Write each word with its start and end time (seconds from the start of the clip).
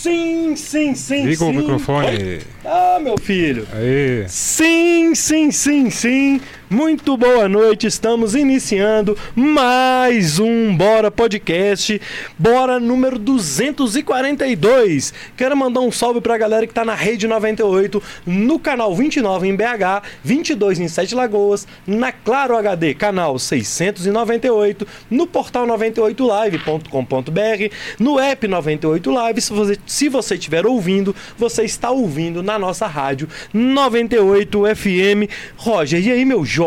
Sim, 0.00 0.56
sim, 0.56 0.94
sim, 0.94 1.24
Liga 1.26 1.36
sim. 1.36 1.50
o 1.50 1.52
microfone. 1.52 2.40
Ah, 2.64 2.98
meu 3.02 3.18
filho. 3.18 3.68
Aê. 3.70 4.24
Sim, 4.28 5.14
sim, 5.14 5.50
sim, 5.50 5.90
sim. 5.90 6.40
Muito 6.70 7.16
boa 7.16 7.48
noite. 7.48 7.88
Estamos 7.88 8.36
iniciando 8.36 9.18
mais 9.34 10.38
um 10.38 10.76
Bora 10.76 11.10
Podcast. 11.10 12.00
Bora 12.38 12.78
número 12.78 13.18
242. 13.18 15.12
Quero 15.36 15.56
mandar 15.56 15.80
um 15.80 15.90
salve 15.90 16.20
pra 16.20 16.38
galera 16.38 16.68
que 16.68 16.72
tá 16.72 16.84
na 16.84 16.94
Rede 16.94 17.26
98, 17.26 18.00
no 18.24 18.56
canal 18.60 18.94
29 18.94 19.48
em 19.48 19.56
BH, 19.56 20.04
22 20.22 20.78
em 20.78 20.86
Sete 20.86 21.12
Lagoas, 21.12 21.66
na 21.84 22.12
Claro 22.12 22.56
HD, 22.56 22.94
canal 22.94 23.36
698, 23.36 24.86
no 25.10 25.26
portal 25.26 25.66
98live.com.br, 25.66 27.74
no 27.98 28.20
app 28.20 28.46
98 28.46 29.10
Live. 29.10 29.40
Se 29.40 29.52
você 29.52 29.76
se 29.84 30.08
você 30.08 30.36
estiver 30.36 30.64
ouvindo, 30.64 31.16
você 31.36 31.64
está 31.64 31.90
ouvindo 31.90 32.44
na 32.44 32.60
nossa 32.60 32.86
rádio 32.86 33.28
98 33.52 34.62
FM. 34.76 35.28
Roger, 35.56 36.00
e 36.00 36.12
aí, 36.12 36.24
meu 36.24 36.44
jovem? 36.44 36.59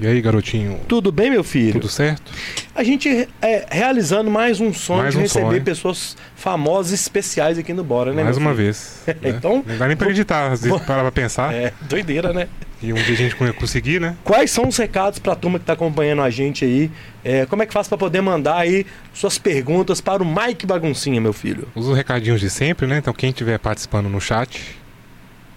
E 0.00 0.06
aí, 0.06 0.20
garotinho? 0.20 0.80
Tudo 0.88 1.10
bem, 1.12 1.30
meu 1.30 1.44
filho? 1.44 1.72
Tudo 1.72 1.88
certo? 1.88 2.32
A 2.74 2.82
gente 2.82 3.28
é 3.42 3.66
realizando 3.70 4.30
mais 4.30 4.60
um 4.60 4.72
sonho 4.72 5.02
Mais 5.02 5.12
de 5.14 5.18
um 5.18 5.22
receber 5.22 5.46
sonho. 5.46 5.62
pessoas 5.62 6.16
famosas 6.34 6.92
especiais 6.92 7.58
aqui 7.58 7.72
no 7.72 7.84
Bora, 7.84 8.12
né? 8.12 8.22
Mais 8.24 8.36
uma 8.36 8.50
filho? 8.50 8.56
vez. 8.64 9.02
né? 9.06 9.14
Então, 9.24 9.62
Não 9.66 9.78
dá 9.78 9.86
nem 9.86 9.96
pra 9.96 10.06
acreditar, 10.06 10.52
às 10.52 10.62
vezes 10.62 10.80
parar 10.82 11.02
pra 11.02 11.12
pensar. 11.12 11.52
É, 11.54 11.72
doideira, 11.82 12.32
né? 12.32 12.48
E 12.82 12.92
um 12.92 12.96
dia 12.96 13.14
a 13.14 13.16
gente 13.16 13.34
con- 13.36 13.50
conseguir, 13.54 14.00
né? 14.00 14.14
Quais 14.22 14.50
são 14.50 14.68
os 14.68 14.76
recados 14.76 15.18
para 15.18 15.32
a 15.32 15.36
turma 15.36 15.58
que 15.58 15.62
está 15.62 15.72
acompanhando 15.72 16.20
a 16.22 16.28
gente 16.30 16.64
aí? 16.64 16.90
É, 17.24 17.46
como 17.46 17.62
é 17.62 17.66
que 17.66 17.72
faz 17.72 17.88
para 17.88 17.96
poder 17.96 18.20
mandar 18.20 18.56
aí 18.58 18.84
suas 19.14 19.38
perguntas 19.38 20.00
para 20.00 20.22
o 20.22 20.26
Mike 20.26 20.66
Baguncinha, 20.66 21.20
meu 21.20 21.32
filho? 21.32 21.66
Usa 21.74 21.90
os 21.92 21.96
recadinhos 21.96 22.40
de 22.40 22.50
sempre, 22.50 22.86
né? 22.86 22.98
Então 22.98 23.14
quem 23.14 23.30
estiver 23.30 23.58
participando 23.58 24.08
no 24.10 24.20
chat, 24.20 24.76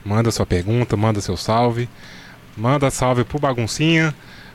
manda 0.05 0.31
sua 0.31 0.45
pergunta, 0.45 0.95
manda 0.95 1.19
seu 1.19 1.35
salve. 1.35 1.89
Manda 2.59 2.91
salve 2.91 3.23
pro 3.23 3.39
Baguncinha, 3.39 4.13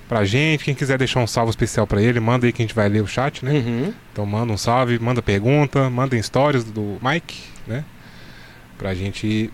pra 0.08 0.24
gente. 0.24 0.64
Quem 0.64 0.74
quiser 0.74 0.98
deixar 0.98 1.20
um 1.20 1.26
salve 1.26 1.50
especial 1.50 1.86
pra 1.86 2.00
ele, 2.02 2.20
manda 2.20 2.46
aí 2.46 2.52
que 2.52 2.62
a 2.62 2.64
gente 2.64 2.74
vai 2.74 2.88
ler 2.88 3.02
o 3.02 3.06
chat, 3.06 3.44
né? 3.44 3.52
Uhum. 3.52 3.92
Então 4.12 4.26
manda 4.26 4.52
um 4.52 4.56
salve, 4.56 4.98
manda 4.98 5.22
pergunta, 5.22 5.88
manda 5.90 6.20
stories 6.22 6.64
do 6.64 6.98
Mike, 7.02 7.42
né? 7.66 7.84
Pra 8.76 8.94
gente 8.94 9.50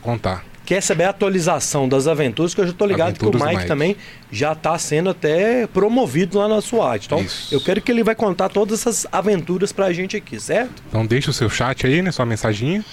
contar. 0.00 0.44
Quer 0.64 0.80
saber 0.80 1.04
a 1.04 1.10
atualização 1.10 1.88
das 1.88 2.06
aventuras, 2.06 2.54
que 2.54 2.60
eu 2.60 2.66
já 2.66 2.72
tô 2.72 2.86
ligado 2.86 3.18
que 3.18 3.24
o 3.24 3.28
Aventuras 3.28 3.48
Mike, 3.48 3.56
Mike. 3.56 3.68
também 3.68 3.96
já 4.30 4.52
está 4.52 4.78
sendo 4.78 5.10
até 5.10 5.66
promovido 5.66 6.38
lá 6.38 6.46
na 6.46 6.60
SWAT. 6.60 7.06
Então, 7.06 7.20
Isso. 7.20 7.52
eu 7.52 7.60
quero 7.60 7.80
que 7.80 7.90
ele 7.90 8.04
vai 8.04 8.14
contar 8.14 8.48
todas 8.48 8.80
essas 8.80 9.06
aventuras 9.10 9.72
pra 9.72 9.92
gente 9.92 10.16
aqui, 10.16 10.38
certo? 10.38 10.82
Então 10.88 11.04
deixa 11.04 11.30
o 11.30 11.32
seu 11.34 11.50
chat 11.50 11.84
aí, 11.84 12.00
né? 12.00 12.12
Sua 12.12 12.24
mensaginha. 12.24 12.84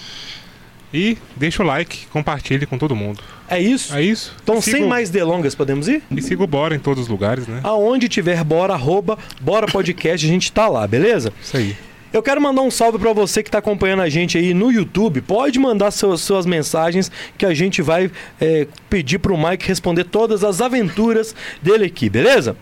E 0.92 1.16
deixa 1.36 1.62
o 1.62 1.66
like, 1.66 2.06
compartilhe 2.08 2.66
com 2.66 2.76
todo 2.76 2.96
mundo. 2.96 3.22
É 3.50 3.60
isso? 3.60 3.94
É 3.96 4.02
isso. 4.02 4.34
Então, 4.42 4.58
E 4.58 4.62
sem 4.62 4.84
o- 4.84 4.88
mais 4.88 5.10
delongas, 5.10 5.54
podemos 5.54 5.88
ir? 5.88 6.02
E 6.10 6.22
siga 6.22 6.42
o 6.44 6.46
Bora 6.46 6.74
em 6.74 6.78
todos 6.78 7.02
os 7.04 7.08
lugares, 7.08 7.46
né? 7.48 7.60
Aonde 7.64 8.08
tiver 8.08 8.42
Bora, 8.44 8.74
arroba, 8.74 9.18
Bora 9.40 9.66
Podcast, 9.66 10.24
a 10.24 10.28
gente 10.30 10.52
tá 10.52 10.68
lá, 10.68 10.86
beleza? 10.86 11.32
Isso 11.42 11.56
aí. 11.56 11.76
Eu 12.12 12.22
quero 12.24 12.40
mandar 12.40 12.62
um 12.62 12.70
salve 12.72 12.98
pra 12.98 13.12
você 13.12 13.40
que 13.42 13.48
está 13.48 13.58
acompanhando 13.58 14.02
a 14.02 14.08
gente 14.08 14.36
aí 14.36 14.52
no 14.52 14.70
YouTube. 14.72 15.20
Pode 15.20 15.58
mandar 15.60 15.90
seus- 15.92 16.20
suas 16.22 16.44
mensagens 16.46 17.10
que 17.38 17.46
a 17.46 17.54
gente 17.54 17.82
vai 17.82 18.10
é, 18.40 18.66
pedir 18.88 19.18
pro 19.20 19.36
Mike 19.38 19.66
responder 19.66 20.04
todas 20.04 20.42
as 20.42 20.60
aventuras 20.60 21.34
dele 21.62 21.84
aqui, 21.86 22.08
beleza? 22.10 22.56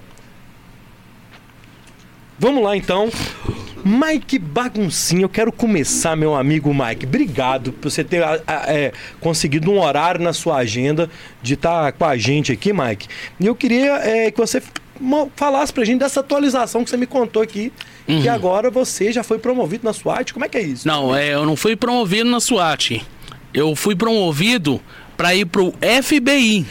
Vamos 2.38 2.62
lá 2.62 2.76
então. 2.76 3.10
Mike 3.84 4.38
Baguncinha, 4.38 5.22
eu 5.22 5.28
quero 5.28 5.50
começar, 5.52 6.14
meu 6.16 6.34
amigo 6.34 6.72
Mike. 6.74 7.06
Obrigado 7.06 7.72
por 7.72 7.90
você 7.90 8.04
ter 8.04 8.22
a- 8.22 8.40
a- 8.46 8.64
é, 8.72 8.92
conseguido 9.20 9.70
um 9.70 9.80
horário 9.80 10.20
na 10.20 10.32
sua 10.32 10.56
agenda 10.56 11.08
de 11.42 11.54
estar 11.54 11.92
com 11.92 12.04
a 12.04 12.16
gente 12.16 12.52
aqui, 12.52 12.72
Mike. 12.72 13.08
E 13.40 13.46
eu 13.46 13.54
queria 13.54 13.92
é, 13.98 14.30
que 14.30 14.36
você 14.38 14.62
falasse 15.36 15.72
pra 15.72 15.84
gente 15.84 16.00
dessa 16.00 16.20
atualização 16.20 16.82
que 16.84 16.90
você 16.90 16.96
me 16.96 17.06
contou 17.06 17.40
aqui. 17.40 17.72
Que 18.06 18.28
agora 18.28 18.70
você 18.70 19.12
já 19.12 19.22
foi 19.22 19.38
promovido 19.38 19.84
na 19.84 19.92
SWAT. 19.92 20.32
Como 20.32 20.44
é 20.44 20.48
que 20.48 20.56
é 20.58 20.62
isso? 20.62 20.88
Não, 20.88 21.14
é, 21.14 21.34
eu 21.34 21.44
não 21.46 21.56
fui 21.56 21.76
promovido 21.76 22.28
na 22.28 22.40
SWAT. 22.40 23.02
Eu 23.54 23.76
fui 23.76 23.94
promovido 23.94 24.80
para 25.16 25.34
ir 25.34 25.44
pro 25.44 25.72
FBI. 25.80 26.66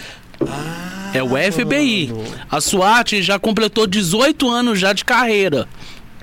É 1.13 1.23
o 1.23 1.29
FBI. 1.29 2.13
A 2.50 2.62
SWAT 2.62 3.22
já 3.22 3.40
completou 3.40 3.88
18 3.88 4.50
anos 4.50 4.79
já 4.79 4.94
de 4.94 5.03
carreira. 5.06 5.68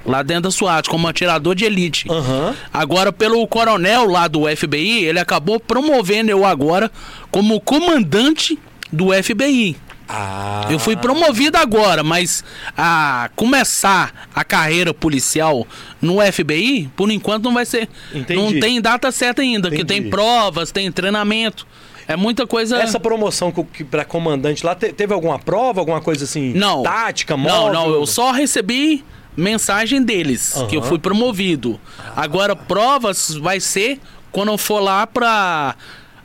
Lá 0.05 0.22
dentro 0.22 0.45
da 0.45 0.50
SWAT, 0.50 0.87
como 0.89 1.09
atirador 1.09 1.55
de 1.55 1.65
elite. 1.65 2.06
Aham. 2.11 2.55
Agora, 2.72 3.11
pelo 3.11 3.47
coronel 3.49 4.06
lá 4.06 4.28
do 4.28 4.43
FBI, 4.55 5.05
ele 5.05 5.19
acabou 5.19 5.59
promovendo 5.59 6.31
eu 6.31 6.44
agora 6.44 6.91
como 7.31 7.59
comandante 7.61 8.59
do 8.93 9.11
FBI. 9.11 9.77
Ah. 10.06 10.67
Eu 10.71 10.78
fui 10.78 10.97
promovido 10.97 11.56
agora, 11.56 12.03
mas 12.03 12.44
a 12.77 13.31
começar 13.34 14.28
a 14.34 14.44
carreira 14.44 14.93
policial 14.93 15.67
no 16.00 16.21
FBI, 16.21 16.91
por 16.94 17.11
enquanto 17.11 17.44
não 17.44 17.55
vai 17.55 17.65
ser. 17.65 17.89
Entendi. 18.12 18.41
Não 18.41 18.61
tem 18.61 18.81
data 18.81 19.11
certa 19.11 19.41
ainda, 19.41 19.69
porque 19.69 19.83
Entendi. 19.83 20.03
tem 20.03 20.11
provas, 20.11 20.71
tem 20.71 20.93
treinamento. 20.93 21.67
É 22.07 22.17
muita 22.17 22.47
coisa. 22.47 22.79
Essa 22.79 23.01
promoção 23.01 23.53
para 23.91 24.05
comandante 24.05 24.65
lá, 24.65 24.75
te- 24.75 24.93
teve 24.93 25.13
alguma 25.15 25.39
prova, 25.39 25.81
alguma 25.81 26.01
coisa 26.01 26.25
assim? 26.25 26.53
Não. 26.55 26.83
Tática, 26.83 27.37
Não, 27.37 27.43
móvel? 27.45 27.73
não, 27.73 27.91
eu 27.91 28.07
só 28.07 28.31
recebi 28.31 29.05
mensagem 29.37 30.03
deles 30.03 30.55
que 30.69 30.77
eu 30.77 30.83
fui 30.83 30.99
promovido. 30.99 31.81
Agora, 32.15 32.55
provas 32.55 33.35
vai 33.35 33.59
ser 33.61 33.99
quando 34.31 34.51
eu 34.53 34.59
for 34.59 34.81
lá 34.81 35.07
pra. 35.07 35.75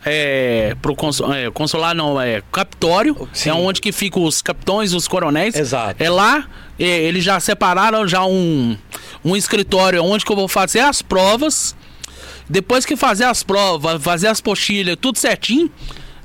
É, 0.05 0.77
pro 0.81 0.95
consul, 0.95 1.33
é, 1.33 1.51
consular 1.51 1.93
não, 1.93 2.19
é 2.21 2.41
Captório, 2.53 3.27
Sim. 3.33 3.49
é 3.49 3.53
onde 3.53 3.81
que 3.81 3.91
ficam 3.91 4.23
os 4.23 4.41
capitões, 4.41 4.93
os 4.93 5.09
coronéis. 5.09 5.55
Exato. 5.55 6.01
É 6.01 6.09
lá, 6.09 6.45
é, 6.79 6.85
eles 6.85 7.21
já 7.21 7.37
separaram 7.39 8.07
já 8.07 8.23
um, 8.25 8.77
um 9.25 9.35
escritório 9.35 10.01
onde 10.01 10.23
que 10.23 10.31
eu 10.31 10.37
vou 10.37 10.47
fazer 10.47 10.79
as 10.79 11.01
provas. 11.01 11.75
Depois 12.49 12.85
que 12.85 12.95
fazer 12.95 13.25
as 13.25 13.43
provas, 13.43 14.01
fazer 14.01 14.27
as 14.27 14.41
pochilhas, 14.41 14.97
tudo 14.99 15.17
certinho, 15.19 15.71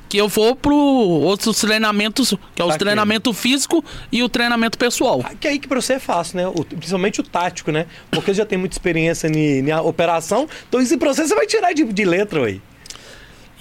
que 0.08 0.16
eu 0.16 0.28
vou 0.28 0.54
pro 0.56 0.74
outros 0.74 1.58
treinamentos, 1.60 2.30
que 2.54 2.62
é 2.62 2.64
o 2.64 2.68
Bacana. 2.68 2.78
treinamento 2.78 3.32
físico 3.32 3.84
e 4.12 4.22
o 4.22 4.28
treinamento 4.28 4.78
pessoal. 4.78 5.24
Que 5.40 5.48
aí 5.48 5.58
que 5.58 5.66
pra 5.68 5.80
você 5.80 5.94
é 5.94 5.98
fácil, 5.98 6.36
né? 6.36 6.46
O- 6.48 6.64
principalmente 6.64 7.20
o 7.20 7.22
tático, 7.24 7.70
né? 7.72 7.86
Porque 8.10 8.30
você 8.30 8.38
já 8.38 8.46
tem 8.46 8.56
muita 8.56 8.74
experiência 8.74 9.28
na 9.64 9.82
operação, 9.82 10.48
então 10.68 10.80
esse 10.80 10.96
processo 10.96 11.28
você 11.30 11.34
vai 11.34 11.46
tirar 11.46 11.72
de, 11.72 11.84
de 11.84 12.04
letra, 12.04 12.44
aí. 12.46 12.60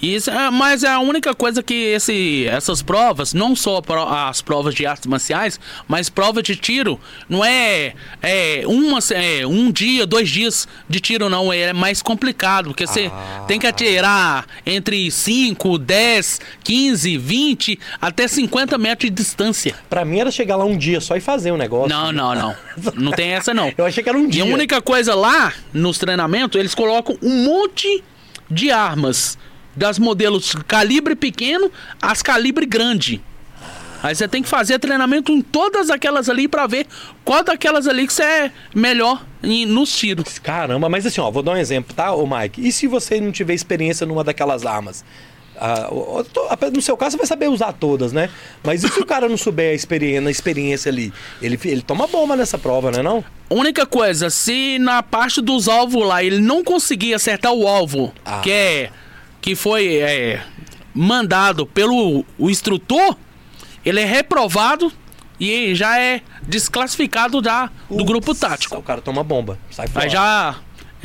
Isso, 0.04 0.30
é, 0.30 0.50
mas 0.50 0.82
é 0.84 0.88
a 0.88 1.00
única 1.00 1.34
coisa 1.34 1.62
que 1.62 1.74
esse, 1.74 2.46
essas 2.48 2.82
provas, 2.82 3.32
não 3.32 3.56
só 3.56 3.80
as 4.28 4.42
provas 4.42 4.74
de 4.74 4.84
artes 4.84 5.06
marciais, 5.06 5.58
mas 5.88 6.08
prova 6.08 6.42
de 6.42 6.54
tiro, 6.56 7.00
não 7.28 7.44
é, 7.44 7.94
é, 8.22 8.62
uma, 8.66 8.98
é 9.14 9.46
um 9.46 9.70
dia, 9.72 10.06
dois 10.06 10.28
dias 10.28 10.68
de 10.88 11.00
tiro, 11.00 11.28
não. 11.28 11.52
É 11.52 11.72
mais 11.72 12.02
complicado, 12.02 12.66
porque 12.66 12.86
você 12.86 13.10
Ah. 13.12 13.44
tem 13.48 13.58
que 13.58 13.66
atirar 13.66 14.46
entre 14.66 15.10
5, 15.10 15.78
10, 15.78 16.40
15, 16.62 17.16
20, 17.18 17.78
até 18.00 18.28
50 18.28 18.76
metros 18.76 19.10
de 19.10 19.14
distância. 19.16 19.74
Pra 19.88 20.04
mim 20.04 20.18
era 20.18 20.30
chegar 20.30 20.56
lá 20.56 20.64
um 20.64 20.76
dia 20.76 21.00
só 21.00 21.16
e 21.16 21.20
fazer 21.20 21.50
o 21.52 21.56
negócio. 21.56 21.88
Não, 21.88 22.12
não, 22.12 22.34
não. 22.34 22.54
Não 22.94 23.12
tem 23.12 23.30
essa, 23.30 23.54
não. 23.54 23.72
Eu 23.78 23.86
achei 23.86 24.02
que 24.02 24.08
era 24.08 24.18
um 24.18 24.24
E 24.26 24.30
dia. 24.30 24.42
a 24.42 24.46
única 24.46 24.82
coisa 24.82 25.14
lá, 25.14 25.52
nos 25.72 25.98
treinamentos, 25.98 26.58
eles 26.58 26.74
colocam 26.74 27.16
um 27.22 27.44
monte 27.44 28.02
de 28.50 28.70
armas. 28.70 29.38
Das 29.76 29.98
modelos 29.98 30.54
calibre 30.66 31.14
pequeno 31.16 31.70
às 32.00 32.22
calibre 32.22 32.64
grande. 32.66 33.20
Aí 34.02 34.14
você 34.14 34.28
tem 34.28 34.42
que 34.42 34.48
fazer 34.48 34.78
treinamento 34.78 35.32
em 35.32 35.40
todas 35.40 35.88
aquelas 35.88 36.28
ali 36.28 36.46
pra 36.46 36.66
ver 36.66 36.86
qual 37.24 37.42
daquelas 37.42 37.88
ali 37.88 38.06
que 38.06 38.12
você 38.12 38.22
é 38.22 38.52
melhor 38.74 39.24
em- 39.42 39.64
nos 39.64 39.96
tiros. 39.96 40.38
Caramba, 40.38 40.88
mas 40.90 41.06
assim, 41.06 41.22
ó, 41.22 41.30
vou 41.30 41.42
dar 41.42 41.52
um 41.52 41.56
exemplo, 41.56 41.94
tá, 41.94 42.12
ô 42.12 42.26
Mike? 42.26 42.66
E 42.68 42.70
se 42.70 42.86
você 42.86 43.18
não 43.18 43.32
tiver 43.32 43.54
experiência 43.54 44.06
numa 44.06 44.22
daquelas 44.22 44.66
armas? 44.66 45.02
Ah, 45.56 45.88
o- 45.90 46.20
o- 46.20 46.70
no 46.70 46.82
seu 46.82 46.96
caso, 46.98 47.12
você 47.12 47.16
vai 47.18 47.26
saber 47.26 47.48
usar 47.48 47.72
todas, 47.72 48.12
né? 48.12 48.28
Mas 48.62 48.84
e 48.84 48.88
se 48.88 49.00
o 49.00 49.06
cara 49.06 49.26
não 49.28 49.38
souber 49.38 49.70
a 49.70 49.74
experiência, 49.74 50.20
na 50.20 50.30
experiência 50.30 50.90
ali? 50.90 51.10
Ele, 51.40 51.58
ele 51.64 51.80
toma 51.80 52.06
bomba 52.06 52.36
nessa 52.36 52.58
prova, 52.58 52.90
né 52.90 53.02
não? 53.02 53.24
Única 53.48 53.86
coisa, 53.86 54.28
se 54.28 54.78
na 54.80 55.02
parte 55.02 55.40
dos 55.40 55.66
alvos 55.68 56.04
lá 56.06 56.22
ele 56.22 56.40
não 56.40 56.62
conseguir 56.62 57.14
acertar 57.14 57.52
o 57.52 57.66
alvo, 57.66 58.12
Ah. 58.24 58.40
que 58.40 58.50
é 58.50 58.90
que 59.44 59.54
foi 59.54 59.96
é, 59.98 60.40
mandado 60.94 61.66
pelo 61.66 62.24
o 62.38 62.48
instrutor, 62.48 63.14
ele 63.84 64.00
é 64.00 64.04
reprovado 64.06 64.90
e 65.38 65.74
já 65.74 66.00
é 66.00 66.22
desclassificado 66.48 67.42
já 67.44 67.70
do 67.90 68.02
grupo 68.06 68.34
tático. 68.34 68.74
O 68.78 68.82
cara 68.82 69.02
toma 69.02 69.22
bomba, 69.22 69.58
sai 69.70 69.86
fora. 69.86 70.06
Aí 70.06 70.10
já 70.10 70.56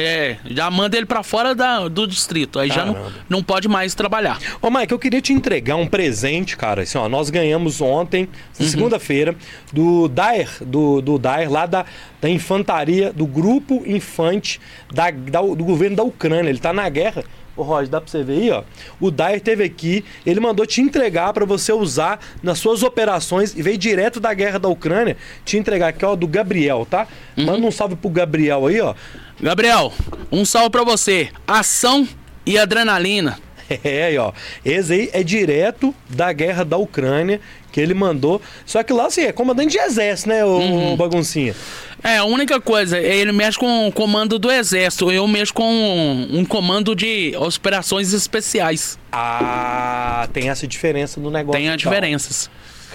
É, 0.01 0.37
já 0.49 0.71
manda 0.71 0.95
ele 0.95 1.05
pra 1.05 1.21
fora 1.23 1.53
da- 1.53 1.89
do 1.89 2.07
distrito. 2.07 2.57
Aí 2.57 2.69
já 2.69 2.85
não, 2.85 2.93
Caramba. 2.93 3.13
não 3.27 3.43
pode 3.43 3.67
mais 3.67 3.93
trabalhar. 3.93 4.39
Ô, 4.61 4.69
Mike, 4.71 4.93
eu 4.93 4.97
queria 4.97 5.19
te 5.21 5.33
entregar 5.33 5.75
um 5.75 5.85
presente, 5.85 6.55
cara. 6.55 6.83
Assim, 6.83 6.97
ó, 6.97 7.09
nós 7.09 7.29
ganhamos 7.29 7.81
ontem, 7.81 8.29
Uhum. 8.57 8.65
segunda-feira, 8.65 9.35
do 9.73 10.07
Daer, 10.07 10.47
do, 10.65 11.01
do 11.01 11.17
Daer, 11.19 11.51
lá 11.51 11.65
da, 11.65 11.85
da 12.21 12.29
infantaria, 12.29 13.11
do 13.11 13.25
grupo 13.27 13.83
infante 13.85 14.61
da, 14.89 15.11
da- 15.11 15.41
do 15.41 15.65
governo 15.65 15.97
da 15.97 16.03
Ucrânia. 16.03 16.49
Ele 16.49 16.59
tá 16.59 16.71
na 16.71 16.87
guerra. 16.87 17.25
Ô, 17.59 17.63
Roger, 17.63 17.89
dá 17.89 17.99
pra 17.99 18.09
você 18.09 18.23
ver 18.23 18.41
aí, 18.41 18.51
ó. 18.51 18.63
O 19.01 19.11
Daer 19.11 19.41
teve 19.41 19.65
aqui, 19.65 20.05
ele 20.25 20.39
mandou 20.39 20.65
te 20.65 20.79
entregar 20.79 21.33
pra 21.33 21.43
você 21.43 21.73
usar 21.73 22.17
nas 22.41 22.57
suas 22.57 22.83
operações 22.83 23.53
e 23.53 23.61
veio 23.61 23.77
direto 23.77 24.17
da 24.17 24.33
guerra 24.33 24.57
da 24.57 24.69
Ucrânia 24.69 25.17
te 25.43 25.57
entregar 25.57 25.89
aqui, 25.89 26.05
ó, 26.05 26.15
do 26.15 26.25
Gabriel, 26.25 26.87
tá? 26.89 27.05
Uhum. 27.37 27.45
Manda 27.45 27.67
um 27.67 27.71
salve 27.71 27.97
pro 27.97 28.09
Gabriel 28.09 28.65
aí, 28.65 28.79
ó. 28.79 28.95
Gabriel, 29.41 29.91
um 30.31 30.45
salve 30.45 30.69
pra 30.69 30.85
você. 30.85 31.31
Ação 31.45 32.07
e 32.45 32.57
adrenalina. 32.57 33.37
É, 33.83 34.17
ó. 34.17 34.33
Esse 34.65 34.93
aí 34.93 35.09
é 35.13 35.21
direto 35.21 35.93
da 36.09 36.33
guerra 36.33 36.65
da 36.65 36.75
Ucrânia 36.77 37.39
que 37.71 37.79
ele 37.79 37.93
mandou. 37.93 38.41
Só 38.65 38.83
que 38.83 38.93
lá, 38.93 39.05
assim, 39.07 39.21
é 39.21 39.31
comandante 39.31 39.71
de 39.71 39.77
exército, 39.77 40.29
né, 40.29 40.43
o, 40.45 40.95
baguncinha? 40.95 41.55
É, 42.03 42.17
a 42.17 42.23
única 42.23 42.61
coisa, 42.61 42.97
ele 42.97 43.31
mexe 43.31 43.57
com 43.57 43.87
o 43.87 43.91
comando 43.91 44.39
do 44.39 44.49
exército, 44.49 45.11
eu 45.11 45.27
mexo 45.27 45.53
com 45.53 45.69
um, 45.69 46.39
um 46.39 46.45
comando 46.45 46.95
de 46.95 47.35
operações 47.37 48.13
especiais. 48.13 48.97
Ah, 49.11 50.27
tem 50.31 50.49
essa 50.49 50.65
diferença 50.65 51.19
no 51.19 51.29
negócio. 51.29 51.59
Tem 51.59 51.67
as 51.69 51.75
então. 51.75 51.91
diferenças. 51.91 52.49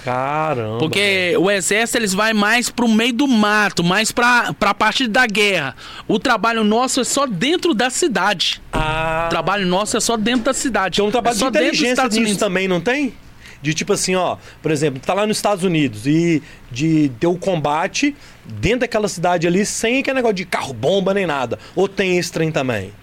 Caramba. 0.05 0.77
Porque 0.77 1.35
o 1.39 1.49
exército 1.49 1.97
eles 1.97 2.13
vai 2.13 2.31
mais 2.31 2.69
pro 2.69 2.87
meio 2.87 3.11
do 3.11 3.27
mato, 3.27 3.83
mais 3.83 4.11
pra, 4.11 4.53
pra 4.53 4.71
parte 4.71 5.07
da 5.07 5.25
guerra. 5.25 5.75
O 6.07 6.19
trabalho 6.19 6.63
nosso 6.63 7.01
é 7.01 7.03
só 7.03 7.25
dentro 7.25 7.73
da 7.73 7.89
cidade. 7.89 8.61
Ah, 8.71 9.25
O 9.25 9.29
trabalho 9.31 9.65
nosso 9.65 9.97
é 9.97 9.99
só 9.99 10.15
dentro 10.15 10.45
da 10.45 10.53
cidade. 10.53 10.97
tem 10.97 11.05
um 11.05 11.09
trabalho 11.09 11.35
é 11.35 11.39
de 11.39 11.45
inteligência 11.45 12.07
nisso 12.07 12.37
também, 12.37 12.67
não 12.67 12.79
tem? 12.79 13.15
De 13.65 13.73
tipo 13.73 13.93
assim, 13.93 14.13
ó, 14.13 14.37
por 14.61 14.69
exemplo, 14.69 15.01
tá 15.03 15.11
lá 15.11 15.25
nos 15.25 15.37
Estados 15.37 15.63
Unidos 15.63 16.05
e 16.05 16.43
de 16.71 17.11
ter 17.19 17.25
o 17.25 17.35
combate 17.35 18.15
dentro 18.45 18.81
daquela 18.81 19.07
cidade 19.07 19.47
ali 19.47 19.65
sem 19.65 20.01
aquele 20.01 20.17
negócio 20.17 20.35
de 20.35 20.45
carro-bomba 20.45 21.15
nem 21.15 21.25
nada. 21.25 21.57
Ou 21.75 21.87
tem 21.87 22.15
esse 22.15 22.31
trem 22.31 22.51
também? 22.51 22.93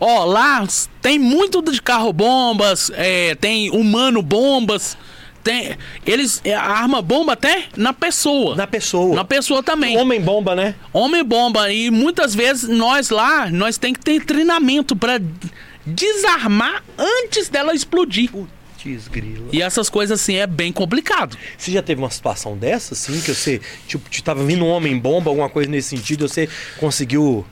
Ó, 0.00 0.24
lá 0.24 0.66
tem 1.00 1.20
muito 1.20 1.62
de 1.62 1.80
carro 1.80 2.12
bombas, 2.12 2.90
é, 2.96 3.36
tem 3.36 3.70
humano 3.70 4.20
bombas, 4.20 4.98
tem 5.44 5.76
eles 6.04 6.40
é, 6.44 6.52
arma 6.52 7.00
bomba 7.00 7.34
até 7.34 7.66
na 7.76 7.92
pessoa. 7.92 8.56
Na 8.56 8.66
pessoa. 8.66 9.14
Na 9.14 9.24
pessoa 9.24 9.62
também. 9.62 9.96
Homem-bomba, 9.96 10.56
né? 10.56 10.74
Homem 10.92 11.22
bomba 11.22 11.72
e 11.72 11.92
muitas 11.92 12.34
vezes 12.34 12.68
nós 12.68 13.10
lá, 13.10 13.48
nós 13.50 13.78
tem 13.78 13.92
que 13.92 14.00
ter 14.00 14.24
treinamento 14.24 14.96
pra 14.96 15.20
desarmar 15.86 16.82
antes 16.98 17.48
dela 17.48 17.72
explodir. 17.72 18.30
Putz, 18.82 19.08
grila. 19.08 19.48
E 19.52 19.60
essas 19.62 19.88
coisas 19.90 20.20
assim 20.20 20.36
é 20.36 20.46
bem 20.46 20.72
complicado. 20.72 21.36
Você 21.56 21.70
já 21.72 21.82
teve 21.82 22.00
uma 22.00 22.10
situação 22.10 22.56
dessa, 22.56 22.94
assim, 22.94 23.20
que 23.20 23.34
você, 23.34 23.60
tipo, 23.86 24.08
te 24.08 24.22
tava 24.22 24.44
vindo 24.44 24.64
um 24.64 24.68
homem-bomba, 24.68 25.30
alguma 25.30 25.48
coisa 25.50 25.70
nesse 25.70 25.88
sentido, 25.96 26.24
e 26.24 26.28
você 26.28 26.48
conseguiu... 26.78 27.44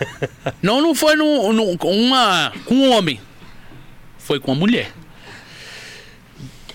Não, 0.62 0.80
não 0.80 0.94
foi 0.94 1.16
num, 1.16 1.52
num- 1.52 1.76
com 1.76 1.92
uma 1.92 2.52
com 2.64 2.74
um 2.74 2.92
homem. 2.92 3.20
Foi 4.16 4.38
com 4.38 4.52
uma 4.52 4.60
mulher. 4.60 4.92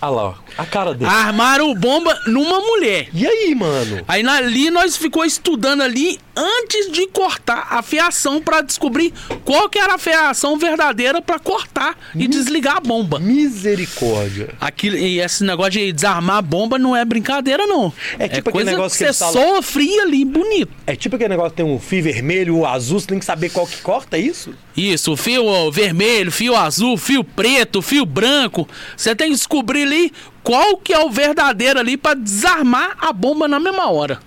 Ah 0.02 0.10
lá, 0.10 0.24
ó, 0.30 0.36
a 0.58 0.66
cara 0.66 0.94
dele. 0.94 1.10
Armaram 1.10 1.74
bomba 1.74 2.14
numa 2.28 2.60
mulher. 2.60 3.08
E 3.14 3.26
aí, 3.26 3.56
mano? 3.56 4.04
Aí 4.08 4.22
na- 4.22 4.36
ali 4.38 4.70
nós 4.70 4.96
ficou 4.98 5.24
estudando 5.26 5.82
ali 5.82 6.20
antes 6.38 6.92
de 6.92 7.08
cortar 7.08 7.68
a 7.72 7.82
fiação 7.82 8.40
pra 8.42 8.62
descobrir 8.62 9.12
qual 9.44 9.68
que 9.68 9.80
era 9.80 9.96
a 9.96 9.98
fiação 9.98 10.58
verdadeira 10.58 11.22
pra 11.22 11.40
cortar 11.40 11.98
e 12.16 12.28
desligar 12.28 12.78
a 12.78 12.80
bomba. 12.80 13.20
Misericórdia. 13.20 14.50
Aquilo, 14.62 14.96
e 14.98 15.20
esse 15.20 15.44
negócio 15.44 15.72
de 15.74 15.92
desarmar 15.92 16.38
a 16.38 16.42
bomba 16.42 16.78
não 16.78 16.96
é 16.96 17.04
brincadeira, 17.04 17.66
não. 17.66 17.92
É 18.20 18.28
tipo 18.28 18.50
aquele 18.50 18.66
coisa 18.66 18.72
negócio 18.72 18.98
que 18.98 19.06
que 19.06 19.14
você 19.14 19.20
falam- 19.34 19.56
sofria 19.56 20.04
ali, 20.04 20.24
bonito. 20.24 20.72
É 20.86 20.96
tipo 20.96 21.16
aquele 21.16 21.30
negócio 21.30 21.52
que 21.52 21.58
tem 21.58 21.66
um 21.66 21.80
fio 21.80 22.04
vermelho, 22.04 22.58
o 22.58 22.66
azul, 22.66 23.00
você 23.00 23.08
tem 23.08 23.20
que 23.20 23.26
saber 23.26 23.50
qual 23.50 23.66
que 23.66 23.78
corta, 23.78 24.18
é 24.18 24.22
isso? 24.22 24.54
Isso, 24.76 25.18
fio 25.18 25.72
vermelho, 25.72 26.32
fio 26.32 26.56
azul, 26.56 26.98
fio 26.98 27.24
preto, 27.24 27.82
fio 27.82 28.06
branco. 28.06 28.68
Você 28.96 29.16
tem 29.16 29.30
que 29.30 29.34
descobrir 29.36 29.84
ali 29.84 30.12
qual 30.44 30.78
que 30.78 30.94
é 30.94 31.00
o 31.00 31.10
verdadeiro 31.10 31.80
ali 31.80 31.98
pra 31.98 32.14
desarmar 32.14 32.96
a 33.00 33.12
bomba 33.12 33.48
na 33.48 33.60
mesma 33.60 33.90
hora. 33.92 34.20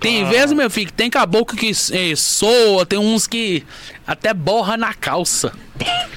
Tem 0.00 0.24
vezes, 0.24 0.52
meu 0.54 0.70
filho, 0.70 0.86
que 0.86 0.92
tem 0.92 1.10
caboclo 1.10 1.56
que 1.56 1.70
eh, 1.70 2.16
soa, 2.16 2.86
tem 2.86 2.98
uns 2.98 3.26
que 3.26 3.64
até 4.06 4.32
borra 4.32 4.76
na 4.76 4.94
calça. 4.94 5.52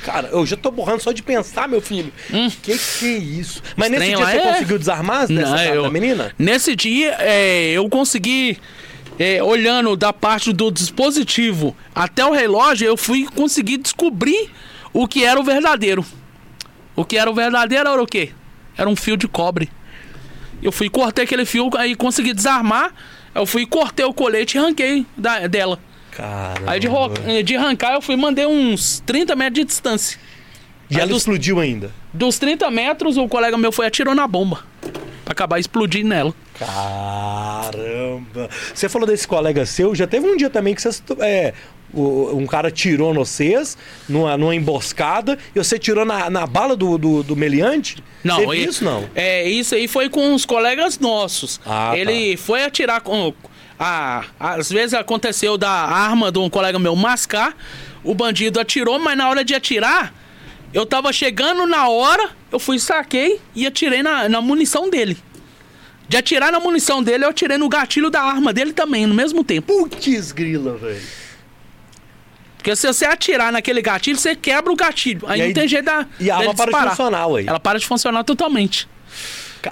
Cara, 0.04 0.30
eu 0.30 0.46
já 0.46 0.56
tô 0.58 0.72
borrando 0.72 1.02
só 1.04 1.12
de 1.12 1.22
pensar, 1.22 1.68
meu 1.68 1.82
filho. 1.82 2.12
Que 2.62 2.78
que 2.78 3.06
é 3.06 3.18
isso? 3.18 3.62
Mas 3.76 3.90
Esse 3.92 4.00
nesse 4.00 4.16
dia 4.16 4.26
você 4.26 4.38
é- 4.38 4.52
conseguiu 4.54 4.80
desarmar 4.80 5.28
dessa 5.28 5.50
Não, 5.52 5.58
eu- 5.64 5.92
menina? 5.92 6.34
Nesse 6.40 6.76
dia, 6.76 7.16
é, 7.20 7.72
eu 7.72 7.88
consegui, 7.90 8.58
é, 9.20 9.44
olhando 9.44 9.96
da 9.96 10.12
parte 10.14 10.52
do 10.54 10.72
dispositivo 10.72 11.76
até 11.94 12.26
o 12.26 12.32
relógio, 12.32 12.88
eu 12.88 12.98
fui 12.98 13.26
conseguir 13.36 13.78
descobrir 13.78 14.50
o 14.94 15.08
que 15.08 15.24
era 15.24 15.40
o 15.40 15.44
verdadeiro. 15.44 16.06
O 16.96 17.04
que 17.04 17.18
era 17.18 17.30
o 17.30 17.34
verdadeiro 17.34 17.90
era 17.90 18.02
o 18.02 18.06
quê? 18.08 18.32
Era 18.78 18.90
um 18.90 18.96
fio 18.96 19.18
de 19.18 19.28
cobre. 19.28 19.70
Eu 20.62 20.72
fui 20.72 20.90
cortei 20.90 21.26
aquele 21.26 21.46
fio, 21.46 21.70
aí 21.78 21.96
consegui 21.96 22.34
desarmar. 22.34 22.94
Eu 23.36 23.46
fui 23.46 23.66
cortei 23.66 24.06
o 24.06 24.14
colete 24.14 24.58
e 24.58 24.60
arranquei 24.60 25.06
da- 25.18 25.48
dela. 25.48 25.80
Caramba. 26.12 26.72
Aí 26.72 26.80
de, 26.80 26.88
de 27.44 27.56
arrancar 27.56 27.94
eu 27.96 28.02
fui 28.02 28.16
mandei 28.16 28.46
uns 28.46 29.02
30 29.06 29.36
metros 29.36 29.56
de 29.60 29.66
distância. 29.66 30.20
E 30.90 30.96
Aí 30.96 31.02
ela 31.02 31.10
dos- 31.10 31.20
explodiu 31.24 31.60
ainda. 31.60 31.92
Dos 32.14 32.38
30 32.38 32.70
metros, 32.70 33.18
o 33.18 33.28
colega 33.28 33.58
meu 33.58 33.72
foi 33.72 33.86
e 33.86 33.88
atirou 33.88 34.14
na 34.14 34.28
bomba. 34.28 34.64
Pra 35.24 35.31
acabar 35.31 35.60
explodindo 35.60 36.10
nela. 36.10 36.34
Caramba. 36.60 38.50
Você 38.74 38.90
falou 38.90 39.08
desse 39.08 39.28
colega 39.28 39.66
seu, 39.66 39.96
já 39.96 40.06
teve 40.08 40.28
um 40.28 40.36
dia 40.36 40.50
também 40.50 40.75
que 40.75 40.81
vocês, 40.81 41.02
é, 41.20 41.54
um 41.94 42.46
cara 42.46 42.72
tirou 42.72 43.14
no 43.14 43.25
vocês, 43.25 43.78
numa, 44.10 44.38
numa 44.38 44.56
emboscada, 44.56 45.38
e 45.56 45.60
você 45.64 45.78
tirou 45.80 46.04
na, 46.06 46.30
na 46.30 46.46
bala 46.48 46.75
do, 46.75 46.98
do, 46.98 47.24
do 47.24 47.36
meliante? 47.36 48.04
Não, 48.24 48.38
Teve 48.38 48.58
e- 48.58 48.66
isso 48.66 48.84
não? 48.84 49.08
É, 49.16 49.48
isso 49.48 49.75
aí 49.75 49.88
foi 49.88 50.10
com 50.10 50.34
os 50.34 50.46
colegas 50.46 51.00
nossos. 51.00 51.60
Ah, 51.66 51.92
tá. 51.92 51.98
Ele 51.98 52.36
foi 52.38 52.64
atirar 52.64 53.02
com. 53.02 53.34
A, 53.80 54.25
às 54.40 54.70
vezes 54.70 54.94
aconteceu 54.94 55.58
da 55.58 55.70
arma 55.70 56.31
de 56.31 56.40
um 56.40 56.50
colega 56.50 56.78
meu 56.80 56.96
mascar, 56.96 57.56
o 58.04 58.14
bandido 58.14 58.60
atirou, 58.60 59.00
mas 59.00 59.18
na 59.18 59.30
hora 59.30 59.44
de 59.44 59.54
atirar, 59.54 60.14
eu 60.74 60.86
tava 60.86 61.14
chegando 61.14 61.66
na 61.68 61.88
hora, 61.88 62.30
eu 62.52 62.60
fui, 62.60 62.80
saquei 62.80 63.40
e 63.56 63.66
atirei 63.66 64.02
na, 64.02 64.28
na 64.28 64.42
munição 64.42 64.90
dele. 64.90 65.18
De 66.08 66.18
atirar 66.18 66.52
na 66.52 66.60
munição 66.60 67.02
dele, 67.02 67.24
eu 67.25 67.30
atirei 67.30 67.58
no 67.58 67.70
gatilho 67.70 68.10
da 68.10 68.22
arma 68.22 68.52
dele 68.52 68.74
também, 68.74 69.06
no 69.06 69.16
mesmo 69.16 69.44
tempo. 69.44 69.74
Putz 69.74 70.31
grila, 70.31 70.78
velho. 70.78 71.02
Porque 72.58 72.75
se 72.75 72.88
você 72.88 73.06
atirar 73.06 73.52
naquele 73.52 73.81
gatilho, 73.81 74.18
você 74.18 74.36
quebra 74.36 74.72
o 74.72 74.75
gatilho. 74.75 75.22
Aí, 75.27 75.42
aí- 75.42 75.48
não 75.48 75.53
tem 75.53 75.68
jeito 75.68 75.86
da. 75.86 76.08
e 76.20 76.32
a 76.32 76.38
arma 76.38 76.53
para 76.56 76.72
de 76.72 76.89
funcionar, 76.89 77.27
ué. 77.27 77.44
Ela 77.46 77.60
para 77.60 77.80
de 77.80 77.86
funcionar 77.86 78.24
totalmente. 78.24 78.88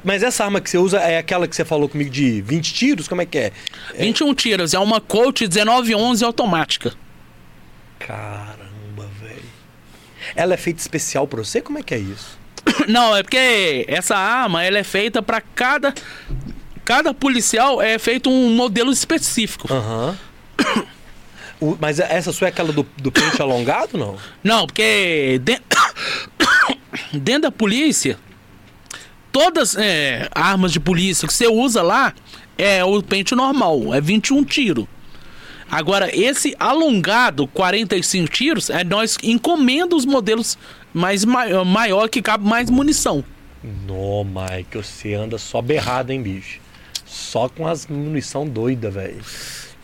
Mas 0.04 0.24
essa 0.24 0.46
arma 0.46 0.62
que 0.62 0.70
você 0.70 0.78
usa 0.78 1.00
é 1.00 1.18
aquela 1.18 1.48
que 1.48 1.56
você 1.56 1.66
falou 1.66 1.88
comigo 1.90 2.10
de 2.10 2.42
20 2.42 2.74
tiros? 2.74 3.08
Como 3.08 3.22
é 3.22 3.26
que 3.26 3.38
é? 3.38 3.52
21 3.98 4.34
tiros, 4.34 4.74
é 4.74 4.80
uma 4.80 5.02
Colt 5.02 5.42
1911 5.42 6.24
automática. 6.24 6.94
Velho. 8.00 8.71
Ela 10.36 10.54
é 10.54 10.58
feita 10.58 10.80
especial 10.80 11.28
pra 11.28 11.44
você? 11.44 11.62
Como 11.62 11.78
é 11.80 11.84
que 11.84 11.94
é 11.94 12.00
isso? 12.00 12.38
Não, 12.88 13.16
é 13.16 13.24
porque 13.24 13.86
essa 13.88 14.16
arma 14.16 14.64
ela 14.64 14.78
é 14.78 14.84
feita 14.84 15.22
para 15.22 15.42
cada 15.42 15.94
cada 16.84 17.14
policial 17.14 17.82
é 17.82 17.98
feito 18.00 18.30
um 18.30 18.54
modelo 18.56 18.92
específico. 18.92 19.72
Aham. 19.74 20.18
O- 21.60 21.78
mas 21.80 22.00
essa 22.00 22.34
sua 22.34 22.48
é 22.48 22.50
aquela 22.50 22.74
do, 22.74 22.84
do 22.98 23.12
pente 23.12 23.38
alongado, 23.42 23.96
não? 23.96 24.18
Não, 24.44 24.66
porque 24.66 25.40
de- 25.44 25.62
dentro 27.14 27.44
da 27.44 27.52
polícia 27.52 28.18
todas 29.32 29.76
é, 29.78 30.28
armas 30.34 30.72
de 30.72 30.80
polícia 30.80 31.28
que 31.28 31.34
você 31.34 31.48
usa 31.48 31.84
lá 31.84 32.14
é 32.58 32.84
o 32.84 33.02
pente 33.04 33.36
normal, 33.36 33.94
é 33.94 34.02
21 34.02 34.44
tiro. 34.44 34.88
Agora, 35.72 36.10
esse 36.14 36.54
alongado, 36.60 37.48
45 37.48 38.28
tiros, 38.30 38.70
é 38.70 38.84
nós 38.84 39.18
encomenda 39.24 39.96
os 39.96 40.06
modelos 40.06 40.58
mais 40.94 41.24
mai- 41.24 41.54
maior 41.64 42.10
que 42.10 42.22
cabe 42.22 42.46
mais 42.46 42.70
munição. 42.70 43.24
Nó, 43.88 44.24
Mike, 44.24 44.78
você 44.78 45.14
anda 45.14 45.38
só 45.38 45.62
berrado, 45.62 46.12
hein, 46.12 46.22
bicho? 46.22 46.60
Só 47.06 47.48
com 47.48 47.66
as 47.68 47.88
munição 47.88 48.46
doida, 48.46 48.90
velho. 48.92 49.22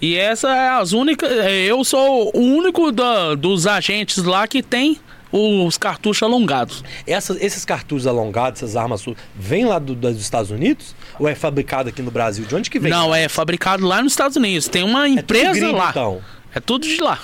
E 0.01 0.15
essa 0.15 0.50
é 0.50 0.70
as 0.70 0.91
únicas. 0.94 1.32
é, 1.32 1.65
Eu 1.65 1.84
sou 1.84 2.32
o 2.36 2.39
único 2.39 2.91
da- 2.91 3.34
dos 3.36 3.65
agentes 3.65 4.17
lá 4.24 4.48
que 4.48 4.62
tem 4.62 5.00
os 5.31 5.77
cartuchos 5.77 6.24
alongados. 6.24 6.84
Essas- 7.05 7.41
esses 7.41 7.65
cartuchos 7.65 8.07
alongados, 8.07 8.62
essas 8.63 8.75
armas 8.75 9.03
vêm 9.36 9.65
lá 9.65 9.79
do- 9.79 9.96
dos 9.96 10.19
Estados 10.22 10.51
Unidos? 10.51 10.96
Ou 11.19 11.27
é 11.27 11.36
fabricado 11.36 11.89
aqui 11.89 12.01
no 12.01 12.12
Brasil? 12.12 12.46
De 12.46 12.55
onde 12.55 12.69
que 12.69 12.79
vem? 12.79 12.91
Não, 12.91 13.13
é 13.13 13.27
fabricado 13.27 13.86
lá 13.86 14.01
nos 14.01 14.13
Estados 14.13 14.38
Unidos. 14.38 14.67
Tem 14.67 14.84
uma 14.84 15.05
É 15.05 15.10
empresa 15.10 15.51
gringo, 15.60 15.77
lá. 15.77 15.89
então. 15.89 16.22
É 16.55 16.60
tudo 16.60 16.88
de 16.88 16.98
lá. 17.01 17.19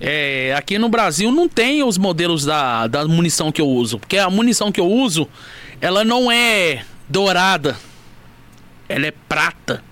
É, 0.00 0.54
aqui 0.56 0.78
no 0.78 0.88
Brasil 0.88 1.30
não 1.32 1.48
tem 1.48 1.82
os 1.82 1.98
modelos 1.98 2.44
da, 2.44 2.86
da 2.86 3.04
munição 3.06 3.50
que 3.50 3.60
eu 3.60 3.66
uso. 3.68 3.98
Porque 3.98 4.16
a 4.16 4.30
munição 4.30 4.70
que 4.70 4.80
eu 4.80 4.86
uso, 4.86 5.28
ela 5.80 6.04
não 6.04 6.30
é 6.30 6.84
dourada. 7.08 7.76
Ela 8.88 9.06
é 9.06 9.10
prata. 9.28 9.82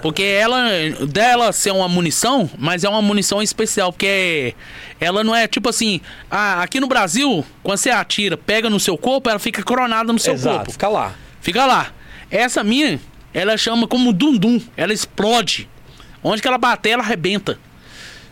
Porque 0.00 0.22
ela, 0.22 0.62
dela 1.08 1.52
ser 1.52 1.72
uma 1.72 1.88
munição, 1.88 2.48
mas 2.56 2.84
é 2.84 2.88
uma 2.88 3.02
munição 3.02 3.42
especial, 3.42 3.92
porque 3.92 4.54
ela 5.00 5.24
não 5.24 5.34
é 5.34 5.46
tipo 5.48 5.68
assim, 5.68 6.00
ah, 6.30 6.62
aqui 6.62 6.78
no 6.78 6.86
Brasil, 6.86 7.44
quando 7.62 7.78
você 7.78 7.90
atira, 7.90 8.36
pega 8.36 8.70
no 8.70 8.78
seu 8.78 8.96
corpo, 8.96 9.28
ela 9.28 9.38
fica 9.38 9.62
coronada 9.62 10.12
no 10.12 10.18
seu 10.18 10.34
Exato, 10.34 10.56
corpo. 10.56 10.72
fica 10.72 10.88
lá. 10.88 11.14
Fica 11.40 11.66
lá. 11.66 11.92
Essa 12.30 12.62
minha, 12.62 13.00
ela 13.32 13.56
chama 13.56 13.86
como 13.86 14.12
dundum. 14.12 14.60
Ela 14.76 14.92
explode. 14.92 15.68
Onde 16.22 16.42
que 16.42 16.48
ela 16.48 16.58
bater, 16.58 16.90
ela 16.90 17.02
arrebenta. 17.02 17.58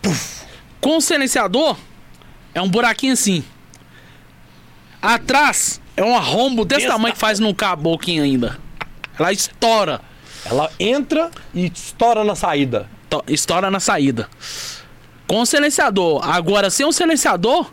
Puf. 0.03 0.45
Com 0.81 0.99
o 0.99 1.01
silenciador, 1.01 1.77
é 2.55 2.61
um 2.61 2.69
buraquinho 2.69 3.13
assim. 3.13 3.45
Atrás, 5.01 5.81
é 5.97 6.05
um 6.05 6.17
arrombo 6.17 6.65
desse 6.65 6.83
Desse 6.83 6.93
tamanho 6.93 7.15
que 7.15 7.21
faz 7.21 7.39
num 7.39 7.55
caboclo 7.55 8.11
ainda. 8.23 8.59
Ela 9.19 9.33
estoura. 9.33 10.01
Ela 10.51 10.71
entra 10.79 11.31
e 11.55 11.67
estoura 11.67 12.25
na 12.25 12.35
saída. 12.35 12.89
To- 13.11 13.25
Estoura 13.29 13.71
na 13.71 13.81
saída. 13.81 14.29
Com 15.27 15.41
o 15.41 15.47
silenciador. 15.47 16.29
Agora, 16.29 16.71
sem 16.71 16.87
o 16.87 16.93
silenciador, 16.93 17.69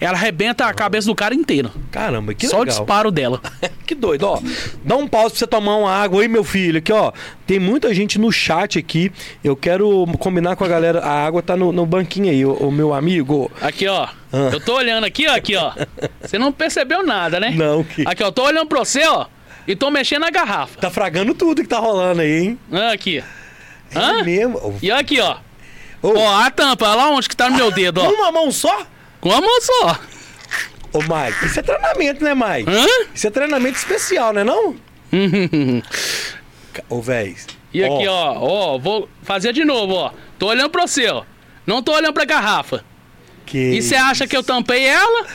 ela 0.00 0.14
arrebenta 0.16 0.66
a 0.66 0.72
cabeça 0.74 1.06
do 1.06 1.14
cara 1.14 1.34
inteiro. 1.34 1.70
Caramba, 1.90 2.34
que 2.34 2.46
Só 2.48 2.56
o 2.56 2.60
legal. 2.60 2.76
disparo 2.78 3.10
dela. 3.10 3.40
Que 3.84 3.94
doido, 3.94 4.22
ó. 4.26 4.40
Dá 4.82 4.96
um 4.96 5.06
pause 5.06 5.32
pra 5.32 5.38
você 5.40 5.46
tomar 5.46 5.76
uma 5.76 5.92
água 5.92 6.22
aí, 6.22 6.26
meu 6.28 6.42
filho. 6.42 6.78
Aqui, 6.78 6.90
ó. 6.90 7.12
Tem 7.46 7.58
muita 7.60 7.92
gente 7.92 8.18
no 8.18 8.32
chat 8.32 8.78
aqui. 8.78 9.12
Eu 9.44 9.54
quero 9.54 10.06
combinar 10.18 10.56
com 10.56 10.64
a 10.64 10.68
galera. 10.68 11.00
A 11.00 11.26
água 11.26 11.42
tá 11.42 11.54
no, 11.54 11.70
no 11.70 11.84
banquinho 11.84 12.30
aí, 12.30 12.46
o, 12.46 12.70
meu 12.70 12.94
amigo. 12.94 13.52
Aqui, 13.60 13.86
ó. 13.86 14.08
Ah. 14.32 14.48
Eu 14.50 14.58
tô 14.58 14.74
olhando 14.76 15.04
aqui, 15.04 15.28
ó. 15.28 15.34
Aqui, 15.36 15.54
ó. 15.54 15.72
Você 16.22 16.38
não 16.38 16.50
percebeu 16.50 17.04
nada, 17.04 17.38
né? 17.38 17.50
Não, 17.50 17.84
que. 17.84 18.04
Aqui, 18.08 18.22
ó. 18.24 18.30
Tô 18.30 18.44
olhando 18.44 18.66
pra 18.68 18.78
você, 18.78 19.06
ó. 19.06 19.26
E 19.66 19.74
tô 19.74 19.90
mexendo 19.90 20.22
na 20.22 20.30
garrafa. 20.30 20.78
Tá 20.80 20.90
fragando 20.90 21.34
tudo 21.34 21.62
que 21.62 21.68
tá 21.68 21.78
rolando 21.78 22.20
aí, 22.20 22.42
hein? 22.44 22.58
Ah, 22.72 22.92
Aqui. 22.92 23.18
É 23.94 23.98
Hã? 23.98 24.22
mesmo. 24.24 24.78
E 24.82 24.90
aqui, 24.90 25.20
ó. 25.20 25.36
Ô, 26.02 26.18
Ó, 26.18 26.40
a 26.42 26.50
tampa. 26.50 26.86
Olha 26.86 26.94
lá 26.96 27.10
onde 27.10 27.28
que 27.28 27.36
tá 27.36 27.48
no 27.48 27.56
meu 27.56 27.70
dedo, 27.70 28.00
ó. 28.02 28.08
Uma 28.10 28.30
mão 28.32 28.50
só? 28.52 28.86
Com 29.20 29.30
a 29.32 29.40
mão 29.40 29.60
só. 29.60 29.98
Ô, 30.92 30.98
Mike, 30.98 31.46
isso 31.46 31.58
é 31.60 31.62
treinamento, 31.62 32.22
né, 32.24 32.34
Mike? 32.34 32.70
Hã? 32.70 32.86
Isso 33.14 33.26
é 33.26 33.30
treinamento 33.30 33.78
especial, 33.78 34.32
né 34.32 34.44
não? 34.44 34.76
Ô, 36.88 37.00
véi. 37.00 37.36
E 37.72 37.82
aqui, 37.82 38.06
ó. 38.06 38.34
Ó, 38.38 38.78
vou 38.78 39.08
fazer 39.22 39.52
de 39.52 39.64
novo, 39.64 39.94
ó. 39.94 40.10
Tô 40.38 40.46
olhando 40.48 40.70
pra 40.70 40.86
você, 40.86 41.08
ó. 41.08 41.24
Não 41.66 41.82
tô 41.82 41.92
olhando 41.92 42.12
pra 42.12 42.24
garrafa. 42.24 42.84
Que... 43.46 43.58
E 43.76 43.82
você 43.82 43.94
acha 43.96 44.26
que 44.26 44.36
eu 44.36 44.42
tampei 44.42 44.84
ela? 44.84 45.26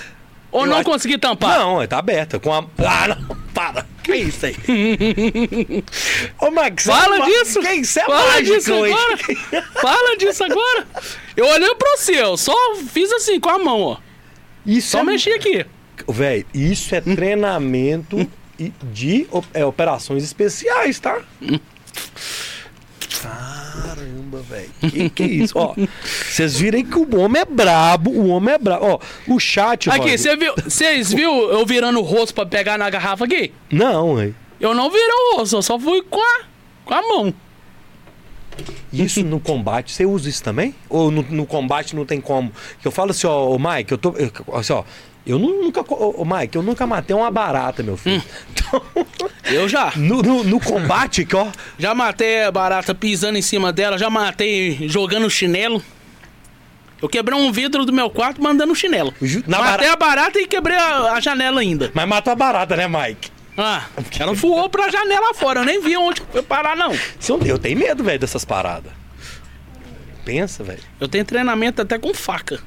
Ou 0.51 0.61
Eu 0.61 0.67
não 0.67 0.75
acho- 0.77 0.85
consegui 0.85 1.17
tampar? 1.17 1.59
Não, 1.59 1.85
tá 1.87 1.97
aberta. 1.97 2.39
Com 2.39 2.53
a. 2.53 2.59
Ah, 2.79 3.07
não. 3.07 3.37
Para. 3.53 3.85
Que 4.11 4.17
isso 4.17 4.45
aí? 4.45 4.55
Ô, 6.39 6.49
Mike, 6.49 6.81
você 6.81 6.89
Fala 6.91 7.17
é 7.17 7.25
disso. 7.25 7.59
Que 7.59 7.73
isso 7.73 7.99
é 7.99 8.05
Fala 8.05 8.31
mágico 8.31 8.57
disso 8.57 8.73
hoje. 8.73 8.93
agora. 8.93 9.67
Fala 9.81 10.17
disso 10.17 10.43
agora. 10.43 10.87
Eu 11.37 11.45
olhando 11.45 11.75
pra 11.75 11.95
você, 11.97 12.21
eu 12.21 12.35
só 12.37 12.55
fiz 12.91 13.11
assim 13.11 13.39
com 13.39 13.49
a 13.49 13.59
mão, 13.59 13.81
ó. 13.81 13.97
Isso 14.65 14.89
Só 14.91 14.99
é... 14.99 15.03
mexi 15.03 15.31
aqui. 15.31 15.65
Véi, 16.07 16.45
isso 16.53 16.95
é 16.95 17.01
treinamento 17.01 18.27
e- 18.59 18.71
de 18.91 19.27
é, 19.53 19.63
operações 19.65 20.23
especiais, 20.23 20.99
tá? 20.99 21.19
Caramba, 23.99 24.39
velho. 24.49 24.69
Que 24.79 25.09
que 25.09 25.23
é 25.23 25.27
isso? 25.27 25.53
Ó, 25.57 25.75
vocês 26.29 26.57
viram 26.57 26.83
que 26.83 26.97
o 26.97 27.19
homem 27.19 27.41
é 27.41 27.45
brabo, 27.45 28.11
o 28.11 28.27
homem 28.29 28.53
é 28.53 28.57
brabo. 28.57 28.85
Ó, 28.85 28.99
o 29.27 29.39
chat, 29.39 29.89
Aqui, 29.89 30.17
você 30.17 30.35
viu? 30.35 30.53
Vocês 30.63 31.11
viu 31.13 31.31
eu 31.51 31.65
virando 31.65 31.99
o 31.99 32.03
rosto 32.03 32.33
pra 32.33 32.45
pegar 32.45 32.77
na 32.77 32.89
garrafa 32.89 33.25
aqui? 33.25 33.51
Não, 33.71 34.15
velho. 34.15 34.35
Eu 34.59 34.73
não 34.73 34.89
virei 34.89 35.07
o 35.33 35.37
rosto, 35.37 35.55
eu 35.57 35.61
só 35.61 35.79
fui 35.79 36.01
com 36.01 36.19
a, 36.19 36.43
com 36.85 36.93
a 36.93 37.01
mão. 37.01 37.33
Isso 38.91 39.23
no 39.23 39.39
combate, 39.39 39.93
você 39.93 40.05
usa 40.05 40.27
isso 40.27 40.43
também? 40.43 40.75
Ou 40.89 41.09
no, 41.09 41.21
no 41.23 41.45
combate 41.45 41.95
não 41.95 42.05
tem 42.05 42.19
como? 42.19 42.51
Que 42.81 42.87
eu 42.87 42.91
falo 42.91 43.11
assim, 43.11 43.25
ó, 43.27 43.47
ô 43.49 43.57
Mike, 43.59 43.91
eu 43.91 43.97
tô. 43.97 44.09
eu- 44.17 44.31
assim, 44.53 44.73
ó, 44.73 44.83
eu 45.25 45.37
nu- 45.37 45.61
nunca. 45.61 45.81
Ô, 45.81 46.25
Mike, 46.25 46.55
eu 46.55 46.63
nunca 46.63 46.87
matei 46.87 47.15
uma 47.15 47.29
barata, 47.29 47.83
meu 47.83 47.95
filho. 47.97 48.23
Então, 48.51 48.81
Eu 49.45 49.67
já. 49.67 49.91
no, 49.97 50.21
no, 50.21 50.43
no 50.43 50.59
combate, 50.59 51.25
que 51.25 51.35
ó. 51.35 51.47
Já 51.77 51.93
matei 51.93 52.43
a 52.43 52.51
barata 52.51 52.93
pisando 52.95 53.37
em 53.37 53.41
cima 53.41 53.71
dela, 53.71 53.97
já 53.97 54.09
matei 54.09 54.87
jogando 54.89 55.29
chinelo. 55.29 55.83
Eu 57.01 57.07
quebrei 57.07 57.37
um 57.37 57.51
vidro 57.51 57.85
do 57.85 57.93
meu 57.93 58.09
quarto 58.09 58.41
mandando 58.41 58.75
chinelo. 58.75 59.13
Na 59.47 59.59
matei 59.59 59.87
bara- 59.87 59.93
a 59.93 59.95
barata 59.95 60.39
e 60.39 60.45
quebrei 60.47 60.75
a, 60.77 61.13
a 61.13 61.19
janela 61.19 61.61
ainda. 61.61 61.91
Mas 61.93 62.07
matou 62.07 62.33
a 62.33 62.35
barata, 62.35 62.75
né, 62.75 62.87
Mike? 62.87 63.31
Ah, 63.57 63.85
ela 64.19 64.33
voou 64.33 64.69
pra 64.69 64.89
janela 64.89 65.33
fora, 65.33 65.61
eu 65.61 65.65
nem 65.65 65.81
vi 65.81 65.95
onde 65.97 66.21
foi 66.31 66.41
parar, 66.41 66.75
não- 66.75 66.93
Eu 67.45 67.57
tenho 67.57 67.77
medo, 67.77 68.03
velho, 68.03 68.19
dessas 68.19 68.43
paradas. 68.43 68.91
Pensa, 70.25 70.63
velho. 70.63 70.81
Eu 70.99 71.07
tenho 71.07 71.23
treinamento 71.25 71.81
até 71.81 71.97
com 71.97 72.13
faca. 72.13 72.59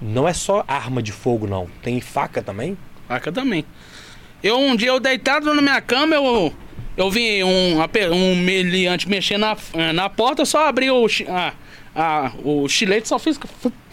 Não 0.00 0.26
é 0.26 0.32
só 0.32 0.64
arma 0.66 1.02
de 1.02 1.12
fogo, 1.12 1.46
não. 1.46 1.68
Tem 1.82 2.00
faca 2.00 2.42
também? 2.42 2.76
Faca 3.08 3.30
também. 3.32 3.64
Eu 4.42 4.58
um 4.58 4.76
dia 4.76 4.88
eu 4.88 5.00
deitado 5.00 5.52
na 5.54 5.62
minha 5.62 5.80
cama, 5.80 6.14
eu, 6.14 6.52
eu 6.96 7.10
vi 7.10 7.42
um, 7.42 7.78
um 8.12 8.36
meliante 8.36 9.08
mexer 9.08 9.38
na, 9.38 9.56
na 9.94 10.08
porta, 10.10 10.42
eu 10.42 10.46
só 10.46 10.68
abri 10.68 10.90
o, 10.90 11.06
a, 11.28 11.52
a, 11.94 12.32
o 12.44 12.68
chilete, 12.68 13.08
só 13.08 13.18
fiz. 13.18 13.38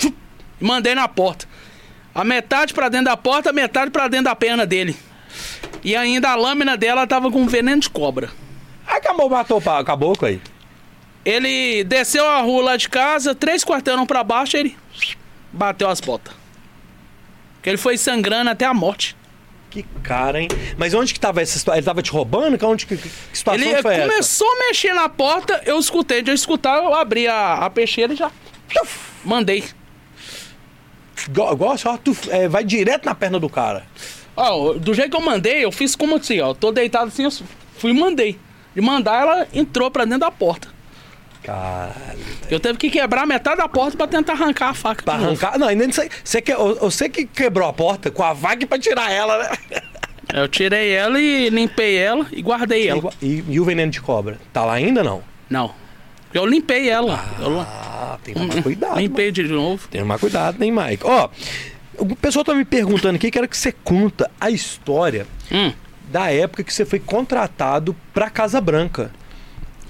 e 0.03 0.13
Mandei 0.60 0.93
na 0.93 1.08
porta. 1.08 1.48
A 2.13 2.24
metade 2.25 2.74
pra 2.74 2.89
dentro 2.89 3.05
da 3.05 3.15
porta, 3.15 3.51
a 3.51 3.53
metade 3.53 3.89
pra 3.91 4.08
dentro 4.10 4.25
da 4.25 4.36
perna 4.36 4.65
dele. 4.65 4.96
E 5.84 5.96
ainda 5.96 6.29
a 6.29 6.36
lâmina 6.36 6.75
dela 6.75 7.08
tava 7.08 7.31
com 7.31 7.48
veneno 7.48 7.81
de 7.81 7.89
cobra. 7.89 8.29
Acabou, 8.86 9.29
matou 9.29 9.60
o 9.60 9.84
caboclo 9.84 10.27
aí. 10.27 10.41
Ele 11.24 11.84
desceu 11.86 12.27
a 12.27 12.41
rua 12.41 12.63
lá 12.63 12.77
de 12.77 12.89
casa, 12.89 13.34
três 13.34 13.63
quarteirão 13.63 14.05
pra 14.05 14.24
baixo, 14.24 14.58
ele 14.58 14.75
bateu 15.51 15.89
as 15.89 16.00
botas. 16.00 16.34
Que 17.62 17.70
ele 17.70 17.77
foi 17.77 17.98
sangrando 17.98 18.50
até 18.50 18.65
a 18.65 18.74
morte. 18.74 19.15
Que 19.70 19.84
cara, 20.03 20.41
hein? 20.41 20.50
Mas 20.77 20.93
onde 20.93 21.13
que 21.13 21.20
tava 21.20 21.41
essa 21.41 21.58
situação? 21.58 21.77
Ele 21.77 21.86
tava 21.86 22.01
te 22.01 22.12
roubando? 22.12 22.58
Que, 22.58 22.65
onde, 22.65 22.86
que, 22.86 22.98
que 22.98 23.10
situação 23.31 23.63
Ele 23.63 23.81
foi 23.81 23.96
essa? 23.96 24.10
começou 24.10 24.48
a 24.48 24.67
mexer 24.67 24.93
na 24.93 25.08
porta, 25.08 25.62
eu 25.65 25.79
escutei. 25.79 26.22
De 26.22 26.31
eu 26.31 26.36
escutar, 26.36 26.77
eu 26.77 26.93
abri 26.93 27.27
a, 27.27 27.53
a 27.53 27.70
peixeira 27.70 28.13
e 28.13 28.15
já 28.15 28.29
mandei. 29.24 29.63
Igual, 31.27 31.53
igual 31.53 31.77
só, 31.77 31.98
tu 31.98 32.15
é, 32.29 32.48
vai 32.48 32.63
direto 32.63 33.05
na 33.05 33.15
perna 33.15 33.39
do 33.39 33.50
cara. 33.50 33.86
Ó, 34.36 34.74
do 34.74 34.93
jeito 34.93 35.12
que 35.12 35.17
eu 35.17 35.22
mandei, 35.22 35.63
eu 35.63 35.72
fiz 35.72 35.96
como 35.96 36.15
assim, 36.15 36.39
ó. 36.39 36.53
Tô 36.53 36.72
deitado 36.72 37.08
assim, 37.08 37.24
eu 37.24 37.31
fui 37.77 37.91
e 37.91 37.93
mandei. 37.93 38.39
De 38.74 38.81
mandar, 38.81 39.22
ela 39.22 39.48
entrou 39.53 39.91
pra 39.91 40.03
dentro 40.05 40.22
da 40.22 40.31
porta. 40.31 40.70
Caralho. 41.43 42.19
Eu 42.50 42.60
teve 42.60 42.77
que 42.77 42.89
quebrar 42.89 43.25
metade 43.25 43.57
da 43.57 43.67
porta 43.67 43.98
pra 43.98 44.07
tentar 44.07 44.33
arrancar 44.33 44.69
a 44.69 44.74
faca. 44.74 45.03
Pra 45.03 45.15
arrancar. 45.15 45.57
Não, 45.57 45.67
ainda 45.67 45.86
não 45.86 45.93
sei. 45.93 46.10
Você, 46.24 46.41
que, 46.41 46.53
você 46.55 47.10
que 47.10 47.25
quebrou 47.25 47.67
a 47.67 47.74
porta 47.74 48.12
com 48.12 48.24
a 48.24 48.33
vaga 48.33 48.65
pra 48.67 48.77
tirar 48.77 49.12
ela, 49.12 49.38
né? 49.39 49.50
Eu 50.33 50.48
tirei 50.48 50.91
ela 50.91 51.19
e 51.19 51.50
limpei 51.50 51.98
ela 51.98 52.25
e 52.31 52.41
guardei 52.41 52.88
ela. 52.88 53.12
E, 53.21 53.43
e 53.50 53.60
o 53.60 53.65
veneno 53.65 53.91
de 53.91 54.00
cobra? 54.01 54.38
Tá 54.53 54.63
lá 54.63 54.74
ainda 54.74 55.03
não? 55.03 55.24
Não. 55.50 55.74
Eu 56.33 56.45
limpei 56.45 56.89
ela. 56.89 57.19
eu 57.39 57.60
Ah, 57.60 58.17
tem 58.24 58.33
que 58.33 58.39
tomar 58.39 58.63
cuidado. 58.63 58.89
mano. 58.91 59.01
limpei 59.01 59.31
de 59.31 59.43
novo. 59.43 59.88
Tem 59.89 60.00
que 60.00 60.05
tomar 60.05 60.19
cuidado, 60.19 60.63
hein, 60.63 60.71
Mike? 60.71 61.03
Ó, 61.05 61.27
o 61.98 62.15
pessoal 62.15 62.45
tá 62.45 62.53
me 62.53 62.63
perguntando 62.63 63.15
aqui, 63.17 63.29
quero 63.29 63.48
que 63.50 63.57
você 63.57 63.71
conta 63.71 64.31
a 64.39 64.50
história 64.50 65.27
Hum. 65.51 65.74
da 66.10 66.31
época 66.31 66.63
que 66.63 66.74
você 66.74 66.86
foi 66.86 67.00
contratado 67.00 67.93
pra 68.13 68.29
Casa 68.29 68.62
Branca. 68.62 69.12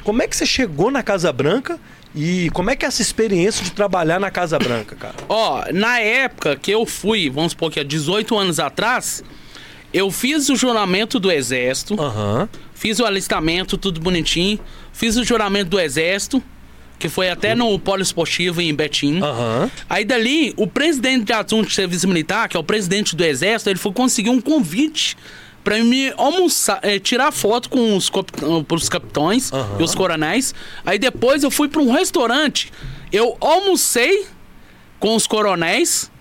Como 0.03 0.21
é 0.21 0.27
que 0.27 0.35
você 0.35 0.45
chegou 0.45 0.89
na 0.89 1.03
Casa 1.03 1.31
Branca 1.31 1.79
e 2.13 2.49
como 2.51 2.69
é 2.69 2.75
que 2.75 2.83
é 2.83 2.87
essa 2.87 3.01
experiência 3.01 3.63
de 3.63 3.71
trabalhar 3.71 4.19
na 4.19 4.29
Casa 4.29 4.57
Branca, 4.59 4.95
cara? 4.95 5.15
Ó, 5.29 5.63
na 5.73 5.99
época 5.99 6.55
que 6.55 6.71
eu 6.71 6.85
fui, 6.85 7.29
vamos 7.29 7.51
supor 7.51 7.71
que 7.71 7.79
há 7.79 7.83
18 7.83 8.37
anos 8.37 8.59
atrás, 8.59 9.23
eu 9.93 10.09
fiz 10.11 10.49
o 10.49 10.55
juramento 10.55 11.19
do 11.19 11.31
exército. 11.31 11.99
Aham. 12.01 12.49
Fiz 12.73 12.99
o 12.99 13.05
alistamento, 13.05 13.77
tudo 13.77 13.99
bonitinho. 13.99 14.59
Fiz 14.91 15.15
o 15.17 15.23
juramento 15.23 15.69
do 15.69 15.79
exército, 15.79 16.41
que 16.97 17.07
foi 17.07 17.29
até 17.29 17.53
no 17.53 17.77
polo 17.77 18.01
esportivo 18.01 18.61
em 18.61 18.73
Betim. 18.73 19.21
Aham. 19.21 19.69
Aí 19.89 20.03
dali, 20.03 20.53
o 20.57 20.65
presidente 20.65 21.25
de 21.25 21.33
assunto 21.33 21.67
de 21.67 21.75
serviço 21.75 22.07
militar, 22.07 22.49
que 22.49 22.57
é 22.57 22.59
o 22.59 22.63
presidente 22.63 23.15
do 23.15 23.23
exército, 23.23 23.69
ele 23.69 23.79
foi 23.79 23.91
conseguir 23.93 24.29
um 24.29 24.41
convite 24.41 25.15
pra 25.63 25.77
me 25.83 26.11
almoçar, 26.17 26.79
eh, 26.81 26.99
tirar 26.99 27.31
foto 27.31 27.69
com 27.69 27.95
os, 27.95 28.09
cap- 28.09 28.31
os 28.73 28.89
capitães 28.89 29.51
Aham. 29.53 29.77
e 29.79 29.83
os 29.83 29.93
coronéis. 29.95 30.53
Aí 30.85 30.97
depois 30.97 31.43
eu 31.43 31.51
fui 31.51 31.67
pra 31.67 31.81
um 31.81 31.91
restaurante, 31.91 32.71
eu 33.11 33.37
almocei 33.39 34.25
com 34.99 35.15
os 35.15 35.27
coronéis 35.27 36.11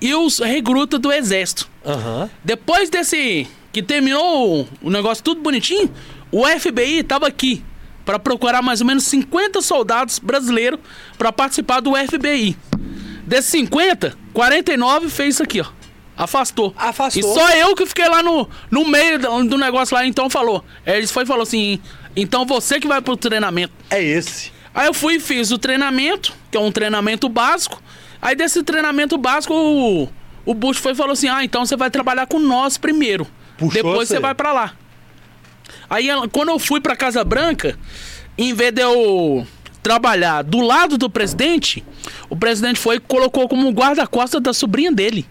e 0.00 0.14
os 0.14 0.38
recrutas 0.38 1.00
do 1.00 1.12
exército. 1.12 1.68
Aham. 1.84 2.28
Depois 2.44 2.90
desse. 2.90 3.46
que 3.72 3.82
terminou 3.82 4.62
o- 4.62 4.68
o 4.84 4.90
negócio 4.90 5.22
tudo 5.22 5.42
bonitinho, 5.42 5.90
o 6.32 6.46
FBI 6.46 7.02
tava 7.02 7.26
aqui, 7.26 7.62
para 8.06 8.18
procurar 8.18 8.62
mais 8.62 8.80
ou 8.80 8.86
menos 8.86 9.04
50 9.04 9.60
soldados 9.60 10.18
brasileiros 10.18 10.80
para 11.18 11.30
participar 11.30 11.80
do 11.80 11.94
FBI. 11.94 12.56
Desses 13.26 13.50
50, 13.50 14.16
49 14.32 15.10
fez 15.10 15.34
isso 15.34 15.42
aqui, 15.42 15.60
ó. 15.60 15.66
Afastou. 16.16 16.74
Afastou. 16.76 17.20
E 17.20 17.34
só 17.34 17.50
eu 17.50 17.74
que 17.74 17.84
fiquei 17.84 18.08
lá 18.08 18.22
no, 18.22 18.48
no 18.70 18.86
meio 18.86 19.18
do, 19.18 19.58
negócio 19.58 19.94
lá, 19.94 20.06
então 20.06 20.30
falou. 20.30 20.64
Eles 20.86 21.10
foi 21.10 21.24
e 21.24 21.26
falou 21.26 21.42
assim: 21.42 21.78
então 22.14 22.46
você 22.46 22.80
que 22.80 22.88
vai 22.88 23.02
pro 23.02 23.16
treinamento. 23.16 23.72
É 23.90 24.02
esse. 24.02 24.50
Aí 24.74 24.86
eu 24.86 24.94
fui 24.94 25.16
e 25.16 25.20
fiz 25.20 25.50
o 25.50 25.58
treinamento, 25.58 26.32
que 26.50 26.56
é 26.56 26.60
um 26.60 26.72
treinamento 26.72 27.28
básico. 27.28 27.82
Aí 28.20 28.34
desse 28.34 28.62
treinamento 28.62 29.18
básico, 29.18 29.54
o, 29.54 30.08
o 30.44 30.54
Bush 30.54 30.78
foi 30.78 30.92
e 30.92 30.94
falou 30.94 31.12
assim: 31.12 31.28
ah, 31.28 31.44
então 31.44 31.66
você 31.66 31.76
vai 31.76 31.90
trabalhar 31.90 32.26
com 32.26 32.38
nós 32.38 32.78
primeiro. 32.78 33.26
Puxou 33.58 33.82
Depois 33.82 34.08
você. 34.08 34.18
vai 34.18 34.34
pra 34.34 34.52
lá. 34.52 34.72
Aí 35.88 36.08
quando 36.32 36.48
eu 36.48 36.58
fui 36.58 36.80
pra 36.80 36.96
Casa 36.96 37.22
Branca, 37.22 37.78
em 38.38 38.54
vez 38.54 38.72
de 38.72 38.82
eu 38.82 39.46
trabalhar 39.82 40.42
do 40.42 40.60
lado 40.60 40.98
do 40.98 41.08
presidente, 41.08 41.84
o 42.28 42.36
presidente 42.36 42.80
foi 42.80 42.96
e 42.96 43.00
colocou 43.00 43.48
como 43.48 43.70
guarda-costa 43.70 44.40
da 44.40 44.52
sobrinha 44.52 44.90
dele. 44.90 45.26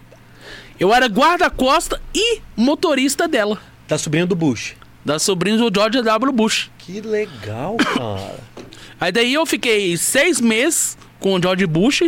Eu 0.78 0.92
era 0.94 1.06
guarda-costa 1.06 2.00
e 2.14 2.40
motorista 2.56 3.26
dela. 3.26 3.58
Da 3.88 3.96
sobrinha 3.98 4.26
do 4.26 4.36
Bush. 4.36 4.74
Da 5.04 5.18
sobrinha 5.18 5.56
do 5.56 5.70
George 5.74 6.02
W. 6.02 6.32
Bush. 6.32 6.70
Que 6.78 7.00
legal, 7.00 7.76
cara. 7.76 8.34
Aí 9.00 9.12
daí 9.12 9.34
eu 9.34 9.46
fiquei 9.46 9.96
seis 9.96 10.40
meses 10.40 10.96
com 11.20 11.34
o 11.34 11.40
George 11.42 11.66
Bush. 11.66 12.02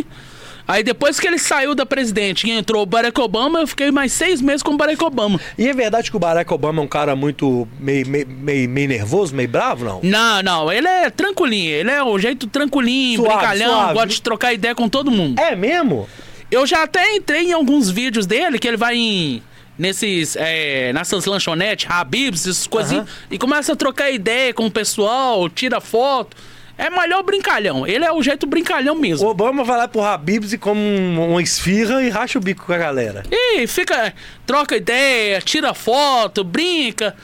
Aí 0.67 0.83
depois 0.83 1.19
que 1.19 1.25
ele 1.25 1.39
saiu 1.39 1.73
da 1.73 1.83
presidente 1.83 2.45
e 2.47 2.51
entrou 2.51 2.83
o 2.83 2.85
Barack 2.85 3.19
Obama, 3.19 3.59
eu 3.61 3.65
fiquei 3.67 3.89
mais 3.89 4.11
seis 4.13 4.39
meses 4.39 4.61
com 4.61 4.73
o 4.73 4.77
Barack 4.77 5.03
Obama. 5.03 5.39
E 5.57 5.67
é 5.67 5.73
verdade 5.73 6.11
que 6.11 6.17
o 6.17 6.19
Barack 6.19 6.53
Obama 6.53 6.79
é 6.79 6.85
um 6.85 6.87
cara 6.87 7.15
muito 7.15 7.67
meio, 7.79 8.07
meio, 8.07 8.27
meio, 8.27 8.69
meio 8.69 8.87
nervoso, 8.87 9.33
meio 9.35 9.49
bravo, 9.49 9.83
não? 9.83 9.99
Não, 10.03 10.43
não, 10.43 10.71
ele 10.71 10.87
é 10.87 11.09
tranquilinho, 11.09 11.71
ele 11.71 11.89
é 11.89 12.03
o 12.03 12.19
jeito 12.19 12.45
tranquilinho, 12.45 13.19
Suave, 13.21 13.33
brincalhão, 13.35 13.73
suave. 13.79 13.93
gosta 13.93 14.09
de 14.09 14.21
trocar 14.21 14.53
ideia 14.53 14.75
com 14.75 14.87
todo 14.87 15.09
mundo. 15.09 15.39
É 15.39 15.55
mesmo? 15.55 16.07
Eu 16.51 16.65
já 16.65 16.83
até 16.83 17.15
entrei 17.15 17.47
em 17.49 17.53
alguns 17.53 17.89
vídeos 17.89 18.25
dele, 18.25 18.57
que 18.59 18.67
ele 18.67 18.77
vai 18.77 18.95
em. 18.95 19.43
Nesses. 19.77 20.35
É, 20.35 20.91
nessas 20.91 21.25
lanchonetes, 21.25 21.89
Habibs, 21.89 22.41
essas 22.45 22.67
coisinhas, 22.67 23.07
e 23.31 23.37
começa 23.37 23.71
a 23.73 23.75
trocar 23.75 24.11
ideia 24.11 24.53
com 24.53 24.65
o 24.65 24.71
pessoal, 24.71 25.47
tira 25.49 25.79
foto. 25.79 26.35
É 26.77 26.89
melhor 26.89 27.23
brincalhão. 27.23 27.85
Ele 27.85 28.03
é 28.05 28.11
o 28.11 28.21
jeito 28.23 28.45
brincalhão 28.47 28.95
mesmo. 28.95 29.27
O 29.27 29.31
Obama 29.31 29.63
vai 29.65 29.77
lá 29.77 29.87
pro 29.87 30.01
Habibs 30.01 30.53
e 30.53 30.57
come 30.57 30.79
um- 30.79 31.31
uma 31.31 31.41
esfirra 31.41 32.01
e 32.03 32.09
racha 32.09 32.37
o 32.39 32.41
bico 32.41 32.65
com 32.65 32.71
a 32.73 32.77
galera. 32.77 33.23
E 33.29 33.67
fica, 33.67 34.13
troca 34.45 34.77
ideia, 34.77 35.41
tira 35.41 35.73
foto, 35.73 36.41
brinca. 36.43 37.15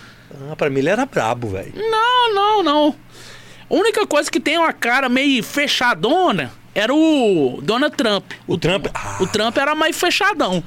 Ah, 0.52 0.56
pra 0.58 0.70
mim 0.70 0.80
ele 0.80 0.90
era 0.90 1.06
brabo, 1.06 1.48
velho. 1.50 1.72
Não, 1.74 2.34
não, 2.34 2.64
não. 2.64 2.96
A 3.70 3.74
única 3.74 4.06
coisa 4.06 4.30
que 4.30 4.40
tem 4.42 4.58
uma 4.58 4.74
cara 4.74 5.08
meio 5.08 5.42
fechadona 5.42 6.52
era 6.76 6.94
o 6.94 7.60
Donald 7.64 7.96
Trump. 7.96 8.26
O 8.46 8.58
Trump- 8.58 8.88
ah. 8.94 9.18
O 9.22 9.26
Trump 9.28 9.58
era 9.58 9.74
mais 9.74 9.98
fechadão. 9.98 10.64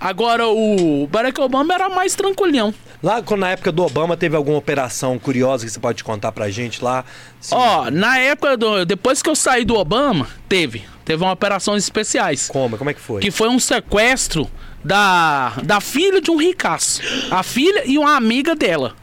Agora 0.00 0.46
o 0.48 1.06
Barack 1.06 1.40
Obama 1.40 1.72
era 1.72 1.88
mais 1.88 2.14
tranquilhão. 2.14 2.74
Lá 3.02 3.22
quando, 3.22 3.40
na 3.40 3.50
época 3.50 3.70
do 3.70 3.82
Obama 3.84 4.16
teve 4.16 4.34
alguma 4.34 4.58
operação 4.58 5.18
curiosa 5.18 5.64
que 5.64 5.70
você 5.70 5.78
pode 5.78 6.02
contar 6.02 6.32
pra 6.32 6.50
gente 6.50 6.82
lá? 6.82 7.04
Sim. 7.40 7.54
Ó, 7.54 7.90
na 7.90 8.18
época 8.18 8.56
do. 8.56 8.84
Depois 8.84 9.22
que 9.22 9.28
eu 9.30 9.36
saí 9.36 9.64
do 9.64 9.76
Obama, 9.76 10.26
teve. 10.48 10.84
Teve 11.04 11.22
uma 11.22 11.32
operações 11.32 11.82
especiais. 11.84 12.48
Como? 12.48 12.76
Como 12.78 12.88
é 12.90 12.94
que 12.94 13.00
foi? 13.00 13.20
Que 13.20 13.30
foi 13.30 13.48
um 13.48 13.58
sequestro 13.58 14.50
da, 14.82 15.52
da 15.62 15.80
filha 15.80 16.20
de 16.20 16.30
um 16.30 16.36
ricaço. 16.36 17.02
A 17.30 17.42
filha 17.42 17.82
e 17.84 17.98
uma 17.98 18.16
amiga 18.16 18.54
dela. 18.54 18.94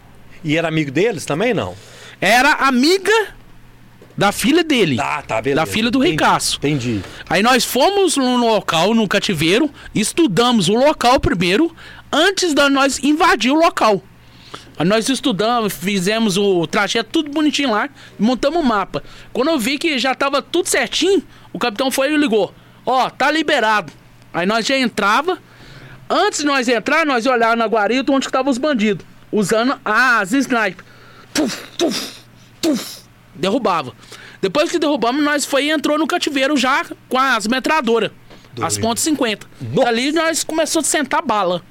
E 0.43 0.57
era 0.57 0.67
amigo 0.67 0.89
deles 0.91 1.23
também, 1.25 1.53
não? 1.53 1.75
Era 2.19 2.53
amiga 2.53 3.11
da 4.17 4.31
filha 4.31 4.63
dele. 4.63 4.97
Ah, 4.99 5.23
tá, 5.25 5.41
beleza. 5.41 5.61
Da 5.61 5.65
filha 5.65 5.91
do 5.91 5.99
Entendi, 5.99 6.11
ricaço. 6.11 6.57
Entendi. 6.57 7.01
Aí 7.29 7.41
nós 7.41 7.63
fomos 7.63 8.17
no 8.17 8.37
local, 8.37 8.93
no 8.93 9.07
cativeiro, 9.07 9.69
estudamos 9.93 10.69
o 10.69 10.73
local 10.73 11.19
primeiro, 11.19 11.75
antes 12.11 12.53
de 12.53 12.69
nós 12.69 12.99
invadir 12.99 13.51
o 13.51 13.55
local. 13.55 14.01
Aí 14.77 14.85
nós 14.85 15.09
estudamos, 15.09 15.73
fizemos 15.73 16.37
o 16.37 16.65
trajeto 16.65 17.09
tudo 17.11 17.29
bonitinho 17.29 17.71
lá, 17.71 17.89
montamos 18.17 18.61
o 18.61 18.63
mapa. 18.63 19.03
Quando 19.31 19.49
eu 19.49 19.59
vi 19.59 19.77
que 19.77 19.99
já 19.99 20.15
tava 20.15 20.41
tudo 20.41 20.67
certinho, 20.67 21.21
o 21.53 21.59
capitão 21.59 21.91
foi 21.91 22.11
e 22.11 22.17
ligou: 22.17 22.53
Ó, 22.85 23.09
tá 23.09 23.31
liberado. 23.31 23.91
Aí 24.33 24.45
nós 24.45 24.65
já 24.65 24.77
entrava. 24.77 25.37
Antes 26.09 26.39
de 26.39 26.45
nós 26.45 26.67
entrar, 26.67 27.05
nós 27.05 27.25
olhar 27.25 27.55
na 27.55 27.65
guarita 27.65 28.11
onde 28.11 28.25
estavam 28.25 28.51
os 28.51 28.57
bandidos, 28.57 29.05
usando 29.31 29.79
as 29.85 30.33
sniper. 30.33 30.83
Tuf, 31.33 31.57
tuf, 31.77 32.11
tuf, 32.61 33.00
derrubava. 33.35 33.93
Depois 34.41 34.71
que 34.71 34.79
derrubamos, 34.79 35.23
nós 35.23 35.45
foi 35.45 35.65
e 35.65 35.69
entrou 35.71 35.97
no 35.97 36.07
cativeiro 36.07 36.57
já 36.57 36.85
com 37.07 37.17
as 37.17 37.47
metralhadoras. 37.47 38.11
As 38.61 38.77
pontos 38.77 39.03
50. 39.03 39.47
Nossa. 39.61 39.87
Ali 39.89 40.11
nós 40.11 40.43
começamos 40.43 40.87
a 40.87 40.91
sentar 40.91 41.21
bala. 41.21 41.61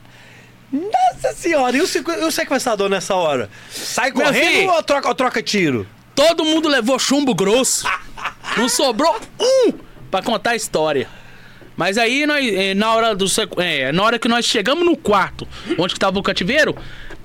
Nossa 0.72 1.34
senhora, 1.34 1.76
e 1.76 1.80
o, 1.80 1.84
e 1.84 2.24
o 2.24 2.30
sequestrador 2.30 2.88
nessa 2.88 3.14
hora? 3.14 3.50
Sai 3.70 4.12
Meu 4.12 4.24
correndo 4.24 4.54
filho. 4.56 4.70
ou 4.70 4.82
troca, 4.82 5.08
ou 5.08 5.14
troca 5.14 5.42
tiro? 5.42 5.86
Todo 6.14 6.44
mundo 6.44 6.68
levou 6.68 6.98
chumbo 6.98 7.34
grosso. 7.34 7.86
Não 8.56 8.68
sobrou 8.68 9.18
um 9.40 9.72
pra 10.10 10.22
contar 10.22 10.50
a 10.50 10.56
história. 10.56 11.08
Mas 11.76 11.98
aí 11.98 12.24
nós, 12.26 12.46
eh, 12.46 12.74
na 12.74 12.92
hora 12.94 13.14
do 13.16 13.26
eh, 13.58 13.90
na 13.90 14.02
hora 14.02 14.18
que 14.18 14.28
nós 14.28 14.44
chegamos 14.44 14.84
no 14.84 14.96
quarto, 14.96 15.48
onde 15.78 15.94
que 15.94 16.00
tava 16.00 16.18
o 16.18 16.22
cativeiro, 16.22 16.76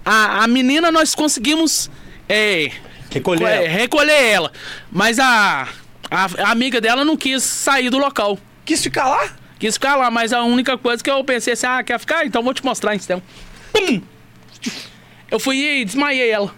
a, 0.04 0.43
a 0.43 0.48
menina 0.48 0.91
nós 0.91 1.13
conseguimos 1.13 1.89
eh, 2.30 2.71
Recolher 3.15 3.39
co- 3.39 3.47
eh, 3.47 3.56
ela. 3.65 3.67
recolher 3.69 4.23
ela. 4.25 4.51
Mas 4.91 5.19
a, 5.19 5.67
a, 6.12 6.25
a 6.43 6.51
amiga 6.51 6.80
dela 6.80 7.04
não 7.04 7.17
quis 7.17 7.41
sair 7.43 7.89
do 7.89 7.97
local. 7.97 8.38
Quis 8.63 8.82
ficar 8.84 9.06
lá? 9.10 9.30
Quis 9.60 9.75
ficar 9.75 9.95
lá, 9.95 10.12
mas 10.12 10.34
a 10.34 10.43
única 10.43 10.78
coisa 10.78 11.04
que 11.04 11.10
eu 11.10 11.23
pensei 11.23 11.54
assim, 11.54 11.65
ah, 11.65 11.82
quer 11.84 11.99
ficar? 11.99 12.25
Então 12.25 12.43
vou 12.43 12.54
te 12.54 12.63
mostrar 12.63 12.93
então. 12.95 13.21
Pum! 13.73 14.01
Eu 15.32 15.39
fui 15.39 15.58
e 15.58 15.86
desmaiei 15.86 16.30
ela. 16.30 16.54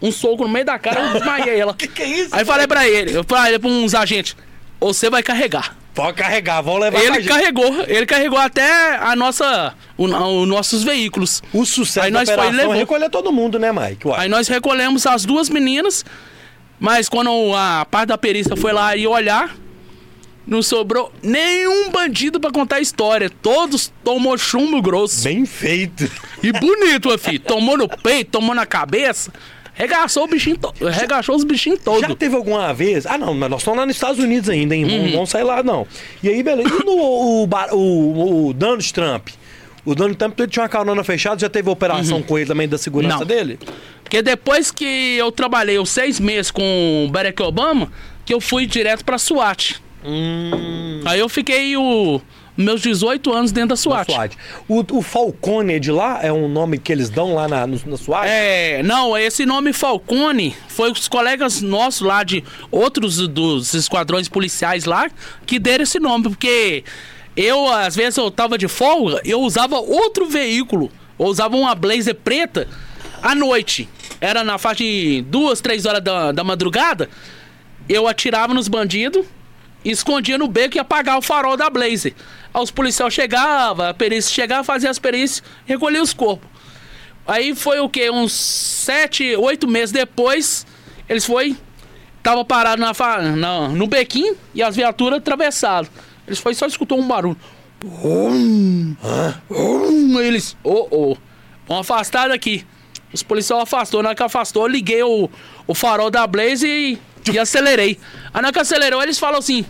Um 0.00 0.12
soco 0.12 0.42
no 0.44 0.48
meio 0.50 0.64
da 0.64 0.78
cara, 0.78 1.00
eu 1.00 1.12
desmaiei 1.14 1.58
ela. 1.58 1.74
Que 1.78 1.88
que 1.88 2.02
é 2.02 2.06
isso? 2.06 2.34
Aí 2.34 2.44
falei 2.44 2.66
pra 2.66 2.86
ele, 2.86 3.16
eu 3.16 3.24
falei 3.24 3.58
pra 3.58 3.68
uns 3.68 3.94
agentes, 3.94 4.36
você 4.80 5.08
vai 5.08 5.22
carregar. 5.22 5.76
Pode 5.94 6.16
carregar, 6.16 6.60
vão 6.60 6.76
levar 6.76 7.00
Ele 7.00 7.22
carregou, 7.22 7.84
ele 7.86 8.04
carregou 8.04 8.38
até 8.38 8.96
a 8.96 9.14
nossa, 9.14 9.74
o, 9.96 10.04
os 10.06 10.48
nossos 10.48 10.82
veículos. 10.82 11.40
O 11.52 11.64
sucesso 11.64 12.06
Aí 12.06 12.10
nós 12.10 12.28
foi 12.28 12.34
operação 12.34 12.54
é 12.54 12.62
levou. 12.62 12.74
recolher 12.74 13.08
todo 13.10 13.30
mundo, 13.32 13.58
né, 13.58 13.70
Mike? 13.72 14.08
Uai. 14.08 14.22
Aí 14.22 14.28
nós 14.28 14.48
recolhemos 14.48 15.06
as 15.06 15.24
duas 15.24 15.48
meninas, 15.48 16.04
mas 16.80 17.08
quando 17.08 17.30
a 17.54 17.86
parte 17.88 18.08
da 18.08 18.18
perícia 18.18 18.56
foi 18.56 18.72
lá 18.72 18.96
e 18.96 19.06
olhar, 19.06 19.54
não 20.44 20.62
sobrou 20.62 21.12
nenhum 21.22 21.90
bandido 21.90 22.40
pra 22.40 22.50
contar 22.50 22.76
a 22.76 22.80
história. 22.80 23.30
Todos 23.30 23.92
tomou 24.02 24.36
chumbo 24.36 24.82
grosso. 24.82 25.22
Bem 25.22 25.46
feito. 25.46 26.10
E 26.42 26.52
bonito, 26.52 27.08
meu 27.08 27.18
filho. 27.18 27.40
Tomou 27.40 27.78
no 27.78 27.88
peito, 27.88 28.32
tomou 28.32 28.54
na 28.54 28.66
cabeça. 28.66 29.32
Regaçou 29.74 30.24
o 30.24 30.26
bichinho 30.28 30.56
todo. 30.56 30.86
Regaçou 30.88 31.34
os 31.34 31.42
bichinhos 31.44 31.78
Já 31.80 31.84
todos. 31.84 32.14
teve 32.16 32.36
alguma 32.36 32.72
vez? 32.72 33.06
Ah, 33.06 33.18
não, 33.18 33.34
mas 33.34 33.50
nós 33.50 33.60
estamos 33.60 33.78
lá 33.80 33.86
nos 33.86 33.96
Estados 33.96 34.18
Unidos 34.22 34.48
ainda, 34.48 34.74
hein? 34.74 34.84
Uhum. 34.84 35.02
Não 35.04 35.10
vamos 35.12 35.30
sair 35.30 35.42
lá, 35.42 35.62
não. 35.62 35.86
E 36.22 36.28
aí, 36.28 36.42
beleza. 36.42 36.68
E 36.68 36.84
no, 36.84 36.92
o, 36.92 37.48
o, 37.72 38.46
o 38.48 38.52
Donald 38.54 38.92
Trump? 38.94 39.28
O 39.84 39.94
Donald 39.94 40.16
Trump 40.16 40.38
ele 40.38 40.48
tinha 40.48 40.62
uma 40.62 40.68
carona 40.68 41.02
fechada, 41.04 41.38
já 41.40 41.48
teve 41.50 41.68
operação 41.68 42.22
com 42.22 42.38
ele 42.38 42.46
também 42.46 42.66
da 42.68 42.78
segurança 42.78 43.14
Uhum. 43.16 43.20
Não. 43.20 43.26
dele? 43.26 43.58
Porque 44.02 44.22
depois 44.22 44.70
que 44.70 45.16
eu 45.18 45.30
trabalhei 45.32 45.78
os 45.78 45.90
seis 45.90 46.18
meses 46.20 46.50
com 46.50 47.04
o 47.06 47.10
Barack 47.10 47.42
Obama, 47.42 47.90
que 48.24 48.32
eu 48.32 48.40
fui 48.40 48.66
direto 48.66 49.04
pra 49.04 49.18
SWAT. 49.18 49.74
Hum. 50.04 51.00
Aí 51.04 51.18
eu 51.18 51.28
fiquei 51.28 51.76
o, 51.76 52.20
meus 52.56 52.80
18 52.80 53.32
anos 53.32 53.52
dentro 53.52 53.70
da 53.70 53.76
SWAT. 53.76 54.12
SWAT. 54.12 54.36
O, 54.68 54.98
o 54.98 55.02
Falcone 55.02 55.80
de 55.80 55.90
lá 55.90 56.20
é 56.22 56.32
um 56.32 56.48
nome 56.48 56.78
que 56.78 56.92
eles 56.92 57.10
dão 57.10 57.34
lá 57.34 57.48
na, 57.48 57.66
na 57.66 57.96
SWAT? 57.96 58.26
É, 58.28 58.82
não, 58.82 59.16
esse 59.16 59.44
nome 59.44 59.72
Falcone 59.72 60.54
foi 60.68 60.90
os 60.90 61.08
colegas 61.08 61.60
nossos 61.60 62.02
lá 62.02 62.22
de 62.22 62.44
outros 62.70 63.26
dos 63.28 63.74
esquadrões 63.74 64.28
policiais 64.28 64.84
lá 64.84 65.10
que 65.46 65.58
deram 65.58 65.82
esse 65.82 65.98
nome, 65.98 66.24
porque 66.24 66.84
eu, 67.36 67.68
às 67.68 67.96
vezes, 67.96 68.16
eu 68.16 68.30
tava 68.30 68.56
de 68.56 68.68
folga, 68.68 69.20
eu 69.24 69.40
usava 69.40 69.76
outro 69.76 70.26
veículo, 70.26 70.90
eu 71.18 71.26
usava 71.26 71.56
uma 71.56 71.74
blazer 71.74 72.14
preta 72.14 72.68
à 73.22 73.34
noite. 73.34 73.88
Era 74.20 74.44
na 74.44 74.56
faixa 74.56 74.84
de 74.84 75.22
duas, 75.22 75.60
três 75.60 75.84
horas 75.84 76.02
da, 76.02 76.30
da 76.30 76.44
madrugada, 76.44 77.08
eu 77.88 78.06
atirava 78.06 78.54
nos 78.54 78.68
bandidos, 78.68 79.26
escondia 79.84 80.38
no 80.38 80.46
beco 80.46 80.76
e 80.76 80.80
apagar 80.80 81.18
o 81.18 81.22
farol 81.22 81.56
da 81.56 81.68
blazer. 81.68 82.14
Os 82.54 82.70
policiais 82.70 83.12
chegavam, 83.12 83.86
a 83.88 83.92
perícia 83.94 84.32
chegava, 84.32 84.62
fazia 84.62 84.88
as 84.88 84.98
perícias, 84.98 85.42
recolhia 85.66 86.00
os 86.02 86.12
corpos. 86.14 86.48
Aí 87.26 87.54
foi 87.54 87.80
o 87.80 87.88
quê? 87.88 88.10
Uns 88.10 88.32
sete, 88.32 89.34
oito 89.36 89.66
meses 89.66 89.90
depois, 89.92 90.66
eles 91.08 91.24
foi. 91.26 91.56
Tava 92.22 92.44
parado 92.44 92.80
na, 92.80 92.92
na- 93.36 93.68
no 93.68 93.86
bequinho 93.86 94.36
e 94.54 94.62
as 94.62 94.76
viaturas 94.76 95.18
atravessaram. 95.18 95.88
Eles 96.26 96.38
foi 96.38 96.54
só 96.54 96.66
escutou 96.66 96.98
um 96.98 97.06
barulho. 97.08 97.36
Hum, 97.84 98.96
hum, 99.50 100.20
eles, 100.20 100.56
ô, 100.64 100.86
ô, 100.90 101.16
vão 101.66 101.78
afastar 101.80 102.28
daqui. 102.28 102.64
Os 103.12 103.22
policiais 103.22 103.62
afastou. 103.62 104.02
Na 104.02 104.10
hora 104.10 104.16
que 104.16 104.22
afastou, 104.22 104.62
eu 104.62 104.68
liguei 104.68 105.02
o, 105.02 105.28
o 105.66 105.74
farol 105.74 106.10
da 106.10 106.26
Blaze 106.26 106.66
e, 106.66 106.98
e 107.32 107.38
acelerei. 107.38 107.98
Aí 108.32 108.40
na 108.40 108.48
hora 108.48 108.52
que 108.52 108.58
acelerou, 108.58 109.02
eles 109.02 109.18
falam 109.18 109.38
assim: 109.38 109.64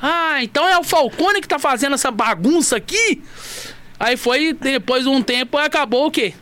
Ah, 0.00 0.42
então 0.42 0.68
é 0.68 0.78
o 0.78 0.84
Falcone 0.84 1.40
que 1.40 1.48
tá 1.48 1.58
fazendo 1.58 1.94
essa 1.94 2.10
bagunça 2.10 2.76
aqui? 2.76 3.22
Aí 3.98 4.16
foi, 4.16 4.52
depois 4.52 5.04
de 5.04 5.08
um 5.08 5.22
tempo, 5.22 5.56
acabou 5.56 6.06
o 6.06 6.10
quê? 6.10 6.34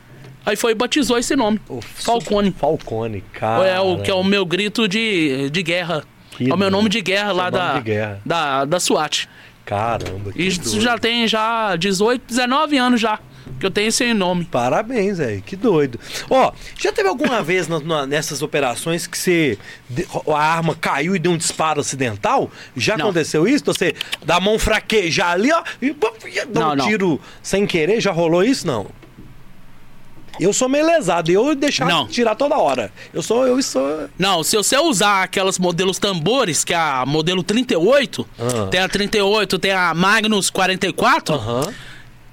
Aí 0.44 0.56
foi 0.56 0.72
e 0.72 0.74
batizou 0.74 1.16
esse 1.16 1.34
nome. 1.34 1.60
O 1.68 1.80
Falcone. 1.80 2.54
Falcone, 2.58 3.22
cara. 3.32 3.66
É 3.66 3.80
o 3.80 3.98
que 4.02 4.10
é 4.10 4.14
o 4.14 4.22
meu 4.22 4.44
grito 4.44 4.86
de, 4.86 5.48
de 5.50 5.62
guerra. 5.62 6.04
Que 6.36 6.50
é 6.50 6.54
o 6.54 6.56
meu 6.58 6.70
nome 6.70 6.88
de 6.88 7.00
guerra 7.00 7.32
lá 7.32 7.48
da, 7.48 7.80
guerra. 7.80 8.20
da 8.26 8.64
da 8.64 8.80
SWAT. 8.80 9.28
Caramba, 9.64 10.32
que 10.32 10.42
isso 10.42 10.60
doido. 10.62 10.80
já 10.82 10.98
tem 10.98 11.26
já 11.26 11.76
18, 11.76 12.22
19 12.28 12.76
anos 12.76 13.00
já 13.00 13.18
que 13.61 13.66
eu 13.66 13.70
tenho 13.70 13.88
esse 13.88 14.12
nome. 14.14 14.44
Parabéns, 14.44 15.18
velho. 15.18 15.42
Que 15.42 15.57
doido. 15.57 15.98
Ó, 16.30 16.52
já 16.78 16.92
teve 16.92 17.09
alguma 17.09 17.40
vez 17.44 17.68
na- 17.68 17.80
na- 17.80 18.07
nessas 18.07 18.42
operações 18.42 19.07
que 19.07 19.16
você. 19.18 19.59
a 20.28 20.38
arma 20.38 20.74
caiu 20.74 21.14
e 21.14 21.18
deu 21.18 21.33
um 21.33 21.37
disparo 21.37 21.80
acidental? 21.80 22.50
Já 22.76 22.96
Não. 22.96 23.07
aconteceu 23.07 23.46
isso? 23.46 23.64
Você 23.66 23.94
dá 24.24 24.37
a 24.37 24.40
mão 24.40 24.59
fraquejar 24.59 25.33
ali, 25.33 25.52
ó, 25.52 25.62
e 25.80 25.92
dá 26.48 26.61
Não, 26.61 26.72
um 26.72 26.76
não. 26.76 26.87
tiro 26.87 27.20
sem 27.42 27.66
querer? 27.66 28.00
Já 28.00 28.12
rolou 28.12 28.42
isso? 28.44 28.66
Não. 28.66 28.87
Eu 30.40 30.52
sou 30.52 30.68
meio 30.68 30.85
lesado, 30.85 31.30
eu 31.30 31.54
deixar 31.54 31.87
Não. 31.87 32.09
tirar 32.09 32.35
toda 32.35 32.57
hora. 32.59 32.90
Eu 33.12 33.22
sou, 33.22 33.46
eu 33.46 33.62
sou. 33.62 34.09
Não, 34.18 34.42
se 34.42 34.57
você 34.57 34.76
usar 34.76 35.22
aquelas 35.22 35.61
modelos 35.61 35.96
tambores, 35.96 36.64
que 36.64 36.74
é 36.74 36.76
a 36.76 37.04
modelo 37.07 37.40
38, 37.44 38.26
Ah. 38.37 38.66
tem 38.68 38.80
a 38.80 38.88
38, 38.88 39.61
tem 39.61 39.70
a 39.70 39.94
Magnus 39.94 40.50
44, 40.50 41.37
Aham. 41.37 41.72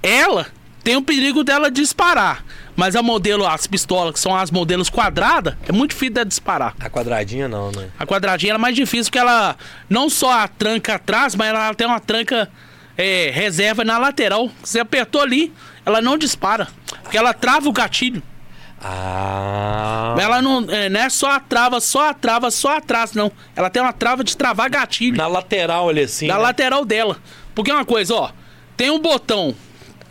ela 0.02 0.48
tem 0.82 0.96
o 0.96 1.02
perigo 1.02 1.44
dela 1.44 1.70
disparar. 1.70 2.44
Mas 2.74 2.96
a 2.96 3.02
modelo, 3.02 3.46
as 3.46 3.66
pistolas, 3.66 4.14
que 4.14 4.20
são 4.20 4.34
as 4.34 4.50
modelos 4.50 4.88
quadradas, 4.88 5.54
é 5.68 5.72
muito 5.72 5.90
difícil 5.90 6.14
dela 6.14 6.26
disparar. 6.26 6.74
A 6.80 6.88
quadradinha 6.88 7.46
não, 7.46 7.70
né? 7.70 7.90
A 7.98 8.06
quadradinha 8.06 8.54
é 8.54 8.58
mais 8.58 8.74
difícil 8.74 9.04
porque 9.06 9.18
ela 9.18 9.56
não 9.88 10.08
só 10.08 10.40
a 10.40 10.48
tranca 10.48 10.94
atrás, 10.94 11.34
mas 11.34 11.48
ela 11.48 11.74
tem 11.74 11.86
uma 11.86 12.00
tranca 12.00 12.50
é, 12.96 13.30
reserva 13.32 13.84
na 13.84 13.98
lateral. 13.98 14.50
Você 14.62 14.80
apertou 14.80 15.20
ali, 15.20 15.52
ela 15.84 16.00
não 16.00 16.16
dispara. 16.16 16.68
Porque 17.02 17.18
ela 17.18 17.34
trava 17.34 17.68
o 17.68 17.72
gatilho. 17.72 18.22
Ah. 18.84 20.16
Ela 20.18 20.42
não 20.42 20.66
é, 20.68 20.88
não 20.88 21.00
é 21.00 21.08
só 21.08 21.30
a 21.30 21.40
trava, 21.40 21.80
só 21.80 22.08
a 22.08 22.14
trava, 22.14 22.50
só 22.50 22.78
atrás, 22.78 23.12
não. 23.12 23.30
Ela 23.54 23.70
tem 23.70 23.80
uma 23.80 23.92
trava 23.92 24.24
de 24.24 24.36
travar 24.36 24.68
gatilho. 24.68 25.16
Na 25.16 25.28
lateral 25.28 25.88
ali 25.88 26.02
assim. 26.02 26.26
na 26.26 26.34
né? 26.34 26.40
lateral 26.40 26.84
dela. 26.84 27.16
Porque 27.54 27.70
é 27.70 27.74
uma 27.74 27.84
coisa, 27.84 28.14
ó. 28.14 28.30
Tem 28.76 28.90
um 28.90 28.98
botão 28.98 29.54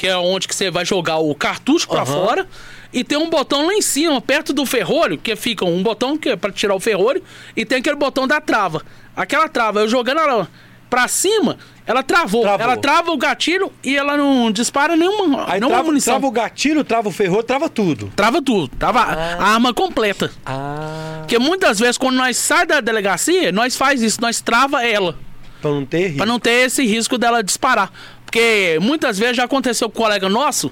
que 0.01 0.07
é 0.07 0.17
onde 0.17 0.47
que 0.47 0.55
você 0.55 0.71
vai 0.71 0.83
jogar 0.83 1.19
o 1.19 1.35
cartucho 1.35 1.87
pra 1.87 2.01
Aham. 2.01 2.05
fora. 2.11 2.47
E 2.91 3.03
tem 3.03 3.19
um 3.19 3.29
botão 3.29 3.67
lá 3.67 3.73
em 3.75 3.83
cima, 3.83 4.19
perto 4.19 4.51
do 4.51 4.65
ferrolho, 4.65 5.15
que 5.15 5.35
fica 5.35 5.63
um 5.63 5.83
botão 5.83 6.17
que 6.17 6.29
é 6.29 6.35
pra 6.35 6.51
tirar 6.51 6.73
o 6.73 6.79
ferrolho. 6.79 7.21
E 7.55 7.63
tem 7.63 7.77
aquele 7.77 7.95
botão 7.95 8.27
da 8.27 8.41
trava. 8.41 8.81
Aquela 9.15 9.47
trava, 9.47 9.81
eu 9.81 9.87
jogando 9.87 10.19
ela 10.19 10.49
pra 10.89 11.07
cima, 11.07 11.55
ela 11.85 12.01
travou. 12.01 12.41
Travou. 12.41 12.59
Ela 12.63 12.77
trava 12.77 13.11
o 13.11 13.17
gatilho 13.17 13.71
e 13.83 13.95
ela 13.95 14.17
não 14.17 14.51
dispara 14.51 14.95
nenhuma, 14.95 15.43
Aí 15.45 15.59
nenhuma 15.59 15.69
trava, 15.75 15.83
munição. 15.83 16.13
trava 16.15 16.25
o 16.25 16.31
gatilho, 16.31 16.83
trava 16.83 17.07
o 17.07 17.11
ferro, 17.11 17.43
trava 17.43 17.69
tudo. 17.69 18.11
Trava 18.15 18.41
tudo, 18.41 18.67
trava 18.69 19.01
a 19.01 19.49
arma 19.53 19.71
completa. 19.71 20.31
Ah. 20.43 21.17
Porque 21.19 21.37
muitas 21.37 21.77
vezes, 21.77 21.95
quando 21.99 22.15
nós 22.15 22.37
sai 22.37 22.65
da 22.65 22.81
delegacia, 22.81 23.51
nós 23.51 23.75
faz 23.77 24.01
isso, 24.01 24.19
nós 24.19 24.41
trava 24.41 24.83
ela. 24.83 25.15
Pra 25.61 25.69
não 25.69 25.85
ter 25.85 25.99
risco. 26.05 26.17
Pra 26.17 26.25
não 26.25 26.39
ter 26.39 26.65
esse 26.65 26.83
risco 26.87 27.19
dela 27.19 27.43
disparar. 27.43 27.91
Porque 28.31 28.79
muitas 28.81 29.19
vezes 29.19 29.35
já 29.35 29.43
aconteceu 29.43 29.89
com 29.89 29.99
um 29.99 30.03
colega 30.03 30.29
nosso, 30.29 30.71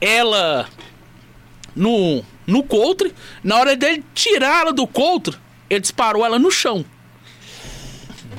ela 0.00 0.68
no, 1.74 2.22
no 2.46 2.62
coutre, 2.62 3.12
na 3.42 3.56
hora 3.56 3.74
dele 3.74 4.04
tirar 4.14 4.60
ela 4.60 4.72
do 4.72 4.86
coutre, 4.86 5.36
ele 5.68 5.80
disparou 5.80 6.24
ela 6.24 6.38
no 6.38 6.48
chão. 6.48 6.84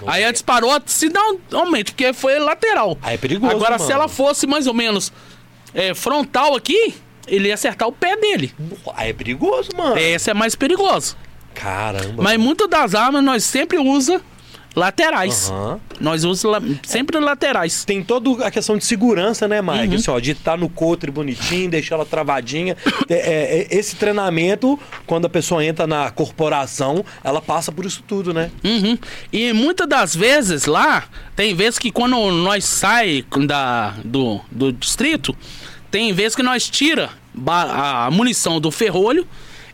Aí 0.07 0.23
ela 0.23 0.31
disparou 0.31 0.71
acidentalmente, 0.71 1.91
porque 1.91 2.13
foi 2.13 2.39
lateral. 2.39 2.97
Aí 3.01 3.15
é 3.15 3.17
perigoso, 3.17 3.53
Agora, 3.53 3.71
mano. 3.71 3.85
se 3.85 3.91
ela 3.91 4.07
fosse 4.07 4.47
mais 4.47 4.65
ou 4.65 4.73
menos 4.73 5.11
é, 5.73 5.93
frontal 5.93 6.55
aqui, 6.55 6.95
ele 7.27 7.49
ia 7.49 7.55
acertar 7.55 7.85
o 7.89 7.91
pé 7.91 8.15
dele. 8.15 8.53
Aí 8.95 9.09
é 9.09 9.13
perigoso, 9.13 9.71
mano. 9.75 9.97
Esse 9.97 10.31
é 10.31 10.33
mais 10.33 10.55
perigoso. 10.55 11.17
Caramba. 11.53 12.23
Mas 12.23 12.37
muitas 12.37 12.69
das 12.69 12.95
armas 12.95 13.21
nós 13.21 13.43
sempre 13.43 13.77
usa 13.77 14.21
laterais. 14.75 15.49
Aham. 15.49 15.79
Nós 15.99 16.23
usamos 16.23 16.77
sempre 16.83 17.19
laterais. 17.19 17.85
Tem 17.85 18.03
toda 18.03 18.45
a 18.45 18.51
questão 18.51 18.77
de 18.77 18.85
segurança, 18.85 19.47
né, 19.47 19.61
Mike? 19.61 19.87
Uhum. 19.89 19.95
Assim, 19.95 20.11
ó, 20.11 20.19
de 20.19 20.31
estar 20.31 20.57
no 20.57 20.69
coutre 20.69 21.11
bonitinho, 21.11 21.69
deixar 21.69 21.95
ela 21.95 22.05
travadinha. 22.05 22.75
É, 23.09 23.13
é, 23.13 23.61
é, 23.61 23.67
esse 23.77 23.95
treinamento, 23.95 24.79
quando 25.05 25.25
a 25.25 25.29
pessoa 25.29 25.63
entra 25.63 25.85
na 25.85 26.09
corporação, 26.11 27.05
ela 27.23 27.41
passa 27.41 27.71
por 27.71 27.85
isso 27.85 28.03
tudo, 28.07 28.33
né? 28.33 28.51
Uhum. 28.63 28.97
E 29.31 29.53
muitas 29.53 29.87
das 29.87 30.15
vezes 30.15 30.65
lá, 30.65 31.05
tem 31.35 31.53
vezes 31.55 31.79
que 31.79 31.91
quando 31.91 32.15
nós 32.31 32.65
sai 32.65 33.25
da, 33.45 33.95
do, 34.03 34.41
do 34.51 34.71
distrito, 34.71 35.35
tem 35.91 36.11
vezes 36.13 36.35
que 36.35 36.43
nós 36.43 36.69
tira 36.69 37.09
a 37.47 38.09
munição 38.11 38.59
do 38.59 38.71
ferrolho 38.71 39.27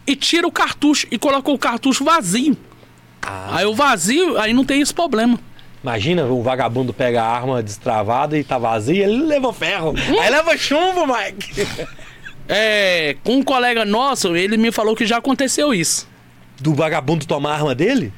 e 0.05 0.15
tira 0.15 0.47
o 0.47 0.51
cartucho 0.51 1.07
e 1.11 1.17
coloca 1.17 1.51
o 1.51 1.57
cartucho 1.57 2.03
vazio. 2.03 2.57
Ah. 3.21 3.57
Aí 3.57 3.65
o 3.65 3.73
vazio, 3.73 4.37
aí 4.37 4.53
não 4.53 4.65
tem 4.65 4.81
esse 4.81 4.93
problema. 4.93 5.39
Imagina, 5.81 6.25
o 6.25 6.43
vagabundo 6.43 6.93
pega 6.93 7.23
a 7.23 7.27
arma 7.27 7.63
destravada 7.63 8.37
e 8.37 8.43
tá 8.43 8.57
vazia, 8.57 9.05
ele 9.05 9.23
leva 9.23 9.53
ferro. 9.53 9.93
Aí 10.21 10.29
leva 10.29 10.57
chumbo, 10.57 11.05
Mike. 11.07 11.67
É, 12.51 13.15
com 13.23 13.35
um 13.35 13.43
colega 13.43 13.85
nosso, 13.85 14.35
ele 14.35 14.57
me 14.57 14.71
falou 14.71 14.95
que 14.95 15.05
já 15.05 15.17
aconteceu 15.17 15.71
isso. 15.71 16.09
Do 16.59 16.73
vagabundo 16.73 17.27
tomar 17.27 17.51
a 17.51 17.53
arma 17.53 17.75
dele? 17.75 18.11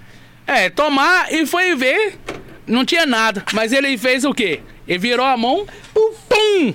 É, 0.48 0.70
tomar 0.70 1.34
e 1.34 1.46
foi 1.46 1.76
ver, 1.76 2.18
não 2.66 2.86
tinha 2.86 3.06
nada. 3.06 3.44
Mas 3.52 3.74
ele 3.74 3.98
fez 3.98 4.24
o 4.24 4.34
quê? 4.34 4.62
Ele 4.88 5.00
virou 5.00 5.26
a 5.26 5.36
mão, 5.36 5.68
pum, 5.94 6.74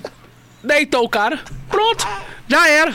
deitou 0.63 1.03
o 1.03 1.09
cara, 1.09 1.41
pronto, 1.71 2.07
já 2.47 2.69
era. 2.69 2.95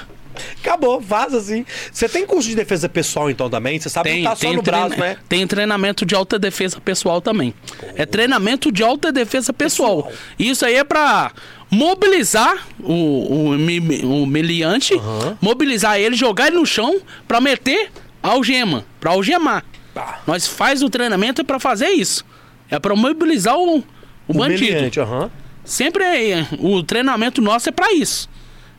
Acabou, 0.61 0.99
vaza 0.99 1.37
assim. 1.37 1.65
Você 1.91 2.07
tem 2.09 2.25
curso 2.25 2.47
de 2.49 2.55
defesa 2.55 2.87
pessoal 2.89 3.29
então 3.29 3.49
também? 3.49 3.79
Você 3.79 3.89
sabe 3.89 4.13
que 4.17 4.23
tá 4.23 4.35
só 4.35 4.53
no 4.53 4.61
braço, 4.61 4.99
né? 4.99 5.17
tem 5.27 5.45
treinamento 5.47 6.05
de 6.05 6.15
alta 6.15 6.37
defesa 6.39 6.79
pessoal 6.79 7.21
também. 7.21 7.53
É 7.95 8.05
treinamento 8.05 8.71
de 8.71 8.83
alta 8.83 9.11
defesa 9.11 9.51
pessoal. 9.53 10.03
Pessoal. 10.03 10.13
Isso 10.37 10.65
aí 10.65 10.75
é 10.75 10.83
pra 10.83 11.31
mobilizar 11.69 12.67
o, 12.79 12.93
o, 12.93 14.23
o 14.23 14.25
meliante, 14.25 14.93
Aham. 14.95 15.37
mobilizar 15.41 15.97
ele, 15.99 16.15
jogar 16.15 16.47
ele 16.47 16.57
no 16.57 16.65
chão 16.65 16.99
pra 17.27 17.39
meter 17.41 17.89
algema, 18.21 18.85
pra 18.99 19.11
algemar. 19.11 19.63
Ah. 19.95 20.19
Nós 20.27 20.47
faz 20.47 20.83
o 20.83 20.89
treinamento 20.89 21.41
é 21.41 21.43
pra 21.43 21.59
fazer 21.59 21.89
isso. 21.89 22.25
É 22.69 22.77
pra 22.79 22.95
mobilizar 22.95 23.57
o, 23.57 23.79
o, 23.79 23.83
O 24.27 24.33
bandido. 24.33 24.61
meliante, 24.73 24.99
aham. 24.99 25.29
Sempre 25.63 26.03
é, 26.03 26.47
o 26.59 26.81
treinamento 26.83 27.41
nosso 27.41 27.69
é 27.69 27.71
pra 27.71 27.93
isso. 27.93 28.29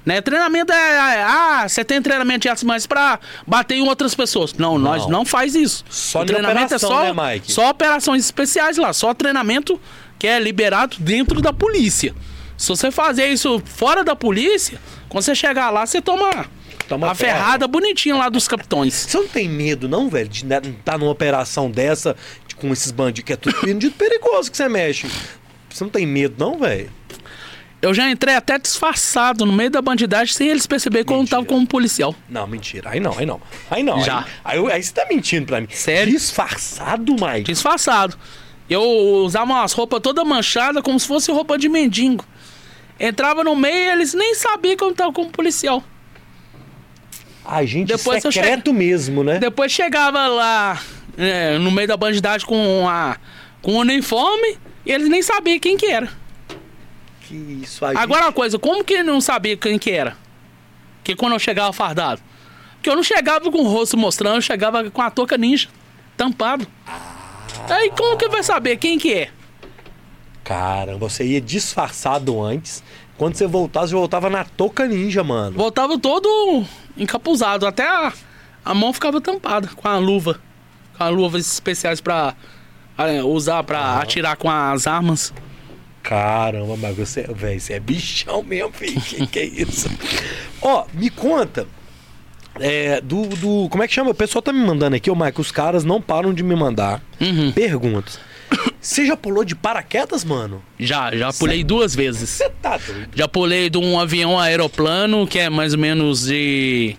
Né? 0.05 0.21
Treinamento 0.21 0.73
é, 0.73 0.77
é, 0.77 1.23
ah, 1.23 1.65
você 1.69 1.85
tem 1.85 2.03
treinamento 2.03 2.41
de 2.41 2.49
artes 2.49 2.65
mais 2.65 2.87
pra 2.87 3.21
bater 3.47 3.77
em 3.77 3.87
outras 3.87 4.15
pessoas. 4.15 4.53
Não, 4.55 4.79
nós 4.79 5.07
não 5.07 5.25
faz 5.25 5.55
isso. 5.55 5.85
Só 5.89 6.23
o 6.23 6.27
treinamento 6.27 6.65
operação, 6.75 6.91
é 6.91 7.13
só, 7.13 7.15
né, 7.15 7.33
Mike? 7.35 7.53
só 7.53 7.71
operações 7.71 8.25
especiais 8.25 8.77
lá, 8.77 8.93
só 8.93 9.15
treinamento 9.15 9.81
que 10.19 10.27
é 10.27 10.41
liberado 10.41 10.97
dentro 10.99 11.41
da 11.41 11.53
polícia. 11.53 12.15
Se 12.57 12.69
você 12.69 12.91
fazer 12.91 13.27
isso 13.29 13.61
fora 13.65 14.03
da 14.05 14.15
polícia, 14.15 14.79
quando 15.09 15.23
você 15.25 15.35
chegar 15.35 15.71
lá, 15.71 15.85
você 15.87 16.01
toma, 16.01 16.47
Toma 16.89 17.11
a 17.11 17.15
ferrada 17.15 17.67
bonitinha 17.67 18.17
lá 18.17 18.29
dos 18.29 18.47
capitões. 18.47 18.95
Você 18.95 19.17
não 19.17 19.27
tem 19.29 19.49
medo, 19.49 19.89
não, 19.89 20.09
velho, 20.09 20.29
de 20.29 20.45
estar 20.45 20.99
numa 20.99 21.11
operação 21.11 21.71
dessa 21.71 22.17
de- 22.47 22.55
com 22.57 22.73
esses 22.73 22.91
bandidos, 22.91 23.25
que 23.27 23.33
é 23.33 23.37
tudo 23.37 23.57
bandido 23.63 23.95
perigoso 23.97 24.51
que 24.51 24.57
você 24.57 24.69
mexe. 24.69 25.09
Você 25.71 25.83
não 25.85 25.91
tem 25.91 26.07
medo, 26.07 26.35
não, 26.39 26.59
velho? 26.59 26.91
Eu 27.83 27.93
já 27.93 28.09
entrei 28.09 28.37
até 28.37 28.61
disfarçado 28.61 29.45
no 29.45 29.53
meio 29.53 29.69
da 29.69 29.83
bandidagem 29.83 30.33
sem 30.33 30.49
eles 30.49 30.69
perceberem 30.69 31.05
que 31.05 31.13
eu 31.13 31.17
não 31.17 31.27
tava 31.27 31.45
como 31.45 31.67
policial. 31.67 32.15
Não, 32.29 32.47
mentira. 32.47 32.91
Aí 32.91 33.01
não, 33.01 33.19
aí 33.19 33.27
não. 33.27 33.41
Aí 33.69 33.83
não. 33.83 34.01
Já. 34.05 34.25
Aí, 34.45 34.57
aí, 34.61 34.73
aí 34.75 34.83
você 34.83 34.93
tá 34.93 35.05
mentindo 35.11 35.47
pra 35.47 35.61
mim. 35.61 35.67
Sério? 35.69 36.13
Disfarçado, 36.13 37.13
Mike. 37.13 37.43
Disfarçado. 37.43 38.17
Eu 38.71 38.83
usava 39.25 39.53
umas 39.53 39.73
roupas 39.73 40.01
toda 40.01 40.25
manchada, 40.25 40.81
como 40.81 40.99
se 40.99 41.09
fosse 41.09 41.33
roupa 41.33 41.59
de 41.59 41.69
mendigo. 41.69 42.25
Entrava 43.01 43.43
no 43.43 43.57
meio 43.57 43.75
e 43.75 43.91
eles 43.91 44.15
nem 44.15 44.33
sabiam 44.37 44.77
que 44.77 44.85
eu 44.85 44.95
tava 44.95 45.13
como 45.13 45.31
policial. 45.31 45.83
Agente 47.45 47.89
Depois 47.89 48.25
eu 48.25 48.31
secreto 48.31 48.73
mesmo, 48.73 49.25
né? 49.25 49.41
Depois 49.41 49.73
chegava 49.73 50.29
lá 50.29 50.81
é, 51.19 51.59
no 51.59 51.73
meio 51.73 51.89
da 51.89 51.97
bandidagem 51.97 52.47
com 52.47 52.89
a 52.89 53.17
com 53.61 53.73
o 53.73 53.79
uniforme 53.79 54.57
e 54.87 54.93
eles 54.93 55.09
nem 55.09 55.21
sabiam 55.21 55.59
quem 55.59 55.77
que 55.77 55.87
era. 55.87 56.22
Que 57.33 57.63
isso. 57.63 57.83
Agora 57.83 58.27
uma 58.27 58.33
coisa, 58.33 58.59
como 58.59 58.85
que 58.85 59.03
não 59.03 59.19
sabia 59.19 59.57
quem 59.57 59.79
que 59.79 59.91
era? 59.91 60.15
Que 61.03 61.17
quando 61.17 61.33
eu 61.33 61.39
chegava 61.39 61.73
fardado? 61.73 62.21
Porque 62.75 62.91
eu 62.91 62.95
não 62.95 63.03
chegava 63.03 63.51
com 63.51 63.59
o 63.59 63.69
rosto 63.69 63.97
mostrando, 63.97 64.37
eu 64.37 64.43
chegava 64.43 64.91
com 64.91 65.01
a 65.01 65.11
touca 65.11 65.39
ninja, 65.39 65.69
tampado. 66.15 66.67
Aí 67.71 67.91
como 67.97 68.19
que 68.19 68.29
vai 68.29 68.43
saber 68.43 68.77
quem 68.77 68.99
que 68.99 69.15
é? 69.15 69.31
Cara, 70.45 70.99
você 70.99 71.25
ia 71.25 71.41
disfarçado 71.41 72.43
antes, 72.43 72.83
Quando 73.17 73.35
você 73.37 73.47
voltava, 73.47 73.87
você 73.87 73.95
voltava 73.95 74.29
na 74.29 74.45
toca 74.45 74.87
ninja, 74.87 75.25
mano. 75.25 75.57
Voltava 75.57 75.99
todo 75.99 76.67
encapuzado, 76.99 77.67
até 77.67 77.89
a, 77.89 78.13
a 78.63 78.75
mão 78.75 78.93
ficava 78.93 79.23
tampada 79.23 79.69
com 79.69 79.89
a 79.89 79.97
luva. 79.97 80.39
Com 80.99 81.05
as 81.05 81.15
luvas 81.15 81.53
especiais 81.53 81.99
pra 81.99 82.35
é, 82.99 83.23
usar 83.23 83.63
pra 83.63 84.01
atirar 84.01 84.37
com 84.37 84.51
as 84.51 84.87
armas. 84.87 85.33
Caramba, 86.03 86.77
mas 86.77 86.97
você, 86.97 87.23
velho, 87.23 87.61
você 87.61 87.75
é 87.75 87.81
bichão 87.81 88.43
mesmo, 88.43 88.73
filho. 88.73 89.01
Que, 89.01 89.27
que 89.27 89.39
é 89.39 89.45
isso? 89.45 89.89
Ó, 90.61 90.85
me 90.95 91.09
conta. 91.11 91.67
É, 92.61 93.01
do, 93.01 93.27
do. 93.29 93.69
Como 93.71 93.83
é 93.83 93.89
que 93.89 93.95
chama? 93.95 94.11
O 94.11 94.15
pessoal 94.15 94.43
tá 94.43 94.53
me 94.53 94.59
mandando 94.61 94.95
aqui, 94.97 95.11
ô 95.11 95.15
Mike, 95.17 95.41
os 95.41 95.51
caras 95.51 95.85
não 95.85 96.03
param 96.03 96.35
de 96.35 96.43
me 96.43 96.55
mandar 96.55 97.03
Uhum. 97.21 97.51
perguntas. 97.53 98.19
Você 98.81 99.07
já 99.07 99.17
pulou 99.17 99.45
de 99.45 99.55
paraquedas, 99.55 100.23
mano? 100.25 100.63
Já, 100.79 101.15
já 101.17 101.33
pulei 101.33 101.65
duas 101.65 101.95
vezes. 101.95 102.29
Você 102.29 102.51
tá 102.61 102.77
doido? 102.77 103.09
Já 103.15 103.27
pulei 103.27 103.71
de 103.71 103.79
um 103.79 103.99
avião 103.99 104.39
aeroplano, 104.39 105.27
que 105.27 105.39
é 105.39 105.49
mais 105.49 105.73
ou 105.73 105.79
menos 105.79 106.27
de 106.27 106.95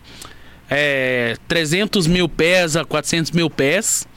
é, 0.70 1.36
300 1.48 2.08
mil 2.08 2.28
pés 2.28 2.76
a 2.76 2.84
400 2.84 3.32
mil 3.32 3.50
pés. 3.50 4.08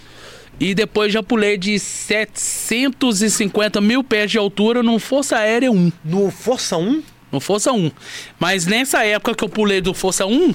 E 0.59 0.75
depois 0.75 1.13
já 1.13 1.23
pulei 1.23 1.59
de 1.59 1.79
750 1.79 3.81
mil 3.81 4.03
pés 4.03 4.31
de 4.31 4.39
altura 4.39 4.83
num 4.83 4.99
Força 4.99 5.37
Aérea 5.37 5.71
1. 5.71 5.93
No 6.03 6.31
Força 6.31 6.79
1? 6.79 7.03
No 7.31 7.41
Força 7.41 7.73
1. 7.73 7.91
Mas 8.39 8.65
nessa 8.65 9.05
época 9.05 9.35
que 9.35 9.45
eu 9.45 9.49
pulei 9.49 9.83
do 9.83 9.93
Força 9.93 10.25
1, 10.25 10.55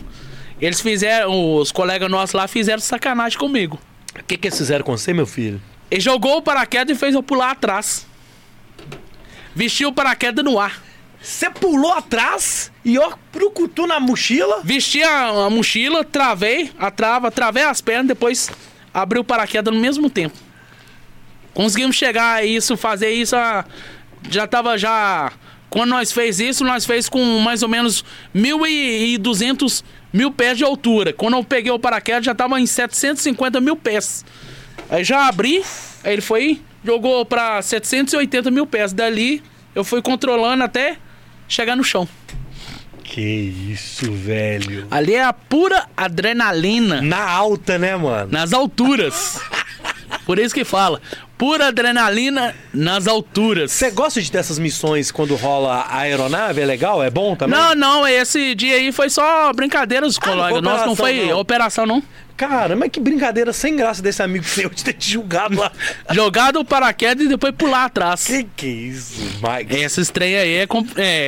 eles 0.60 0.82
fizeram, 0.82 1.56
os 1.56 1.72
colegas 1.72 2.10
nossos 2.10 2.34
lá 2.34 2.48
fizeram 2.48 2.80
sacanagem 2.80 3.38
comigo. 3.38 3.80
O 4.20 4.24
que, 4.24 4.38
que 4.38 4.48
eles 4.48 4.58
fizeram 4.58 4.84
com 4.84 4.98
você, 4.98 5.14
meu 5.14 5.28
filho? 5.28 5.62
Ele 5.90 6.02
jogou 6.02 6.38
o 6.38 6.42
paraquedas 6.42 6.96
e 6.96 7.00
fez 7.00 7.14
eu 7.14 7.22
pular 7.22 7.52
atrás. 7.52 8.08
Vestiu 9.54 9.90
o 9.90 9.94
paraquedas 9.94 10.44
no 10.44 10.60
ar. 10.60 10.82
Você 11.22 11.52
pulou 11.52 11.94
atrás 11.94 12.72
e 12.84 12.98
ó, 12.98 13.12
procutou 13.32 13.86
na 13.86 14.00
mochila? 14.00 14.62
Vesti 14.64 15.04
a, 15.04 15.46
a 15.46 15.50
mochila, 15.52 16.04
travei 16.04 16.72
a 16.80 16.90
trava, 16.90 17.30
travei 17.30 17.64
as 17.64 17.80
pernas, 17.80 18.08
depois 18.08 18.50
abri 18.94 19.20
o 19.20 19.24
paraquedas 19.24 19.74
no 19.74 19.80
mesmo 19.80 20.10
tempo. 20.10 20.36
Conseguimos 21.54 21.96
chegar 21.96 22.36
a 22.38 22.46
isso, 22.46 22.78
fazer 22.78 23.12
isso, 23.12 23.36
a- 23.36 23.66
já 24.30 24.48
tava 24.48 24.78
já... 24.78 25.32
Quando 25.70 25.92
nós 25.92 26.12
fez 26.12 26.40
isso, 26.40 26.66
nós 26.66 26.86
fez 26.86 27.08
com 27.08 27.40
mais 27.40 27.64
ou 27.64 27.70
menos 27.70 28.04
1.200 28.36 29.84
mil 30.12 30.32
pés 30.32 30.58
de 30.58 30.64
altura. 30.66 31.14
Quando 31.14 31.38
eu 31.38 31.44
peguei 31.44 31.72
o 31.72 31.80
paraquedas, 31.80 32.26
já 32.26 32.36
tava 32.36 32.60
em 32.60 32.66
750 32.66 33.62
mil 33.62 33.76
pés. 33.78 34.26
Aí 34.90 35.04
já 35.04 35.28
abri, 35.28 35.64
aí 36.04 36.14
ele 36.14 36.22
foi, 36.22 36.62
jogou 36.84 37.26
pra 37.26 37.62
780 37.62 38.52
mil 38.52 38.68
pés. 38.68 38.92
Dali, 38.92 39.42
eu 39.74 39.84
fui 39.86 40.02
controlando 40.02 40.62
até 40.64 40.98
chegar 41.48 41.76
no 41.78 41.84
chão. 41.86 42.08
Que 43.04 43.22
isso, 43.22 44.12
velho. 44.12 44.88
Ali 44.90 45.16
é 45.16 45.24
a 45.24 45.34
pura 45.34 45.86
adrenalina 45.98 47.02
Na 47.02 47.30
alta, 47.30 47.78
né, 47.78 47.96
mano? 47.96 48.30
nas 48.32 48.54
alturas. 48.54 49.40
Por 50.26 50.38
isso 50.40 50.54
que 50.54 50.64
fala, 50.64 51.02
pura 51.38 51.68
adrenalina 51.68 52.54
nas 52.74 53.08
alturas. 53.08 53.72
Você 53.72 53.90
gosta 53.92 54.22
de 54.22 54.32
dessas 54.32 54.60
missões 54.60 55.12
quando 55.12 55.36
rola 55.36 55.86
a 55.90 56.00
aeronave? 56.00 56.62
É 56.62 56.66
legal? 56.66 57.02
É 57.04 57.10
bom 57.10 57.36
também? 57.36 57.58
Não, 57.58 57.74
não, 57.76 58.08
esse 58.08 58.54
dia 58.56 58.76
aí 58.76 58.92
foi 58.92 59.10
só 59.10 59.52
brincadeiras, 59.54 60.18
Ah, 60.18 60.26
foi 60.26 60.34
colega. 60.36 60.62
Nossa, 60.62 60.86
não 60.86 60.96
foi 60.96 61.26
não. 61.28 61.40
operação, 61.40 61.86
não. 61.86 62.04
Cara, 62.42 62.76
mas 62.76 62.90
que 62.90 63.00
brincadeira 63.00 63.54
sem 63.54 63.76
graça 63.76 64.02
desse 64.02 64.24
amigo 64.24 64.44
seu 64.50 64.68
de 64.68 64.84
ter 64.84 64.94
te 64.94 65.12
julgado 65.12 65.60
lá. 65.60 65.72
Jogado 66.10 66.60
o 66.60 66.66
paraquedas 66.66 67.24
e 67.26 67.30
depois 67.30 67.54
pular 67.56 67.86
atrás. 67.86 68.24
que 68.26 68.44
que 68.56 68.66
é 68.66 68.70
isso, 68.70 69.22
Mike? 69.44 69.76
Esse 69.76 70.12
trem 70.12 70.36
aí 70.36 70.56
é, 70.56 70.66
com- 70.66 70.84
é, 70.98 71.28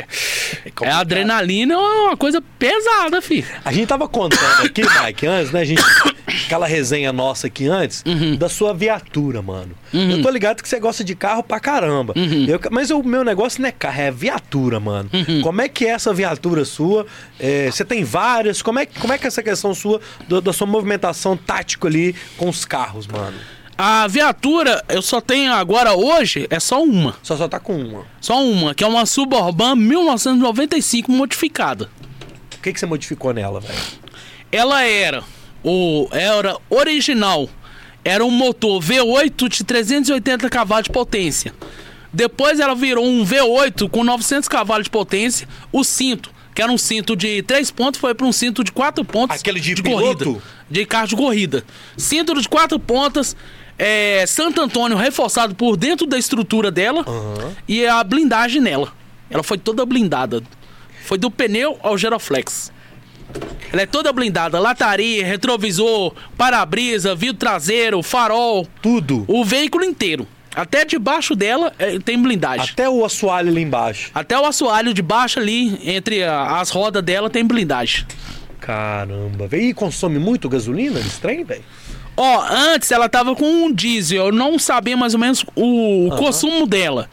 é 0.66 0.72
complicado. 0.72 1.02
adrenalina, 1.02 1.76
é 1.76 1.78
uma 1.78 2.18
coisa 2.18 2.42
pesada, 2.58 3.22
fi. 3.22 3.46
A 3.64 3.72
gente 3.72 3.88
tava 3.88 4.08
contando 4.08 4.66
aqui, 4.66 4.82
Mike, 4.82 5.28
antes, 5.28 5.52
né? 5.52 5.62
A 5.62 5.66
gente. 5.66 5.84
Aquela 6.26 6.66
resenha 6.66 7.12
nossa 7.12 7.48
aqui 7.48 7.68
antes, 7.68 8.02
Uhum. 8.06 8.38
da 8.38 8.48
sua 8.48 8.74
viatura, 8.74 9.42
mano. 9.42 9.72
Eu 9.94 10.22
tô 10.22 10.30
ligado 10.30 10.62
que 10.64 10.70
você 10.70 10.80
gosta 10.80 11.04
de 11.04 11.16
carro 11.16 11.44
pra 11.44 11.60
caramba. 11.60 12.14
Uhum. 12.16 12.46
Eu- 12.48 12.60
mas 12.72 12.90
o 12.92 13.04
meu 13.04 13.24
negócio 13.24 13.62
não 13.62 13.68
é 13.68 13.72
carro, 13.74 14.02
é 14.02 14.10
viatura, 14.12 14.80
mano. 14.80 15.10
Uhum. 15.14 15.42
Como 15.42 15.62
é 15.62 15.68
que 15.68 15.86
é 15.86 15.90
essa 15.90 16.14
viatura 16.14 16.64
sua? 16.64 17.06
É, 17.40 17.70
você 17.70 17.84
tem 17.84 18.04
várias? 18.04 18.62
Como 18.62 18.80
é, 18.80 18.86
como 18.86 19.12
é 19.12 19.18
que 19.18 19.26
é 19.26 19.28
essa 19.28 19.44
questão 19.44 19.74
sua, 19.76 20.00
do- 20.28 20.40
da 20.42 20.54
sua 20.54 20.66
movimentação 20.66 21.36
tática 21.36 21.88
ali 21.88 22.16
com 22.38 22.48
os 22.48 22.64
carros, 22.64 23.06
mano? 23.06 23.38
A 23.78 24.08
viatura, 24.08 24.84
eu 24.88 25.02
só 25.02 25.20
tenho 25.20 25.52
agora 25.52 25.94
hoje, 25.94 26.48
é 26.50 26.60
só 26.60 26.82
uma. 26.84 27.16
Só 27.24 27.36
só 27.36 27.48
tá 27.48 27.60
com 27.60 27.76
uma. 27.76 28.06
Só 28.22 28.42
uma, 28.42 28.74
que 28.74 28.84
é 28.84 28.88
uma 28.88 29.06
Suburban 29.06 29.76
1995 29.76 31.12
modificada. 31.12 31.90
O 32.56 32.62
que, 32.62 32.72
que 32.72 32.80
você 32.80 32.86
modificou 32.86 33.34
nela, 33.34 33.60
velho? 33.60 33.74
Ela 34.52 34.84
era 34.84 35.24
o 35.64 36.08
era 36.12 36.58
original. 36.70 37.50
Era 38.04 38.24
um 38.26 38.32
motor 38.32 38.82
V8 38.82 39.48
de 39.48 39.64
380 39.64 40.50
cavalos 40.50 40.86
de 40.86 40.90
potência. 40.92 41.54
Depois 42.12 42.60
ela 42.60 42.76
virou 42.76 43.06
um 43.06 43.26
V8 43.26 43.90
com 43.90 44.04
900 44.04 44.48
cavalos 44.50 44.84
de 44.86 44.90
potência. 44.90 45.48
O 45.72 45.84
cinto, 45.84 46.30
que 46.54 46.62
era 46.62 46.72
um 46.72 46.78
cinto 46.78 47.16
de 47.16 47.42
3 47.44 47.72
pontos, 47.72 48.00
foi 48.00 48.14
para 48.14 48.28
um 48.28 48.32
cinto 48.32 48.64
de 48.64 48.72
4 48.72 49.04
pontos 49.06 49.40
Aquele 49.40 49.60
de 49.60 49.82
corrida. 49.82 50.18
piloto? 50.26 50.42
De 50.70 50.86
carro 50.86 51.08
de 51.08 51.16
corrida. 51.16 51.64
Cinto 51.98 52.40
de 52.40 52.48
4 52.50 52.78
pontas. 52.78 53.36
É, 53.80 54.26
Santo 54.28 54.62
Antônio 54.62 54.98
reforçado 54.98 55.56
por 55.56 55.76
dentro 55.78 56.06
da 56.06 56.18
estrutura 56.18 56.70
dela 56.70 57.04
Aham. 57.08 57.52
e 57.68 57.88
a 57.88 58.04
blindagem 58.04 58.62
nela. 58.62 58.92
Ela 59.30 59.42
foi 59.44 59.58
toda 59.58 59.86
blindada. 59.86 60.44
Foi 61.06 61.18
do 61.18 61.32
pneu 61.32 61.80
ao 61.82 61.98
Geroflex. 61.98 62.72
Ela 63.72 63.82
é 63.82 63.86
toda 63.86 64.14
blindada, 64.14 64.60
lataria, 64.60 65.26
retrovisor, 65.26 66.14
para-brisa, 66.38 67.16
vidro 67.16 67.38
traseiro, 67.38 68.04
farol, 68.04 68.68
Tudo. 68.82 69.26
o 69.28 69.44
veículo 69.44 69.84
inteiro. 69.84 70.28
Até 70.56 70.86
debaixo 70.86 71.36
dela 71.36 71.74
é, 71.80 71.98
tem 71.98 72.22
blindagem. 72.22 72.70
Até 72.72 72.88
o 72.88 73.04
assoalho 73.04 73.50
ali 73.50 73.62
embaixo. 73.64 74.12
Até 74.14 74.38
o 74.40 74.46
assoalho 74.46 74.94
de 74.94 75.02
baixo 75.02 75.40
ali, 75.40 75.80
entre 75.84 76.24
a- 76.24 76.60
as 76.60 76.70
rodas 76.70 77.02
dela, 77.04 77.28
tem 77.30 77.44
blindagem. 77.44 78.06
Caramba. 78.60 79.50
E 79.58 79.74
consome 79.74 80.20
muito 80.20 80.48
gasolina 80.48 81.00
esse 81.00 81.20
trem, 81.20 81.44
velho? 81.44 81.64
Ó, 82.16 82.46
antes 82.50 82.92
ela 82.92 83.10
tava 83.10 83.36
com 83.36 83.46
um 83.46 83.74
diesel, 83.74 84.28
eu 84.28 84.32
não 84.32 84.60
sabia 84.60 84.96
mais 84.96 85.14
ou 85.14 85.20
menos 85.20 85.44
o, 85.56 86.10
consumo 86.18 86.68
dela. 86.68 87.10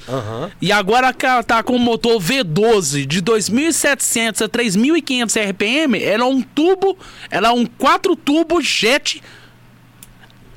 E 0.61 0.71
agora 0.71 1.13
que 1.13 1.25
ela 1.25 1.43
tá 1.43 1.63
com 1.63 1.75
o 1.75 1.79
motor 1.79 2.21
V12 2.21 3.07
de 3.07 3.23
2.700 3.23 4.45
a 4.45 4.49
3.500 4.49 5.51
RPM, 5.51 6.03
ela 6.03 6.25
é 6.25 6.27
um 6.27 6.43
tubo, 6.43 6.99
ela 7.31 7.49
é 7.49 7.53
um 7.53 7.65
4 7.65 8.15
tubo 8.17 8.61
jet 8.61 9.23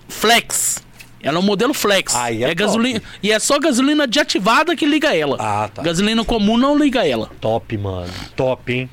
flex. 0.08 0.84
Ela 1.22 1.38
é 1.38 1.40
um 1.40 1.44
modelo 1.44 1.74
flex. 1.74 2.14
Aí 2.14 2.44
é 2.44 2.48
top. 2.48 2.56
gasolina 2.56 3.02
e 3.24 3.32
é 3.32 3.40
só 3.40 3.58
gasolina 3.58 4.06
de 4.06 4.20
ativada 4.20 4.76
que 4.76 4.86
liga 4.86 5.16
ela. 5.16 5.38
Ah, 5.40 5.70
tá. 5.74 5.82
Gasolina 5.82 6.26
comum 6.26 6.58
não 6.58 6.78
liga 6.78 7.08
ela. 7.08 7.32
Top, 7.40 7.78
mano. 7.78 8.12
Top, 8.36 8.74
hein? 8.74 8.90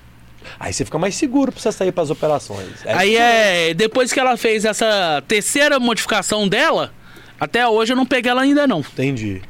Aí 0.61 0.73
você 0.75 0.85
fica 0.85 0.99
mais 0.99 1.15
seguro 1.15 1.51
pra 1.51 1.59
você 1.61 1.73
sair 1.73 1.91
pras 1.91 2.11
operações. 2.11 2.69
Aí 2.87 3.17
é, 3.17 3.73
depois 3.73 4.13
que 4.13 4.21
ela 4.21 4.37
fez 4.37 4.67
essa 4.67 5.23
terceira 5.27 5.81
modificação 5.81 6.47
dela, 6.47 6.93
até 7.41 7.67
hoje 7.67 7.93
eu 7.95 7.97
não 7.97 8.05
peguei 8.05 8.31
ela 8.31 8.43
ainda 8.43 8.67
não. 8.67 8.81
Entendi. 8.81 9.41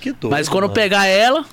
Que 0.00 0.10
doido. 0.12 0.30
Mas 0.32 0.48
quando 0.48 0.62
eu 0.64 0.68
mano. 0.68 0.74
pegar 0.74 1.04
ela, 1.06 1.44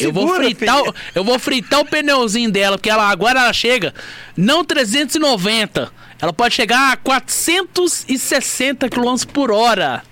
eu 0.00 0.12
vou 0.12 0.22
Segura, 0.26 0.44
fritar, 0.44 0.82
o- 0.82 0.94
eu 1.14 1.22
vou 1.22 1.38
fritar 1.38 1.78
o 1.80 1.84
pneuzinho 1.84 2.50
dela, 2.50 2.76
porque 2.76 2.90
ela 2.90 3.08
agora 3.08 3.38
ela 3.40 3.52
chega 3.52 3.94
não 4.36 4.64
390, 4.64 5.92
ela 6.20 6.32
pode 6.32 6.54
chegar 6.54 6.92
a 6.92 6.96
460 6.96 8.88
km 8.88 9.14
por 9.32 9.52
hora. 9.52 10.02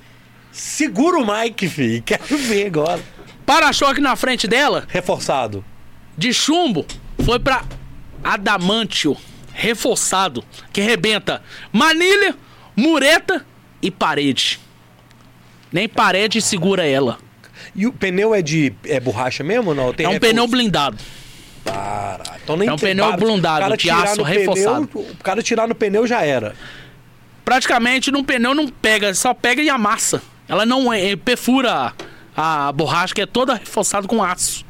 Segura 0.52 1.18
o 1.18 1.26
Mike, 1.26 1.68
filho. 1.68 2.02
Quero 2.06 2.36
ver 2.38 2.66
agora. 2.66 3.00
Para-choque 3.44 4.00
na 4.00 4.14
frente 4.14 4.46
dela, 4.46 4.84
Reforçado. 4.88 5.64
de 6.16 6.32
chumbo, 6.32 6.86
foi 7.24 7.38
pra 7.40 7.64
adamantio, 8.22 9.16
reforçado, 9.52 10.44
que 10.72 10.80
rebenta 10.80 11.42
manilha, 11.72 12.34
mureta 12.76 13.44
e 13.82 13.90
parede. 13.90 14.58
Nem 15.72 15.88
parede 15.88 16.40
segura 16.42 16.86
ela. 16.86 17.18
E 17.76 17.86
o 17.86 17.92
pneu 17.92 18.34
é 18.34 18.42
de 18.42 18.72
é 18.84 18.98
borracha 18.98 19.44
mesmo 19.44 19.70
ou 19.70 19.74
não? 19.76 19.92
Tem 19.92 20.04
É 20.06 20.08
um 20.08 20.12
reforço? 20.12 20.32
pneu 20.34 20.46
blindado. 20.48 20.98
Para. 21.64 22.36
Então 22.42 22.56
nem 22.56 22.68
É 22.68 22.72
um 22.72 22.76
tem 22.76 22.90
pneu 22.96 23.16
blindado, 23.16 23.76
de 23.76 23.90
aço 23.90 24.22
reforçado. 24.22 24.88
Pneu, 24.88 25.06
o 25.12 25.22
cara 25.22 25.42
tirar 25.42 25.68
no 25.68 25.74
pneu 25.74 26.06
já 26.06 26.22
era. 26.22 26.54
praticamente 27.44 28.10
num 28.10 28.24
pneu 28.24 28.54
não 28.54 28.68
pega, 28.68 29.14
só 29.14 29.34
pega 29.34 29.62
e 29.62 29.68
amassa. 29.68 30.22
Ela 30.48 30.66
não 30.66 30.92
é, 30.92 31.14
perfura 31.16 31.92
a, 32.36 32.68
a 32.68 32.72
borracha, 32.72 33.14
que 33.14 33.20
é 33.20 33.26
toda 33.26 33.54
reforçada 33.54 34.08
com 34.08 34.22
aço. 34.22 34.64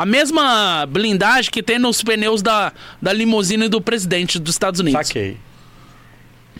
A 0.00 0.06
mesma 0.06 0.86
blindagem 0.86 1.50
que 1.50 1.62
tem 1.62 1.78
nos 1.78 2.02
pneus 2.02 2.40
da, 2.40 2.72
da 3.02 3.12
limusine 3.12 3.68
do 3.68 3.82
presidente 3.82 4.38
dos 4.38 4.54
Estados 4.54 4.80
Unidos. 4.80 5.06
Saquei. 5.06 5.36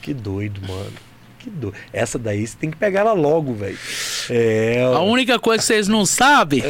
Que 0.03 0.13
doido, 0.13 0.61
mano. 0.69 0.93
Que 1.39 1.49
doido. 1.49 1.75
Essa 1.91 2.19
daí 2.19 2.47
você 2.47 2.55
tem 2.59 2.71
que 2.71 2.77
pegar 2.77 3.01
ela 3.01 3.15
logo, 3.15 3.55
velho. 3.55 3.79
É. 4.29 4.83
A 4.95 5.01
única 5.01 5.39
coisa 5.39 5.63
que 5.63 5.67
vocês 5.67 5.89
não 5.89 6.05
sabem 6.05 6.63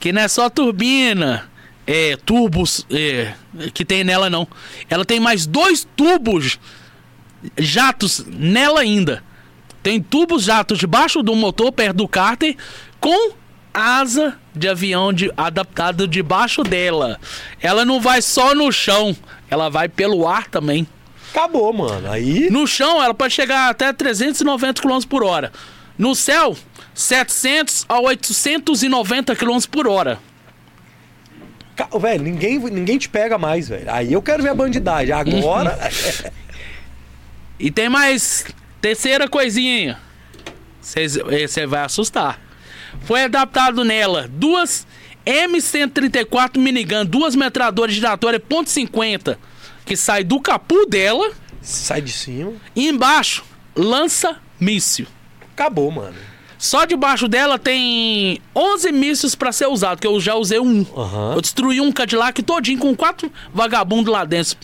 Que 0.00 0.10
não 0.10 0.22
é 0.22 0.28
só 0.28 0.48
turbina, 0.48 1.50
é, 1.86 2.16
tubos 2.16 2.86
é, 2.90 3.34
que 3.74 3.84
tem 3.84 4.04
nela, 4.04 4.30
não. 4.30 4.48
Ela 4.88 5.04
tem 5.04 5.20
mais 5.20 5.44
dois 5.44 5.86
tubos 5.94 6.58
jatos 7.58 8.24
nela 8.26 8.80
ainda. 8.80 9.22
Tem 9.82 10.00
tubos 10.00 10.44
jatos 10.44 10.78
debaixo 10.78 11.22
do 11.22 11.36
motor, 11.36 11.70
perto 11.72 11.98
do 11.98 12.08
cárter, 12.08 12.56
com 12.98 13.41
asa 13.72 14.38
de 14.54 14.68
avião 14.68 15.12
de, 15.12 15.32
adaptado 15.36 16.06
debaixo 16.06 16.62
dela. 16.62 17.18
Ela 17.60 17.84
não 17.84 18.00
vai 18.00 18.20
só 18.20 18.54
no 18.54 18.70
chão, 18.72 19.16
ela 19.50 19.68
vai 19.68 19.88
pelo 19.88 20.26
ar 20.26 20.48
também. 20.48 20.86
Acabou, 21.30 21.72
mano. 21.72 22.10
Aí. 22.10 22.50
No 22.50 22.66
chão, 22.66 23.02
ela 23.02 23.14
pode 23.14 23.32
chegar 23.32 23.70
até 23.70 23.92
390 23.92 24.82
km 24.82 24.98
por 25.08 25.24
hora. 25.24 25.50
No 25.96 26.14
céu, 26.14 26.56
700 26.94 27.86
a 27.88 28.00
890 28.00 29.34
km 29.34 29.58
por 29.70 29.86
hora. 29.86 30.18
Velho, 31.98 32.22
ninguém, 32.22 32.58
ninguém 32.58 32.98
te 32.98 33.08
pega 33.08 33.38
mais, 33.38 33.68
velho. 33.68 33.90
Aí 33.90 34.12
eu 34.12 34.20
quero 34.20 34.42
ver 34.42 34.50
a 34.50 34.54
bandidagem. 34.54 35.12
Agora. 35.12 35.78
E 37.62 37.70
tem 37.70 37.88
mais 37.88 38.44
terceira 38.80 39.28
coisinha. 39.28 39.96
Você 40.80 41.64
vai 41.64 41.84
assustar. 41.84 42.40
Foi 43.04 43.24
adaptado 43.24 43.84
nela 43.84 44.28
duas 44.32 44.86
M134 45.26 46.58
minigun, 46.58 47.04
duas 47.04 47.34
metralhadoras 47.34 47.94
giratórias 47.94 48.42
.50 48.48 49.36
que 49.84 49.96
sai 49.96 50.22
do 50.24 50.40
capu 50.40 50.86
dela 50.86 51.30
Sai 51.60 52.00
de 52.00 52.12
cima. 52.12 52.52
e 52.74 52.88
embaixo 52.88 53.44
lança 53.74 54.36
míssil. 54.60 55.06
Acabou, 55.54 55.90
mano. 55.90 56.14
Só 56.58 56.84
debaixo 56.84 57.26
dela 57.26 57.58
tem 57.58 58.40
11 58.54 58.92
mísseis 58.92 59.34
pra 59.34 59.50
ser 59.50 59.66
usado, 59.66 60.00
que 60.00 60.06
eu 60.06 60.20
já 60.20 60.34
usei 60.36 60.60
um. 60.60 60.86
Aham. 60.96 61.32
Eu 61.34 61.40
destruí 61.40 61.80
um 61.80 61.90
Cadillac 61.90 62.40
todinho 62.42 62.78
com 62.78 62.94
quatro 62.94 63.32
vagabundos 63.52 64.12
lá 64.12 64.24
dentro. 64.24 64.56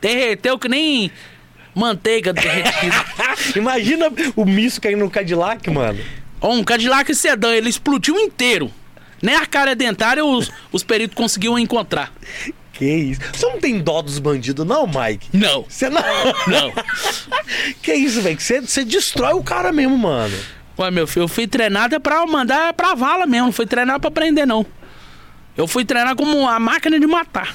Derreteu 0.00 0.58
que 0.58 0.68
nem 0.68 1.10
manteiga 1.74 2.32
derretida. 2.32 3.04
Imagina 3.54 4.06
o 4.34 4.44
misto 4.46 4.80
caindo 4.80 5.00
no 5.04 5.10
Cadillac, 5.10 5.68
mano. 5.70 5.98
Ó, 6.42 6.52
um 6.52 6.64
Cadillac 6.64 7.14
sedã, 7.14 7.54
ele 7.54 7.68
explodiu 7.70 8.18
inteiro. 8.18 8.70
Nem 9.22 9.36
a 9.36 9.46
cara 9.46 9.74
dentária 9.74 10.24
os, 10.24 10.50
os 10.72 10.82
peritos 10.82 11.14
conseguiram 11.14 11.58
encontrar. 11.58 12.12
Que 12.72 12.84
isso? 12.84 13.20
Você 13.32 13.46
não 13.46 13.60
tem 13.60 13.78
dó 13.78 14.02
dos 14.02 14.18
bandidos, 14.18 14.66
não, 14.66 14.86
Mike? 14.86 15.28
Não, 15.32 15.64
Você 15.68 15.88
não. 15.88 16.02
não. 16.48 16.72
que 17.80 17.94
isso, 17.94 18.20
velho? 18.20 18.40
Você, 18.40 18.60
você 18.60 18.84
destrói 18.84 19.34
o 19.34 19.42
cara 19.42 19.70
mesmo, 19.72 19.96
mano. 19.96 20.36
Ué, 20.78 20.90
meu 20.90 21.06
filho, 21.06 21.24
eu 21.24 21.28
fui 21.28 21.46
treinado 21.46 21.94
é 21.94 21.98
pra 21.98 22.26
mandar 22.26 22.72
pra 22.72 22.94
vala 22.94 23.26
mesmo, 23.26 23.46
não 23.46 23.52
fui 23.52 23.66
treinado 23.66 24.00
pra 24.00 24.10
prender, 24.10 24.46
não. 24.46 24.66
Eu 25.56 25.68
fui 25.68 25.84
treinar 25.84 26.16
como 26.16 26.48
a 26.48 26.58
máquina 26.58 26.98
de 26.98 27.06
matar. 27.06 27.54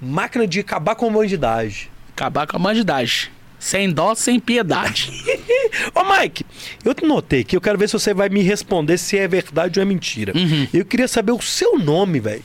Máquina 0.00 0.46
de 0.46 0.60
acabar 0.60 0.94
com 0.94 1.06
a 1.06 1.10
bandidagem. 1.10 1.88
Acabar 2.14 2.46
com 2.46 2.56
a 2.56 2.58
bandidagem. 2.58 3.28
Sem 3.58 3.90
dó, 3.90 4.14
sem 4.14 4.38
piedade. 4.38 5.10
Ô, 5.94 6.04
Mike, 6.04 6.44
eu 6.84 6.94
te 6.94 7.04
notei 7.04 7.40
aqui, 7.40 7.56
eu 7.56 7.60
quero 7.60 7.78
ver 7.78 7.88
se 7.88 7.94
você 7.94 8.12
vai 8.12 8.28
me 8.28 8.42
responder 8.42 8.98
se 8.98 9.18
é 9.18 9.26
verdade 9.26 9.78
ou 9.78 9.82
é 9.82 9.86
mentira. 9.86 10.32
Eu 10.72 10.84
queria 10.84 11.08
saber 11.08 11.32
o 11.32 11.40
seu 11.40 11.78
nome, 11.78 12.20
velho. 12.20 12.44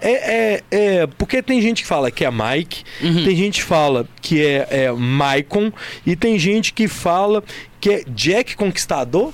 É, 0.00 0.10
é, 0.10 0.62
é, 0.70 1.06
porque 1.06 1.42
tem 1.42 1.60
gente 1.62 1.82
que 1.82 1.88
fala 1.88 2.10
que 2.10 2.24
é 2.24 2.30
Mike, 2.30 2.84
tem 3.00 3.36
gente 3.36 3.60
que 3.60 3.64
fala 3.66 4.06
que 4.20 4.44
é, 4.44 4.66
é 4.70 4.92
Maicon, 4.92 5.72
e 6.06 6.14
tem 6.14 6.38
gente 6.38 6.72
que 6.72 6.86
fala 6.86 7.42
que 7.80 7.90
é 7.90 8.02
Jack 8.08 8.56
Conquistador. 8.56 9.32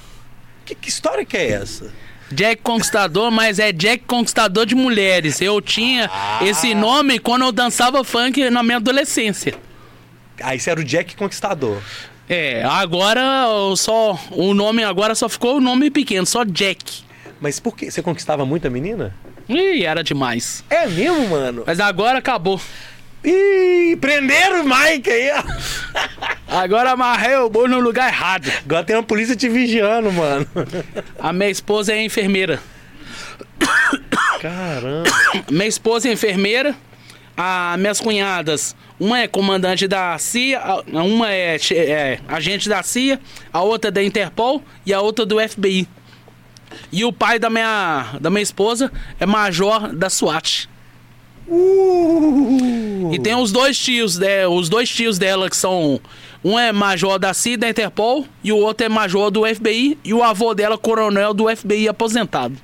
Que, 0.64 0.74
que 0.74 0.88
história 0.88 1.24
que 1.24 1.36
é 1.36 1.50
essa? 1.50 1.92
Jack 2.30 2.62
Conquistador, 2.62 3.30
mas 3.30 3.58
é 3.58 3.72
Jack 3.72 4.04
Conquistador 4.06 4.64
de 4.64 4.74
mulheres. 4.74 5.40
Eu 5.40 5.60
tinha 5.60 6.10
esse 6.42 6.74
nome 6.74 7.18
quando 7.18 7.42
eu 7.42 7.52
dançava 7.52 8.02
funk 8.02 8.48
na 8.50 8.62
minha 8.62 8.78
adolescência. 8.78 9.54
Aí 10.42 10.58
você 10.58 10.70
era 10.70 10.80
o 10.80 10.84
Jack 10.84 11.16
Conquistador. 11.16 11.80
É, 12.28 12.62
agora 12.64 13.22
só. 13.76 14.18
O 14.30 14.54
nome 14.54 14.82
agora 14.82 15.14
só 15.14 15.28
ficou 15.28 15.56
o 15.56 15.60
nome 15.60 15.90
pequeno, 15.90 16.26
só 16.26 16.44
Jack. 16.44 17.04
Mas 17.40 17.60
por 17.60 17.76
que? 17.76 17.90
Você 17.90 18.02
conquistava 18.02 18.46
muita 18.46 18.70
menina? 18.70 19.14
Ih, 19.48 19.84
era 19.84 20.02
demais. 20.02 20.64
É 20.70 20.86
mesmo, 20.86 21.28
mano? 21.28 21.64
Mas 21.66 21.78
agora 21.80 22.18
acabou. 22.18 22.60
Ih, 23.22 23.96
prenderam 24.00 24.62
o 24.62 24.64
Mike 24.64 25.10
aí, 25.10 25.30
ó. 25.30 25.42
Agora 26.46 26.92
amarrei 26.92 27.36
o 27.36 27.48
boi 27.48 27.66
no 27.68 27.80
lugar 27.80 28.08
errado. 28.08 28.50
Agora 28.64 28.84
tem 28.84 28.94
uma 28.94 29.02
polícia 29.02 29.34
te 29.34 29.48
vigiando, 29.48 30.12
mano. 30.12 30.46
A 31.18 31.32
minha 31.32 31.48
esposa 31.48 31.92
é 31.94 32.02
enfermeira. 32.02 32.60
Caramba. 34.40 35.10
Minha 35.50 35.66
esposa 35.66 36.08
é 36.08 36.12
enfermeira. 36.12 36.76
As 37.36 37.78
minhas 37.80 38.00
cunhadas, 38.00 38.76
uma 38.98 39.20
é 39.20 39.28
comandante 39.28 39.88
da 39.88 40.16
CIA, 40.18 40.60
uma 40.92 41.30
é, 41.30 41.56
é 41.72 42.20
agente 42.28 42.68
da 42.68 42.82
CIA, 42.82 43.20
a 43.52 43.62
outra 43.62 43.90
da 43.90 44.02
Interpol 44.02 44.62
e 44.86 44.92
a 44.92 45.00
outra 45.00 45.26
do 45.26 45.36
FBI. 45.40 45.88
E 46.92 47.04
o 47.04 47.12
pai 47.12 47.38
da 47.38 47.50
minha, 47.50 48.16
da 48.20 48.30
minha 48.30 48.42
esposa 48.42 48.90
é 49.18 49.26
major 49.26 49.92
da 49.92 50.08
SWAT. 50.08 50.68
Uh. 51.46 53.10
E 53.12 53.18
tem 53.18 53.34
os 53.34 53.52
dois 53.52 53.78
tios, 53.78 54.18
né, 54.18 54.46
os 54.46 54.68
dois 54.68 54.88
tios 54.88 55.18
dela 55.18 55.50
que 55.50 55.56
são 55.56 56.00
um 56.42 56.58
é 56.58 56.72
major 56.72 57.18
da 57.18 57.34
CIA 57.34 57.58
da 57.58 57.68
Interpol 57.68 58.26
e 58.42 58.52
o 58.52 58.56
outro 58.56 58.86
é 58.86 58.88
major 58.88 59.30
do 59.30 59.44
FBI 59.46 59.98
e 60.04 60.14
o 60.14 60.22
avô 60.22 60.54
dela 60.54 60.78
coronel 60.78 61.34
do 61.34 61.54
FBI 61.54 61.88
aposentado. 61.88 62.56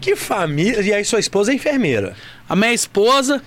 Que 0.00 0.16
família. 0.16 0.80
E 0.80 0.92
aí 0.92 1.04
sua 1.04 1.20
esposa 1.20 1.52
é 1.52 1.54
enfermeira. 1.54 2.16
A 2.48 2.56
minha 2.56 2.72
esposa, 2.72 3.42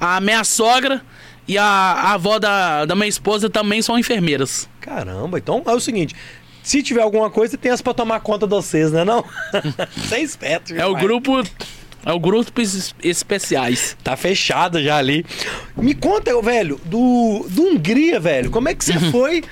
a 0.00 0.20
minha 0.20 0.42
sogra 0.44 1.02
e 1.46 1.56
a, 1.58 1.64
a 1.64 2.12
avó 2.14 2.38
da, 2.38 2.84
da 2.84 2.94
minha 2.94 3.08
esposa 3.08 3.48
também 3.50 3.82
são 3.82 3.98
enfermeiras. 3.98 4.68
Caramba, 4.80 5.38
então 5.38 5.62
é 5.66 5.72
o 5.72 5.80
seguinte. 5.80 6.14
Se 6.62 6.82
tiver 6.82 7.02
alguma 7.02 7.28
coisa, 7.30 7.58
tem 7.58 7.70
as 7.70 7.82
pra 7.82 7.92
tomar 7.92 8.20
conta 8.20 8.46
de 8.46 8.54
vocês, 8.54 8.90
né 8.90 9.04
não? 9.04 9.22
Você 9.96 10.14
é 10.14 10.20
esperto, 10.22 10.74
É 10.74 10.86
o 10.86 10.94
grupo. 10.94 11.42
É 12.06 12.12
o 12.12 12.18
grupo 12.20 12.60
es- 12.60 12.94
especiais. 13.02 13.96
Tá 14.04 14.14
fechado 14.14 14.82
já 14.82 14.96
ali. 14.98 15.24
Me 15.76 15.94
conta, 15.94 16.38
velho, 16.42 16.78
do, 16.84 17.46
do 17.48 17.62
Hungria, 17.64 18.20
velho. 18.20 18.50
Como 18.50 18.68
é 18.68 18.74
que 18.74 18.90
Uhum. 18.92 18.98
você 19.00 19.10
foi? 19.12 19.42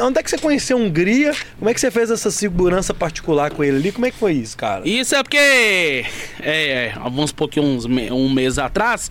Onde 0.00 0.18
é 0.18 0.22
que 0.22 0.30
você 0.30 0.38
conheceu 0.38 0.76
a 0.78 0.80
Hungria? 0.80 1.34
Como 1.58 1.68
é 1.68 1.74
que 1.74 1.80
você 1.80 1.90
fez 1.90 2.10
essa 2.10 2.30
segurança 2.30 2.94
particular 2.94 3.50
com 3.50 3.62
ele 3.64 3.76
ali? 3.78 3.92
Como 3.92 4.06
é 4.06 4.10
que 4.12 4.18
foi 4.18 4.32
isso, 4.34 4.56
cara? 4.56 4.88
Isso 4.88 5.14
é 5.16 5.22
porque. 5.22 6.04
É, 6.40 6.92
alguns 6.96 7.32
pouquinhos, 7.32 7.86
me- 7.86 8.10
um 8.12 8.28
mês 8.32 8.56
atrás, 8.58 9.10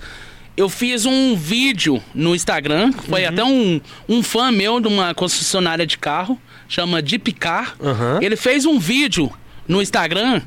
eu 0.57 0.69
fiz 0.69 1.05
um 1.05 1.35
vídeo 1.35 2.01
no 2.13 2.33
Instagram. 2.35 2.91
Foi 2.93 3.25
até 3.25 3.43
um, 3.43 3.79
um 4.07 4.23
fã 4.23 4.51
meu 4.51 4.79
de 4.79 4.87
uma 4.87 5.13
concessionária 5.13 5.85
de 5.85 5.97
carro, 5.97 6.39
chama 6.67 7.01
Deep 7.01 7.33
Car. 7.33 7.75
Aham. 7.81 8.19
Ele 8.21 8.35
fez 8.35 8.65
um 8.65 8.79
vídeo 8.79 9.31
no 9.67 9.81
Instagram 9.81 10.41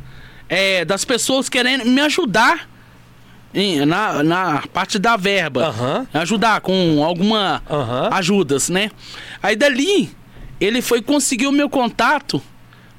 é, 0.49 0.85
das 0.85 1.05
pessoas 1.05 1.49
querendo 1.49 1.85
me 1.85 2.01
ajudar 2.01 2.69
em- 3.53 3.85
na, 3.85 4.23
na 4.23 4.63
parte 4.73 4.99
da 4.99 5.17
verba. 5.17 5.67
Aham. 5.69 6.07
Ajudar 6.15 6.61
com 6.61 7.05
alguma 7.05 7.63
ajudas, 8.13 8.69
né? 8.69 8.91
Aí 9.43 9.57
dali, 9.57 10.11
ele 10.61 10.81
foi 10.81 11.03
conseguir 11.03 11.47
o 11.47 11.53
meu 11.53 11.69
contato 11.69 12.41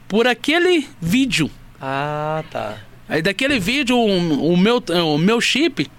por 0.07 0.27
aquele 0.27 0.87
vídeo. 1.01 1.49
Ah, 1.81 2.43
tá. 2.51 2.77
Aí 3.07 3.21
daquele 3.21 3.59
vídeo, 3.59 3.97
o, 3.97 4.53
o 4.53 4.57
meu, 4.57 4.83
o 5.05 5.17
meu 5.17 5.41
chip 5.41 5.89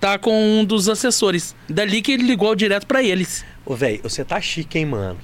tá 0.00 0.18
com 0.18 0.60
um 0.60 0.64
dos 0.64 0.88
assessores. 0.88 1.54
Dali 1.68 2.00
que 2.02 2.12
ele 2.12 2.22
ligou 2.24 2.54
direto 2.54 2.86
pra 2.86 3.02
eles. 3.02 3.44
Ô, 3.64 3.74
velho, 3.74 4.00
você 4.02 4.24
tá 4.24 4.40
chique, 4.40 4.78
hein, 4.78 4.86
mano? 4.86 5.18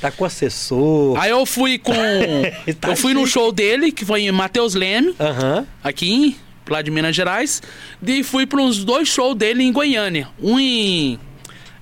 Tá 0.00 0.10
com 0.12 0.24
assessor. 0.24 1.18
Aí 1.18 1.30
eu 1.30 1.44
fui 1.44 1.78
com. 1.78 1.92
Tá 2.80 2.90
eu 2.90 2.96
fui 2.96 3.12
no 3.14 3.20
chique. 3.20 3.32
show 3.32 3.50
dele, 3.52 3.90
que 3.90 4.04
foi 4.04 4.22
em 4.22 4.30
Matheus 4.32 4.74
Leme, 4.74 5.14
Aham. 5.18 5.66
aqui 5.82 6.36
lá 6.68 6.82
de 6.82 6.90
Minas 6.90 7.16
Gerais. 7.16 7.60
E 8.06 8.22
fui 8.22 8.46
para 8.46 8.60
uns 8.60 8.84
dois 8.84 9.08
shows 9.08 9.34
dele 9.34 9.64
em 9.64 9.72
Goiânia. 9.72 10.28
Um 10.40 10.60
em. 10.60 11.18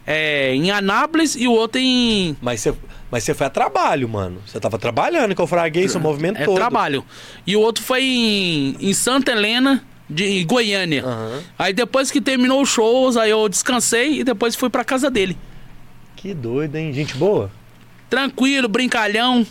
é, 0.06 0.54
em 0.54 0.70
Anápolis 0.70 1.34
e 1.36 1.46
o 1.46 1.52
outro 1.52 1.78
em. 1.80 2.36
Mas 2.40 2.60
você, 2.60 2.74
mas 3.10 3.24
você 3.24 3.34
foi 3.34 3.46
a 3.48 3.50
trabalho, 3.50 4.08
mano. 4.08 4.40
Você 4.46 4.58
tava 4.58 4.78
trabalhando, 4.78 5.34
que 5.34 5.40
eu 5.42 5.46
fraguei 5.46 5.86
seu 5.88 6.00
movimento 6.00 6.40
É 6.40 6.44
todo. 6.46 6.54
trabalho. 6.54 7.04
E 7.46 7.54
o 7.56 7.60
outro 7.60 7.84
foi 7.84 8.02
em, 8.02 8.76
em 8.80 8.94
Santa 8.94 9.32
Helena, 9.32 9.84
de 10.08 10.44
Goiânia. 10.44 11.04
Aham. 11.04 11.42
Aí 11.58 11.72
depois 11.72 12.10
que 12.10 12.20
terminou 12.20 12.62
os 12.62 12.68
shows, 12.68 13.16
aí 13.16 13.30
eu 13.30 13.48
descansei 13.48 14.20
e 14.20 14.24
depois 14.24 14.54
fui 14.54 14.70
pra 14.70 14.84
casa 14.84 15.10
dele. 15.10 15.36
Que 16.14 16.32
doido, 16.32 16.76
hein? 16.76 16.92
Gente 16.92 17.14
boa? 17.16 17.50
Tranquilo, 18.08 18.68
brincalhão. 18.68 19.46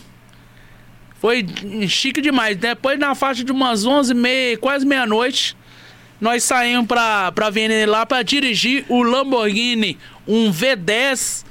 Foi 1.20 1.46
chique 1.88 2.20
demais. 2.20 2.56
Depois, 2.56 2.98
na 2.98 3.14
faixa 3.14 3.42
de 3.42 3.52
umas 3.52 3.84
11h30, 3.84 4.58
quase 4.58 4.86
meia-noite, 4.86 5.56
nós 6.20 6.44
saímos 6.44 6.86
pra, 6.86 7.32
pra 7.32 7.46
Avenida 7.46 7.90
lá 7.90 8.04
pra 8.04 8.22
dirigir 8.22 8.84
o 8.88 9.02
Lamborghini, 9.02 9.98
um 10.26 10.50
V10 10.50 11.44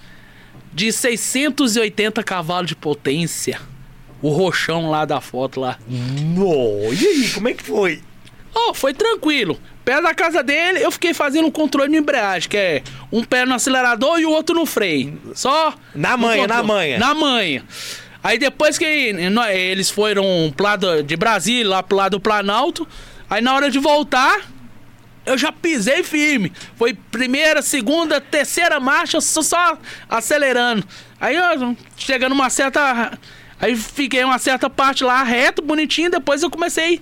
de 0.73 0.91
680 0.91 2.23
cavalos 2.23 2.67
de 2.67 2.75
potência. 2.75 3.59
O 4.21 4.29
roxão 4.29 4.89
lá 4.89 5.05
da 5.05 5.21
foto 5.21 5.59
lá. 5.59 5.77
No, 5.87 6.93
e 6.93 7.07
aí, 7.07 7.31
como 7.33 7.47
é 7.47 7.53
que 7.53 7.63
foi? 7.63 8.01
Oh, 8.55 8.73
foi 8.73 8.93
tranquilo. 8.93 9.59
Perto 9.83 10.03
da 10.03 10.13
casa 10.13 10.41
dele, 10.41 10.81
eu 10.81 10.89
fiquei 10.89 11.13
fazendo 11.13 11.45
um 11.45 11.51
controle 11.51 11.91
de 11.91 11.97
embreagem, 11.97 12.49
que 12.49 12.57
é 12.57 12.83
um 13.11 13.23
pé 13.23 13.45
no 13.45 13.53
acelerador 13.53 14.17
e 14.19 14.25
o 14.25 14.31
outro 14.31 14.55
no 14.55 14.65
freio. 14.65 15.21
Só. 15.35 15.73
Na 15.93 16.15
manha, 16.15 16.47
na 16.47 16.63
manha. 16.63 16.97
Na 16.97 17.13
manha. 17.13 17.63
Aí 18.23 18.39
depois 18.39 18.77
que 18.77 18.85
eles 18.85 19.91
foram 19.91 20.51
pro 20.55 20.65
lado 20.65 21.03
de 21.03 21.15
Brasília, 21.15 21.69
lá 21.69 21.83
pro 21.83 21.97
lado 21.97 22.13
do 22.13 22.19
Planalto, 22.19 22.87
aí 23.29 23.39
na 23.39 23.53
hora 23.53 23.69
de 23.69 23.77
voltar, 23.77 24.39
eu 25.25 25.37
já 25.37 25.51
pisei 25.51 26.01
firme. 26.01 26.51
Foi 26.75 26.93
primeira, 26.93 27.61
segunda, 27.61 28.19
terceira 28.19 28.79
marcha, 28.79 29.21
só, 29.21 29.43
só 29.43 29.77
acelerando. 30.09 30.83
Aí 31.19 31.35
eu 31.35 31.77
chegando 31.97 32.31
uma 32.31 32.49
certa. 32.49 33.17
Aí 33.59 33.75
fiquei 33.75 34.23
uma 34.23 34.39
certa 34.39 34.69
parte 34.69 35.03
lá 35.03 35.21
reto, 35.21 35.61
bonitinho, 35.61 36.09
depois 36.09 36.41
eu 36.41 36.49
comecei 36.49 36.83
a 36.95 36.99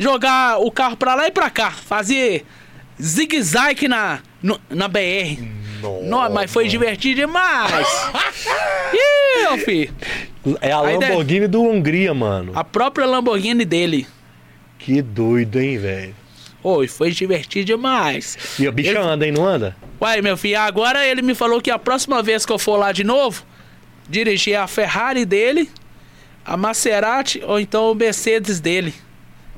jogar 0.00 0.58
o 0.58 0.70
carro 0.70 0.96
pra 0.96 1.14
lá 1.14 1.26
e 1.26 1.30
pra 1.30 1.48
cá. 1.50 1.70
Fazer 1.70 2.44
zigue-zague 3.00 3.86
na, 3.86 4.20
no- 4.42 4.60
na 4.68 4.88
BR. 4.88 5.38
Não, 6.02 6.28
mas 6.30 6.50
foi 6.52 6.66
divertido 6.68 7.20
demais. 7.20 7.86
Ih, 8.92 9.42
meu 9.42 9.58
filho. 9.58 9.94
É 10.60 10.72
a 10.72 10.80
Aí 10.80 10.96
Lamborghini 10.98 11.46
do 11.46 11.62
Hungria, 11.62 12.12
mano. 12.14 12.52
A 12.54 12.64
própria 12.64 13.06
Lamborghini 13.06 13.64
dele. 13.64 14.06
Que 14.78 15.00
doido, 15.02 15.60
hein, 15.60 15.78
velho. 15.78 16.14
Oi, 16.62 16.86
foi 16.88 17.10
divertido 17.10 17.64
demais. 17.66 18.36
E 18.58 18.66
o 18.68 18.72
bicho 18.72 18.90
Ele- 18.90 18.98
anda, 18.98 19.26
hein, 19.26 19.32
não 19.32 19.46
anda? 19.46 19.76
Uai, 20.00 20.20
meu 20.22 20.36
filho, 20.36 20.58
agora 20.58 21.06
ele 21.06 21.20
me 21.22 21.34
falou 21.34 21.60
que 21.60 21.70
a 21.70 21.78
próxima 21.78 22.22
vez 22.22 22.44
que 22.46 22.52
eu 22.52 22.58
for 22.58 22.76
lá 22.76 22.90
de 22.92 23.04
novo, 23.04 23.42
dirigir 24.08 24.56
a 24.58 24.66
Ferrari 24.66 25.24
dele, 25.26 25.70
a 26.44 26.56
Maserati 26.56 27.42
ou 27.44 27.58
então 27.60 27.90
o 27.90 27.94
Mercedes 27.94 28.60
dele. 28.60 28.94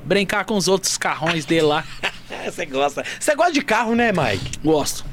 Brincar 0.05 0.45
com 0.45 0.55
os 0.55 0.67
outros 0.67 0.97
carrões 0.97 1.45
dele 1.45 1.63
lá. 1.63 1.83
Você 2.45 2.65
gosta. 2.65 3.03
Você 3.19 3.35
gosta 3.35 3.53
de 3.53 3.61
carro, 3.61 3.95
né, 3.95 4.11
Mike? 4.11 4.59
Gosto. 4.63 5.05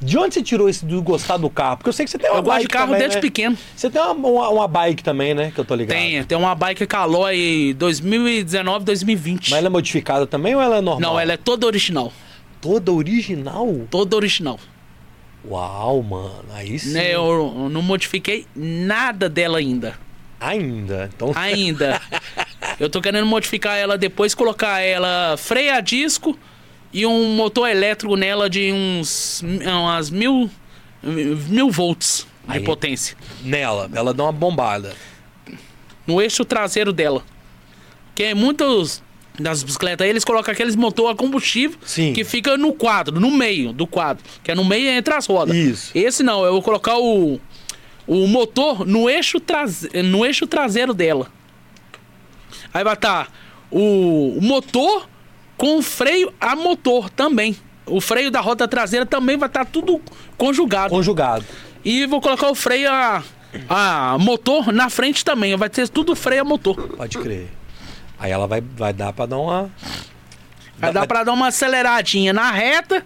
De 0.00 0.16
onde 0.16 0.34
você 0.34 0.42
tirou 0.42 0.68
esse 0.68 0.84
do 0.86 1.02
gostar 1.02 1.38
do 1.38 1.50
carro? 1.50 1.78
Porque 1.78 1.88
eu 1.88 1.92
sei 1.92 2.04
que 2.04 2.10
você 2.12 2.18
tem 2.18 2.30
uma 2.30 2.38
Eu 2.38 2.42
gosto 2.42 2.54
bike 2.54 2.68
de 2.68 2.72
carro 2.72 2.86
também, 2.86 3.00
desde 3.00 3.16
né? 3.16 3.20
pequeno. 3.20 3.58
Você 3.74 3.90
tem 3.90 4.00
uma, 4.00 4.12
uma, 4.12 4.48
uma 4.48 4.68
bike 4.68 5.02
também, 5.02 5.34
né? 5.34 5.50
Que 5.52 5.58
eu 5.58 5.64
tô 5.64 5.74
ligado. 5.74 5.96
Tem, 5.96 6.22
tem 6.22 6.38
uma 6.38 6.54
bike 6.54 6.86
Caloi 6.86 7.74
2019, 7.76 8.84
2020. 8.84 9.50
Mas 9.50 9.58
ela 9.58 9.66
é 9.66 9.70
modificada 9.70 10.24
também 10.24 10.54
ou 10.54 10.62
ela 10.62 10.76
é 10.76 10.80
normal? 10.80 11.00
Não, 11.00 11.18
ela 11.18 11.32
é 11.32 11.36
toda 11.36 11.66
original. 11.66 12.12
toda 12.60 12.92
original? 12.92 13.74
Toda 13.90 14.14
original. 14.14 14.60
Uau, 15.44 16.00
mano. 16.02 16.44
Aí 16.52 16.78
sim. 16.78 16.92
Né, 16.92 17.14
eu, 17.14 17.54
eu 17.56 17.68
não 17.68 17.82
modifiquei 17.82 18.46
nada 18.54 19.28
dela 19.28 19.58
ainda. 19.58 19.98
Ainda. 20.40 21.10
Então, 21.14 21.32
Ainda. 21.34 22.00
Eu 22.78 22.88
tô 22.88 23.00
querendo 23.00 23.26
modificar 23.26 23.76
ela 23.76 23.98
depois, 23.98 24.34
colocar 24.34 24.80
ela 24.80 25.36
freio 25.36 25.74
a 25.74 25.80
disco 25.80 26.38
e 26.92 27.04
um 27.04 27.34
motor 27.34 27.68
elétrico 27.68 28.16
nela 28.16 28.48
de 28.48 28.72
uns 28.72 29.42
umas 29.42 30.10
mil, 30.10 30.50
mil 31.02 31.70
volts 31.70 32.26
de 32.46 32.58
Aí. 32.58 32.64
potência. 32.64 33.16
nela, 33.42 33.90
ela 33.94 34.14
dá 34.14 34.22
uma 34.24 34.32
bombada. 34.32 34.94
No 36.06 36.22
eixo 36.22 36.44
traseiro 36.44 36.92
dela. 36.92 37.22
Que 38.14 38.32
muitos 38.34 39.02
das 39.38 39.62
bicicletas 39.62 40.06
eles 40.06 40.24
colocam 40.24 40.52
aqueles 40.52 40.74
motor 40.74 41.10
a 41.10 41.14
combustível 41.14 41.78
Sim. 41.84 42.12
que 42.12 42.24
fica 42.24 42.56
no 42.56 42.72
quadro, 42.72 43.20
no 43.20 43.30
meio 43.30 43.72
do 43.72 43.86
quadro. 43.86 44.24
Que 44.42 44.50
é 44.50 44.54
no 44.54 44.64
meio 44.64 44.88
entre 44.90 45.14
as 45.14 45.26
rodas. 45.26 45.54
Isso. 45.54 45.90
Esse 45.94 46.22
não, 46.22 46.44
eu 46.44 46.52
vou 46.52 46.62
colocar 46.62 46.98
o, 46.98 47.40
o 48.08 48.26
motor 48.26 48.86
no 48.86 49.08
eixo, 49.08 49.38
trase, 49.38 49.90
no 50.02 50.24
eixo 50.24 50.46
traseiro 50.46 50.94
dela. 50.94 51.30
Aí 52.72 52.82
vai 52.82 52.94
estar 52.94 53.30
o, 53.70 54.38
o 54.38 54.42
motor 54.42 55.06
com 55.58 55.78
o 55.78 55.82
freio 55.82 56.32
a 56.40 56.56
motor 56.56 57.10
também. 57.10 57.54
O 57.84 58.00
freio 58.00 58.30
da 58.30 58.40
roda 58.40 58.66
traseira 58.66 59.04
também 59.04 59.36
vai 59.36 59.48
estar 59.48 59.66
tudo 59.66 60.00
conjugado. 60.38 60.90
Conjugado. 60.90 61.44
E 61.84 62.06
vou 62.06 62.20
colocar 62.20 62.50
o 62.50 62.54
freio 62.54 62.90
a, 62.90 63.22
a 63.68 64.16
motor 64.18 64.72
na 64.72 64.88
frente 64.88 65.24
também. 65.24 65.54
Vai 65.56 65.68
ter 65.68 65.88
tudo 65.88 66.16
freio 66.16 66.42
a 66.42 66.44
motor. 66.44 66.76
Pode 66.96 67.18
crer. 67.18 67.48
Aí 68.18 68.32
ela 68.32 68.46
vai, 68.46 68.60
vai 68.60 68.92
dar 68.92 69.12
pra 69.12 69.26
dar 69.26 69.36
uma. 69.36 69.70
Vai 70.78 70.92
dar 70.92 71.06
pra 71.06 71.24
dar 71.24 71.32
uma 71.32 71.48
aceleradinha 71.48 72.32
na 72.32 72.52
reta, 72.52 73.04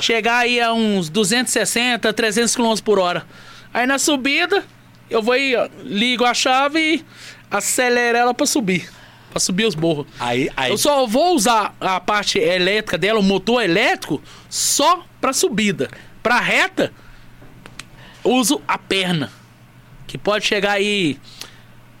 chegar 0.00 0.38
aí 0.38 0.58
a 0.58 0.72
uns 0.72 1.10
260, 1.10 2.10
300 2.12 2.56
km 2.56 2.74
por 2.82 2.98
hora. 2.98 3.26
Aí 3.72 3.86
na 3.86 3.98
subida, 3.98 4.64
eu 5.08 5.22
vou 5.22 5.34
aí, 5.34 5.54
ligo 5.82 6.24
a 6.24 6.34
chave 6.34 6.78
e 6.78 7.04
acelero 7.50 8.18
ela 8.18 8.34
pra 8.34 8.46
subir. 8.46 8.90
Pra 9.30 9.38
subir 9.38 9.64
os 9.66 9.76
morros. 9.76 10.06
Aí, 10.18 10.50
aí 10.56 10.72
Eu 10.72 10.78
só 10.78 11.06
vou 11.06 11.34
usar 11.34 11.74
a 11.80 12.00
parte 12.00 12.38
elétrica 12.38 12.98
dela, 12.98 13.20
o 13.20 13.22
motor 13.22 13.62
elétrico, 13.62 14.20
só 14.48 15.04
pra 15.20 15.32
subida. 15.32 15.88
Pra 16.22 16.40
reta, 16.40 16.92
uso 18.24 18.60
a 18.66 18.76
perna. 18.76 19.32
Que 20.06 20.18
pode 20.18 20.44
chegar 20.44 20.72
aí 20.72 21.16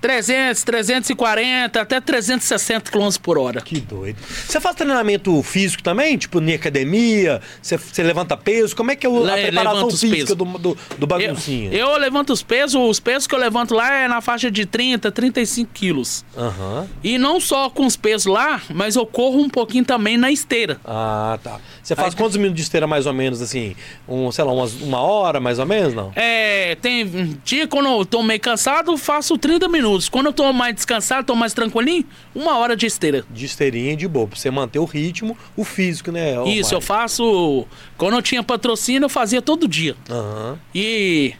300, 0.00 0.62
340, 0.64 1.80
até 1.80 2.00
360 2.00 2.90
km 2.90 3.08
por 3.22 3.38
hora. 3.38 3.60
Que 3.60 3.80
doido. 3.80 4.16
Você 4.46 4.60
faz 4.60 4.74
treinamento 4.76 5.42
físico 5.42 5.82
também? 5.82 6.16
Tipo, 6.16 6.40
em 6.40 6.54
academia? 6.54 7.40
Você, 7.60 7.76
você 7.76 8.02
levanta 8.02 8.36
peso? 8.36 8.74
Como 8.74 8.90
é 8.90 8.96
que 8.96 9.06
é 9.06 9.08
o- 9.10 9.24
a 9.28 9.34
Le- 9.34 9.42
preparação 9.42 9.90
física 9.90 10.34
do, 10.34 10.44
do, 10.44 10.58
do 10.58 10.76
Eu, 11.02 11.06
baguncinha? 11.06 11.70
eu 11.72 11.96
levanto 11.98 12.32
os 12.32 12.42
pesos, 12.42 12.74
os 12.80 12.98
pesos 13.00 13.26
que 13.26 13.34
eu 13.34 13.38
levanto 13.38 13.74
lá 13.74 13.92
é 13.92 14.08
na 14.08 14.20
faixa 14.20 14.50
de 14.50 14.64
30, 14.66 15.10
35 15.12 15.70
quilos. 15.72 16.24
Aham. 16.36 16.86
E 17.04 17.18
não 17.18 17.38
só 17.40 17.68
com 17.68 17.84
os 17.86 17.96
pesos 17.96 18.26
lá, 18.26 18.60
mas 18.72 18.96
eu 18.96 19.04
corro 19.06 19.38
um 19.40 19.48
pouquinho 19.50 19.84
também 19.84 20.16
na 20.16 20.30
esteira. 20.30 20.80
Ah, 20.84 21.38
tá. 21.42 21.58
Você 21.82 21.94
faz 21.94 22.14
Aí- 22.14 22.18
quantos 22.18 22.36
minutos 22.36 22.56
de 22.56 22.62
esteira 22.62 22.86
mais 22.86 23.06
ou 23.06 23.12
menos, 23.12 23.40
assim? 23.42 23.74
Um, 24.08 24.30
sei 24.32 24.44
lá, 24.44 24.52
umas, 24.52 24.72
uma 24.80 25.00
hora 25.00 25.40
mais 25.40 25.58
ou 25.58 25.66
menos, 25.66 25.92
não? 25.94 26.12
É, 26.16 26.74
tem 26.80 27.38
dia 27.44 27.66
quando 27.66 27.88
eu 27.88 28.04
tô 28.06 28.22
meio 28.22 28.40
cansado, 28.40 28.92
eu 28.92 28.96
faço 28.98 29.36
30 29.36 29.68
minutos. 29.68 29.89
Quando 30.10 30.26
eu 30.26 30.32
tô 30.32 30.52
mais 30.52 30.74
descansado, 30.74 31.26
tô 31.26 31.34
mais 31.34 31.52
tranquilinho, 31.52 32.04
uma 32.34 32.56
hora 32.58 32.76
de 32.76 32.86
esteira. 32.86 33.24
De 33.30 33.44
esteirinha 33.46 33.96
de 33.96 34.06
boa, 34.06 34.26
pra 34.26 34.38
você 34.38 34.50
manter 34.50 34.78
o 34.78 34.84
ritmo, 34.84 35.36
o 35.56 35.64
físico, 35.64 36.10
né? 36.12 36.38
ô, 36.38 36.46
Isso, 36.46 36.74
eu 36.74 36.80
faço. 36.80 37.66
Quando 37.96 38.14
eu 38.14 38.22
tinha 38.22 38.42
patrocínio, 38.42 39.04
eu 39.04 39.08
fazia 39.08 39.40
todo 39.42 39.66
dia. 39.66 39.96
Aham. 40.08 40.58
E 40.74 41.34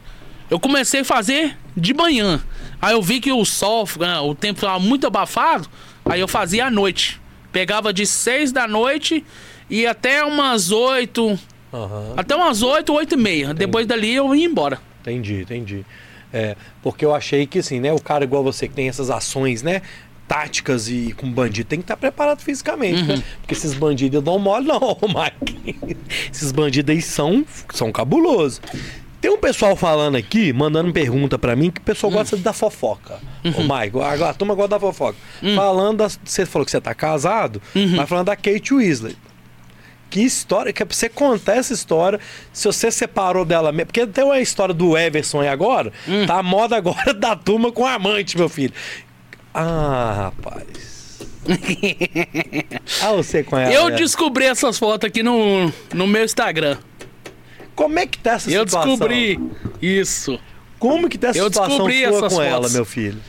eu 0.49 0.59
comecei 0.59 1.01
a 1.01 1.05
fazer 1.05 1.57
de 1.75 1.93
manhã. 1.93 2.41
Aí 2.81 2.93
eu 2.93 3.01
vi 3.01 3.19
que 3.19 3.31
o 3.31 3.45
sol, 3.45 3.87
né, 3.99 4.19
o 4.19 4.33
tempo 4.35 4.57
estava 4.59 4.79
muito 4.79 5.05
abafado, 5.07 5.67
aí 6.03 6.19
eu 6.19 6.27
fazia 6.27 6.65
à 6.65 6.71
noite. 6.71 7.19
Pegava 7.51 7.93
de 7.93 8.05
6 8.05 8.51
da 8.51 8.67
noite 8.67 9.23
e 9.69 9.85
até 9.85 10.23
umas 10.23 10.71
8, 10.71 11.39
Aham. 11.73 12.13
até 12.17 12.35
umas 12.35 12.61
8, 12.61 12.91
8 12.93 13.13
e 13.13 13.17
meia. 13.17 13.53
Depois 13.53 13.85
dali 13.85 14.13
eu 14.13 14.33
ia 14.35 14.45
embora. 14.45 14.79
Entendi, 15.01 15.41
entendi. 15.41 15.85
É, 16.33 16.55
porque 16.81 17.03
eu 17.03 17.13
achei 17.13 17.45
que 17.45 17.59
assim, 17.59 17.79
né? 17.79 17.91
O 17.93 17.99
cara 18.01 18.23
igual 18.23 18.43
você 18.43 18.67
que 18.67 18.73
tem 18.73 18.87
essas 18.87 19.09
ações, 19.09 19.61
né? 19.61 19.81
Táticas 20.27 20.87
e 20.87 21.13
com 21.17 21.29
bandido 21.29 21.67
tem 21.67 21.79
que 21.79 21.83
estar 21.83 21.97
preparado 21.97 22.39
fisicamente, 22.41 23.03
né? 23.03 23.23
Porque 23.41 23.53
esses 23.53 23.73
bandidos 23.73 24.23
dão 24.23 24.39
mole, 24.39 24.65
não, 24.65 24.97
Mike. 25.03 25.97
Esses 26.31 26.53
bandidos 26.53 26.95
aí 26.95 27.01
são, 27.01 27.45
são 27.73 27.91
cabulosos. 27.91 28.61
Tem 29.19 29.29
um 29.29 29.37
pessoal 29.37 29.75
falando 29.75 30.15
aqui, 30.15 30.51
mandando 30.53 30.91
pergunta 30.93 31.37
pra 31.37 31.55
mim, 31.55 31.69
que 31.69 31.79
o 31.79 31.83
pessoal 31.83 32.11
gosta 32.11 32.37
da 32.37 32.53
fofoca. 32.53 33.19
Ô, 33.43 33.61
Mike, 33.61 33.99
a, 34.23 34.29
a 34.29 34.33
turma 34.33 34.55
gosta 34.55 34.69
da 34.69 34.79
fofoca. 34.79 35.17
Falando, 35.55 35.97
das- 35.97 36.19
você 36.23 36.45
falou 36.45 36.65
que 36.65 36.71
você 36.71 36.79
tá 36.81 36.95
casado, 36.95 37.61
mas 37.97 38.07
falando 38.09 38.27
da 38.27 38.35
Kate 38.35 38.73
Weasley. 38.73 39.15
Que 40.11 40.19
história, 40.19 40.73
que 40.73 40.83
é 40.83 40.85
pra 40.85 40.93
você 40.95 41.07
contar 41.07 41.55
essa 41.55 41.73
história, 41.73 42.19
se 42.51 42.67
você 42.67 42.91
separou 42.91 43.45
dela 43.45 43.71
mesmo. 43.71 43.87
Porque 43.87 44.05
tem 44.05 44.25
uma 44.25 44.41
história 44.41 44.73
do 44.73 44.97
Everson 44.97 45.39
aí 45.39 45.47
agora, 45.47 45.91
tá 46.27 46.37
a 46.37 46.43
moda 46.43 46.75
agora 46.75 47.13
da 47.15 47.33
turma 47.33 47.71
com 47.71 47.87
amante, 47.87 48.37
meu 48.37 48.49
filho. 48.49 48.73
Ah, 49.53 50.31
rapaz. 50.35 51.19
ah, 53.01 53.13
você 53.13 53.41
com 53.41 53.57
ela. 53.57 53.73
eu 53.73 53.89
né? 53.89 53.95
descobri 53.95 54.45
essas 54.45 54.77
fotos 54.77 55.07
aqui 55.07 55.23
no, 55.23 55.71
no 55.93 56.05
meu 56.05 56.25
Instagram. 56.25 56.77
Como 57.73 57.97
é 57.97 58.05
que 58.05 58.19
tá 58.19 58.33
essa 58.33 58.51
Eu 58.51 58.65
situação? 58.65 58.91
descobri 58.91 59.39
isso. 59.81 60.37
Como 60.77 61.07
que 61.09 61.17
tá 61.17 61.29
essa 61.29 61.39
Eu 61.39 61.45
situação 61.45 61.69
descobri 61.69 62.05
sua 62.05 62.17
essas 62.17 62.33
com 62.33 62.41
ela, 62.41 62.55
fotos. 62.57 62.73
meu 62.73 62.85
filho? 62.85 63.19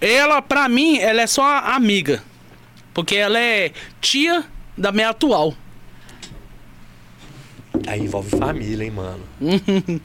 Ela, 0.00 0.40
pra 0.40 0.68
mim, 0.70 0.98
ela 0.98 1.20
é 1.20 1.26
só 1.26 1.44
amiga. 1.44 2.22
Porque 2.94 3.14
ela 3.14 3.38
é 3.38 3.72
tia 4.00 4.42
da 4.76 4.90
minha 4.90 5.10
atual. 5.10 5.54
Aí 7.90 8.00
envolve 8.02 8.30
família, 8.30 8.84
hein, 8.84 8.90
mano. 8.92 9.20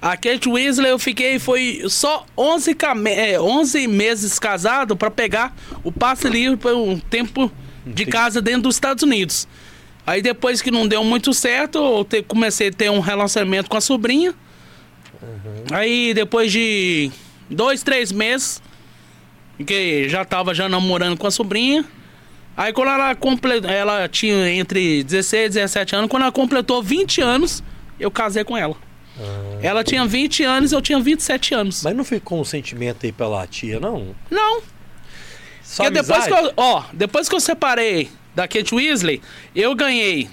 A 0.00 0.16
Kate 0.16 0.48
Weasley 0.48 0.90
eu 0.90 0.98
fiquei, 0.98 1.38
foi 1.38 1.82
só 1.88 2.24
11, 2.36 2.74
came- 2.74 3.10
é, 3.12 3.38
11 3.40 3.86
meses 3.86 4.38
casado 4.38 4.96
pra 4.96 5.10
pegar 5.10 5.54
o 5.84 5.90
passe 5.92 6.28
livre 6.28 6.56
por 6.56 6.72
um 6.74 6.98
tempo 6.98 7.50
de 7.84 8.06
casa 8.06 8.40
dentro 8.40 8.62
dos 8.62 8.76
Estados 8.76 9.02
Unidos. 9.02 9.46
Aí 10.06 10.22
depois 10.22 10.62
que 10.62 10.70
não 10.70 10.88
deu 10.88 11.04
muito 11.04 11.34
certo, 11.34 11.78
eu 11.78 12.04
te- 12.04 12.22
comecei 12.22 12.68
a 12.68 12.72
ter 12.72 12.90
um 12.90 13.00
relacionamento 13.00 13.68
com 13.68 13.76
a 13.76 13.80
sobrinha. 13.80 14.34
Aí 15.70 16.14
depois 16.14 16.50
de 16.52 17.10
dois, 17.50 17.82
três 17.82 18.10
meses, 18.12 18.62
que 19.66 20.08
já 20.08 20.24
tava 20.24 20.54
já 20.54 20.68
namorando 20.68 21.18
com 21.18 21.26
a 21.26 21.30
sobrinha, 21.30 21.84
Aí 22.58 22.72
quando 22.72 22.88
ela 22.88 23.14
completou, 23.14 23.70
ela 23.70 24.08
tinha 24.08 24.50
entre 24.50 25.04
16 25.04 25.46
e 25.46 25.60
17 25.60 25.94
anos, 25.94 26.10
quando 26.10 26.24
ela 26.24 26.32
completou 26.32 26.82
20 26.82 27.20
anos, 27.20 27.62
eu 28.00 28.10
casei 28.10 28.42
com 28.42 28.56
ela. 28.56 28.76
Ela 29.62 29.84
tinha 29.84 30.04
20 30.04 30.42
anos, 30.42 30.72
eu 30.72 30.82
tinha 30.82 30.98
27 30.98 31.54
anos. 31.54 31.84
Mas 31.84 31.94
não 31.94 32.02
ficou 32.02 32.40
um 32.40 32.44
sentimento 32.44 33.06
aí 33.06 33.12
pela 33.12 33.46
tia, 33.46 33.78
não? 33.78 34.12
Não, 34.28 34.60
Só 35.62 35.84
porque 35.84 36.00
depois 36.02 36.26
que, 36.26 36.32
eu, 36.32 36.52
ó, 36.56 36.82
depois 36.92 37.28
que 37.28 37.34
eu 37.36 37.40
separei 37.40 38.10
da 38.34 38.48
Kate 38.48 38.74
Weasley, 38.74 39.22
eu 39.54 39.72
ganhei 39.76 40.28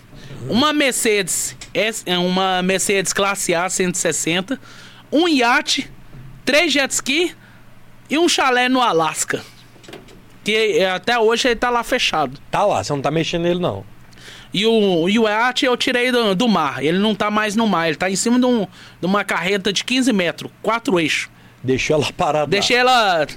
uma 0.49 0.73
Mercedes, 0.73 1.55
é, 2.07 2.17
uma 2.17 2.63
Mercedes 2.63 3.13
classe 3.13 3.53
A 3.53 3.69
160, 3.69 4.59
um 5.11 5.27
iate, 5.27 5.91
três 6.43 6.73
jet 6.73 6.91
ski 6.91 7.35
e 8.09 8.17
um 8.17 8.27
chalé 8.27 8.67
no 8.67 8.81
Alasca. 8.81 9.43
Que 10.45 10.77
é, 10.79 10.91
até 10.91 11.19
hoje 11.19 11.47
ele 11.49 11.55
tá 11.57 11.69
lá 11.69 11.83
fechado. 11.83 12.39
Tá 12.49 12.63
lá, 12.63 12.81
você 12.83 12.93
não 12.93 13.01
tá 13.01 13.11
mexendo 13.11 13.41
nele, 13.41 13.59
não. 13.59 13.83
E 14.53 14.65
o, 14.65 15.09
e 15.09 15.19
o 15.19 15.27
iate 15.27 15.65
eu 15.65 15.75
tirei 15.75 16.11
do, 16.11 16.33
do 16.33 16.47
mar. 16.47 16.81
Ele 16.81 16.97
não 16.99 17.13
tá 17.13 17.29
mais 17.29 17.55
no 17.57 17.67
mar, 17.67 17.87
ele 17.89 17.97
tá 17.97 18.09
em 18.09 18.15
cima 18.15 18.39
de, 18.39 18.45
um- 18.45 18.65
de 19.01 19.05
uma 19.05 19.23
carreta 19.25 19.73
de 19.73 19.83
15 19.83 20.13
metros, 20.13 20.49
quatro 20.61 20.97
eixos. 20.99 21.29
Deixou 21.61 21.95
ela 21.97 22.11
parada. 22.13 22.47
Deixei 22.47 22.77
ela. 22.77 23.27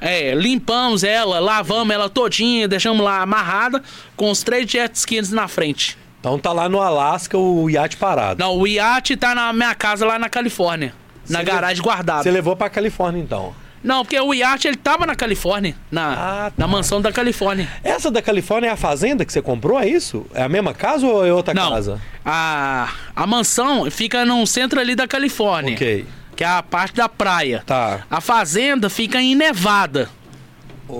É, 0.00 0.34
limpamos 0.34 1.04
ela, 1.04 1.38
lavamos 1.38 1.94
ela 1.94 2.08
todinha, 2.10 2.66
deixamos 2.66 3.02
lá 3.04 3.20
amarrada 3.22 3.82
com 4.16 4.30
os 4.30 4.42
três 4.42 4.68
jet 4.70 4.94
skis 4.96 5.30
na 5.30 5.46
frente. 5.46 5.96
Então 6.18 6.38
tá 6.38 6.52
lá 6.52 6.68
no 6.68 6.80
Alasca 6.80 7.38
o 7.38 7.70
iate 7.70 7.96
parado. 7.96 8.40
Não, 8.42 8.56
o 8.58 8.66
iate 8.66 9.16
tá 9.16 9.34
na 9.34 9.52
minha 9.52 9.74
casa 9.74 10.04
lá 10.04 10.18
na 10.18 10.28
Califórnia. 10.28 10.92
Na 11.28 11.42
garagem 11.42 11.82
guardada. 11.82 12.22
Você 12.22 12.30
levou 12.30 12.56
pra 12.56 12.68
Califórnia, 12.68 13.20
então. 13.22 13.54
Não, 13.84 14.02
porque 14.02 14.18
o 14.18 14.32
iate 14.32 14.66
ele 14.66 14.76
tava 14.78 15.04
na 15.06 15.14
Califórnia. 15.14 15.76
Na, 15.92 16.12
Ah, 16.14 16.50
tá. 16.50 16.54
na 16.56 16.66
mansão 16.66 17.00
da 17.02 17.12
Califórnia. 17.12 17.68
Essa 17.84 18.10
da 18.10 18.22
Califórnia 18.22 18.68
é 18.68 18.72
a 18.72 18.76
fazenda 18.76 19.24
que 19.26 19.32
você 19.32 19.42
comprou, 19.42 19.78
é 19.78 19.86
isso? 19.86 20.26
É 20.34 20.42
a 20.42 20.48
mesma 20.48 20.72
casa 20.72 21.06
ou 21.06 21.24
é 21.24 21.32
outra 21.32 21.52
Não. 21.52 21.70
casa? 21.70 22.00
A, 22.24 22.88
a 23.14 23.26
mansão 23.26 23.90
fica 23.90 24.24
no 24.24 24.46
centro 24.46 24.80
ali 24.80 24.94
da 24.96 25.06
Califórnia. 25.06 25.74
Ok. 25.74 26.06
Que 26.34 26.42
é 26.42 26.46
a 26.48 26.62
parte 26.62 26.94
da 26.96 27.08
praia. 27.08 27.62
Tá. 27.66 28.00
A 28.10 28.20
fazenda 28.22 28.88
fica 28.88 29.20
em 29.20 29.34
Nevada. 29.34 30.08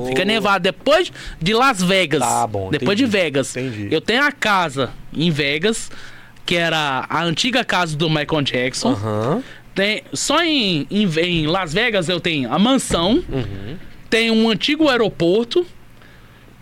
Fica 0.08 0.22
Oh. 0.22 0.24
nevado 0.24 0.62
depois 0.62 1.12
de 1.40 1.52
Las 1.52 1.82
Vegas. 1.82 2.20
Tá 2.20 2.46
bom, 2.46 2.70
Depois 2.70 2.98
entendi, 2.98 3.04
de 3.04 3.06
Vegas. 3.18 3.56
entendi. 3.56 3.88
Eu 3.90 4.00
tenho 4.00 4.22
a 4.24 4.32
casa 4.32 4.90
em 5.12 5.30
Vegas, 5.30 5.90
que 6.46 6.54
era 6.54 7.04
a 7.08 7.22
antiga 7.22 7.62
casa 7.64 7.94
do 7.96 8.08
Michael 8.08 8.42
Jackson. 8.42 8.92
Aham. 8.92 9.42
Tem, 9.74 10.02
só 10.12 10.42
em, 10.42 10.86
em, 10.90 11.08
em 11.20 11.46
Las 11.46 11.72
Vegas 11.74 12.08
eu 12.08 12.20
tenho 12.20 12.52
a 12.52 12.58
mansão, 12.58 13.22
Uhum. 13.28 13.76
tem 14.08 14.30
um 14.30 14.48
antigo 14.48 14.88
aeroporto, 14.88 15.66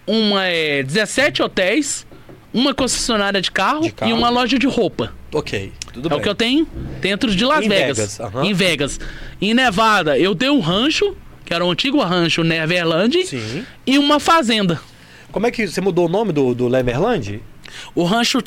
uma, 0.07 0.45
é, 0.47 0.83
17 0.83 1.43
hotéis, 1.43 2.07
uma 2.53 2.75
concessionária 2.75 3.41
de 3.41 3.51
carro, 3.51 3.83
De 3.83 3.93
carro. 3.93 4.11
e 4.11 4.15
uma 4.15 4.31
loja 4.31 4.59
de 4.59 4.67
roupa. 4.67 5.13
Ok, 5.33 5.73
tudo 5.93 6.07
É 6.09 6.11
bem. 6.11 6.19
o 6.19 6.23
que 6.23 6.29
eu 6.29 6.35
tenho 6.35 6.67
dentro 7.01 7.35
de 7.35 7.45
Las 7.45 7.65
Em 7.65 7.69
Vegas. 7.69 7.97
Vegas, 7.99 8.21
aham. 8.21 8.45
Em 8.45 8.53
Vegas. 8.55 9.01
Em 9.41 9.55
Nevada, 9.55 10.19
eu 10.19 10.35
tenho 10.35 10.55
um 10.55 10.61
rancho, 10.61 11.17
que 11.45 11.53
era 11.55 11.65
o 11.65 11.71
antigo 11.71 11.99
rancho 12.03 12.43
Neverland, 12.43 13.27
Sim. 13.27 13.65
e 13.87 13.99
uma 13.99 14.19
fazenda. 14.21 14.81
Como 15.31 15.47
é 15.47 15.51
que 15.51 15.67
você 15.67 15.81
mudou 15.81 16.07
o 16.07 16.09
nome 16.09 16.33
do, 16.33 16.55
do 16.55 16.69
Leverland? 16.69 17.41
O 17.95 18.05
rancho 18.05 18.39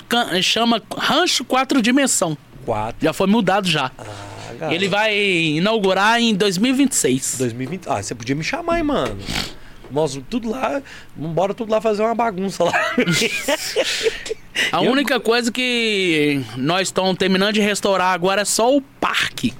chama 0.43 0.82
Rancho 0.95 1.43
Quatro 1.43 1.82
Dimensão. 1.82 2.38
Quatro. 2.63 2.97
Já 3.03 3.11
foi 3.13 3.26
mudado 3.26 3.68
já. 3.68 3.91
Ah, 3.97 4.03
garoto. 4.54 4.74
Ele 4.76 4.88
vai 4.88 5.16
inaugurar 5.18 6.20
em 6.22 6.34
2026. 6.36 7.36
2020. 7.39 7.88
Ah, 7.88 8.02
você 8.02 8.14
podia 8.16 8.36
me 8.36 8.43
chamar, 8.43 8.78
hein, 8.78 8.84
mano. 8.84 9.18
Nós 9.91 10.20
tudo 10.30 10.50
lá, 10.50 10.82
bora 11.16 11.54
tudo 11.54 11.72
lá 11.72 11.80
fazer 11.80 12.02
uma 12.02 12.16
bagunça 12.16 12.64
lá. 12.64 12.74
A 14.72 14.84
Eu- 14.84 14.91
única 14.91 15.20
coisa 15.20 15.52
que 15.52 16.41
nós 16.58 16.88
estamos 16.88 17.16
terminando 17.18 17.54
de 17.54 17.62
restaurar 17.62 18.14
agora 18.14 18.41
é 18.41 18.46
só 18.46 18.76
o 18.76 18.82
parque. 18.82 19.54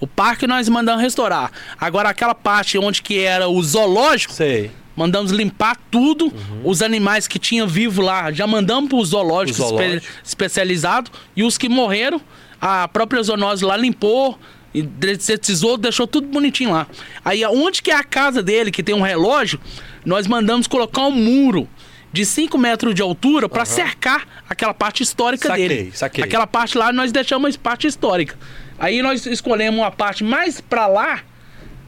O 0.00 0.06
parque 0.06 0.46
nós 0.46 0.68
mandamos 0.68 1.02
restaurar. 1.02 1.50
Agora 1.80 2.08
aquela 2.10 2.34
parte 2.34 2.76
onde 2.78 3.00
que 3.02 3.18
era 3.18 3.48
o 3.48 3.62
zoológico, 3.62 4.34
Sei. 4.34 4.70
mandamos 4.94 5.32
limpar 5.32 5.76
tudo. 5.90 6.32
Os 6.62 6.82
animais 6.82 7.26
que 7.26 7.38
tinha 7.38 7.66
vivo 7.66 8.02
lá, 8.02 8.30
já 8.30 8.46
mandamos 8.46 8.90
para 8.90 8.98
o 8.98 9.04
zoológico, 9.04 9.60
Uhum. 9.62 9.68
Zoológico. 9.68 9.96
espe- 9.96 10.12
especializado. 10.24 11.10
E 11.34 11.42
os 11.42 11.56
que 11.56 11.68
morreram, 11.68 12.20
a 12.60 12.88
própria 12.88 13.22
zoonose 13.22 13.64
lá 13.64 13.76
limpou, 13.76 14.38
e 14.76 14.82
detetizou, 14.82 15.78
deixou 15.78 16.06
tudo 16.06 16.28
bonitinho 16.28 16.72
lá. 16.72 16.86
Aí 17.24 17.44
onde 17.46 17.82
que 17.82 17.90
é 17.90 17.94
a 17.94 18.04
casa 18.04 18.42
dele, 18.42 18.70
que 18.70 18.82
tem 18.82 18.94
um 18.94 19.00
relógio, 19.00 19.58
nós 20.04 20.26
mandamos 20.26 20.66
colocar 20.66 21.02
um 21.02 21.12
muro 21.12 21.66
de 22.12 22.26
5 22.26 22.58
metros 22.58 22.94
de 22.94 23.00
altura 23.00 23.48
para 23.48 23.64
cercar 23.64 24.26
aquela 24.48 24.74
parte 24.74 25.02
histórica 25.02 25.48
Saquei, 25.48 25.68
dele. 25.68 25.92
saquei. 25.94 26.24
Aquela 26.24 26.46
parte 26.46 26.76
lá 26.76 26.92
nós 26.92 27.10
deixamos 27.10 27.56
parte 27.56 27.86
histórica. 27.86 28.38
Aí 28.78 29.00
nós 29.00 29.24
escolhemos 29.24 29.80
uma 29.80 29.90
parte 29.90 30.22
mais 30.22 30.60
para 30.60 30.86
lá 30.86 31.20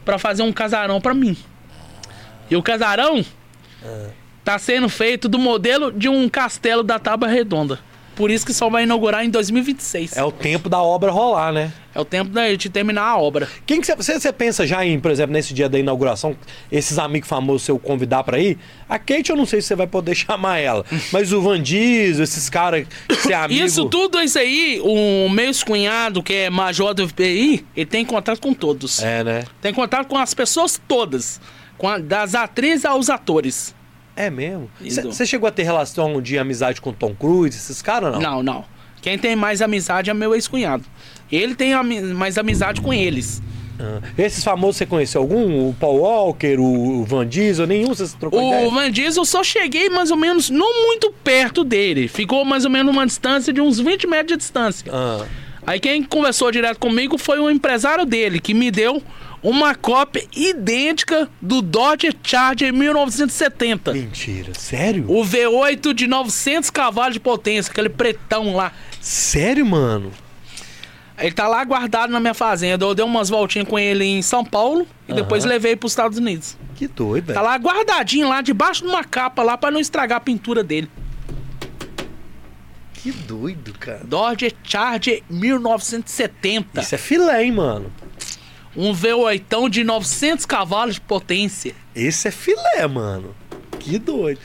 para 0.05 0.19
fazer 0.19 0.43
um 0.43 0.53
casarão 0.53 1.01
para 1.01 1.13
mim. 1.13 1.37
E 2.51 2.57
o 2.57 2.63
casarão 2.63 3.23
tá 4.43 4.59
sendo 4.59 4.89
feito 4.89 5.29
do 5.29 5.39
modelo 5.39 5.93
de 5.93 6.09
um 6.09 6.27
castelo 6.27 6.83
da 6.83 6.99
Tábua 6.99 7.29
Redonda. 7.29 7.79
Por 8.19 8.33
isso 8.33 8.45
que 8.45 8.53
só 8.53 8.69
vai 8.69 8.83
inaugurar 8.83 9.25
em 9.25 9.31
2026. 9.31 10.17
É 10.17 10.25
o 10.25 10.33
tempo 10.33 10.69
da 10.69 10.83
obra 10.83 11.13
rolar, 11.13 11.53
né? 11.53 11.73
É 11.95 12.01
o 12.01 12.05
tempo 12.05 12.31
da- 12.31 12.53
de 12.53 12.69
terminar 12.69 13.03
a 13.05 13.17
obra. 13.17 13.49
Quem 13.65 13.81
que 13.81 13.95
você, 13.95 14.33
pensa 14.33 14.67
já 14.67 14.85
em, 14.85 14.99
por 14.99 15.13
exemplo, 15.13 15.33
nesse 15.33 15.55
dia 15.55 15.69
da 15.69 15.79
inauguração, 15.79 16.37
esses 16.71 16.99
amigos 16.99 17.29
famosos 17.29 17.63
seu 17.63 17.79
convidar 17.79 18.25
pra 18.25 18.41
ir? 18.41 18.59
A 18.89 18.99
Kate 18.99 19.31
eu 19.31 19.37
não 19.37 19.47
sei 19.47 19.61
se 19.63 19.69
você 19.69 19.77
vai 19.77 19.87
poder 19.87 20.17
chamar 20.19 20.59
ela, 20.59 20.85
mas 21.13 21.33
o 21.33 21.41
Van 21.41 21.63
Diesel, 21.63 22.25
esses 22.25 22.51
caras 22.51 22.89
que 23.09 23.15
você 23.15 23.33
é 23.33 23.37
amigo... 23.37 23.65
Isso 23.65 23.85
tudo, 23.85 24.21
isso 24.21 24.37
aí, 24.37 24.81
o 24.83 25.29
meu 25.29 25.53
cunhado, 25.65 26.21
que 26.21 26.35
é 26.35 26.51
major 26.51 26.95
do 26.95 27.09
FBI, 27.09 27.65
ele 27.77 27.87
tem 27.87 28.05
contato 28.05 28.41
com 28.41 28.53
todos. 28.53 29.01
É, 29.01 29.23
né? 29.23 29.45
Tem 29.63 29.73
contato 29.73 30.09
com 30.09 30.19
as 30.19 30.35
pessoas 30.35 30.81
todas. 30.89 31.41
Com 31.79 31.89
a- 31.89 31.99
das 31.99 32.35
atrizes 32.35 32.85
aos 32.85 33.09
atores. 33.09 33.78
É 34.19 34.31
mesmo? 34.31 34.69
Você 35.05 35.25
chegou 35.25 35.47
a 35.49 35.53
ter 35.53 35.63
relação 35.63 36.21
de 36.21 36.39
amizade 36.39 36.81
com 36.81 36.93
Tom 36.93 37.15
Cruise, 37.15 37.57
esses 37.57 37.81
caras 37.81 38.13
não? 38.13 38.21
Não, 38.21 38.43
não. 38.43 38.65
Quem 39.01 39.17
tem 39.17 39.37
mais 39.37 39.63
amizade 39.63 40.11
é 40.11 40.15
meu 40.15 40.35
ex-cunhado. 40.35 40.85
Ele 41.31 41.55
tem 41.55 41.73
ami- 41.73 42.01
mais 42.01 42.37
amizade 42.37 42.81
com 42.81 42.93
eles. 42.93 43.41
Ah, 43.79 44.01
Esses 44.19 44.43
famosos 44.43 44.77
você 44.77 44.87
conheceu 44.87 45.21
algum? 45.21 45.69
O 45.69 45.73
Paul 45.79 45.99
Walker, 46.01 46.57
o 46.59 47.05
Van 47.05 47.25
Diesel, 47.25 47.65
nenhum 47.69 47.95
você 47.95 48.09
trocou 48.19 48.43
O 48.43 48.49
ideia? 48.53 48.69
Van 48.71 48.91
Diesel 48.91 49.25
só 49.25 49.45
cheguei 49.45 49.89
mais 49.89 50.11
ou 50.11 50.17
menos, 50.17 50.51
não 50.51 50.87
muito 50.89 51.13
perto 51.23 51.63
dele. 51.63 52.09
Ficou 52.09 52.45
mais 52.45 52.65
ou 52.65 52.71
menos 52.73 52.93
uma 52.93 53.07
distância 53.07 53.53
de 53.53 53.61
uns 53.61 53.79
20 53.79 54.09
metros 54.09 54.33
de 54.33 54.37
distância. 54.39 54.91
Ah, 54.93 55.25
Aí 55.65 55.79
quem 55.79 56.03
conversou 56.03 56.51
direto 56.51 56.79
comigo 56.81 57.17
foi 57.19 57.39
o 57.39 57.49
empresário 57.49 58.05
dele, 58.07 58.41
que 58.41 58.53
me 58.55 58.71
deu 58.71 59.01
uma 59.43 59.75
cópia 59.75 60.27
idêntica 60.35 61.29
do 61.41 61.63
Dodge 61.63 62.11
Charger 62.23 62.73
1970. 62.73 63.93
mentira, 63.93 64.53
sério? 64.55 65.05
O 65.09 65.23
V8 65.25 65.93
de 65.95 66.07
900 66.07 66.71
cavalos 66.71 67.15
de 67.15 67.21
potência, 67.21 67.71
aquele 67.71 67.89
pretão 67.89 68.55
lá. 68.55 68.73
Sério, 69.01 69.65
mano? 69.65 70.13
Ele 71.19 71.33
tá 71.33 71.49
lá 71.49 71.65
guardado 71.65 72.11
na 72.11 72.21
minha 72.21 72.35
fazenda. 72.35 72.85
Eu 72.85 72.95
dei 72.95 73.05
umas 73.05 73.29
voltinhas 73.29 73.67
com 73.67 73.77
ele 73.77 74.05
em 74.05 74.23
São 74.23 74.45
Paulo 74.45 74.87
e 75.09 75.13
depois 75.13 75.45
levei 75.45 75.75
para 75.75 75.87
os 75.87 75.93
Estados 75.93 76.17
Unidos. 76.19 76.57
Que 76.77 76.87
doido, 76.87 77.33
Tá 77.33 77.41
lá 77.43 77.57
guardadinho 77.57 78.29
lá 78.29 78.41
debaixo 78.41 78.83
de 78.85 78.89
uma 78.89 79.03
capa 79.03 79.43
lá 79.43 79.59
para 79.59 79.73
não 79.73 79.81
estragar 79.81 80.19
a 80.19 80.21
pintura 80.21 80.63
dele. 80.63 80.89
Que 82.95 83.11
doido, 83.11 83.73
cara. 83.79 84.01
Dodge 84.05 84.55
Charger 84.63 85.23
1970. 85.31 86.81
Isso 86.81 86.95
é 86.95 86.99
filé, 86.99 87.45
hein, 87.45 87.53
mano? 87.53 87.93
Um 88.81 88.93
V8 88.95 89.69
de 89.69 89.83
900 89.83 90.47
cavalos 90.47 90.95
de 90.95 91.01
potência. 91.01 91.75
Esse 91.97 92.29
é 92.29 92.31
filé, 92.31 92.87
mano. 92.87 93.35
Que 93.81 93.99
doido. 93.99 94.39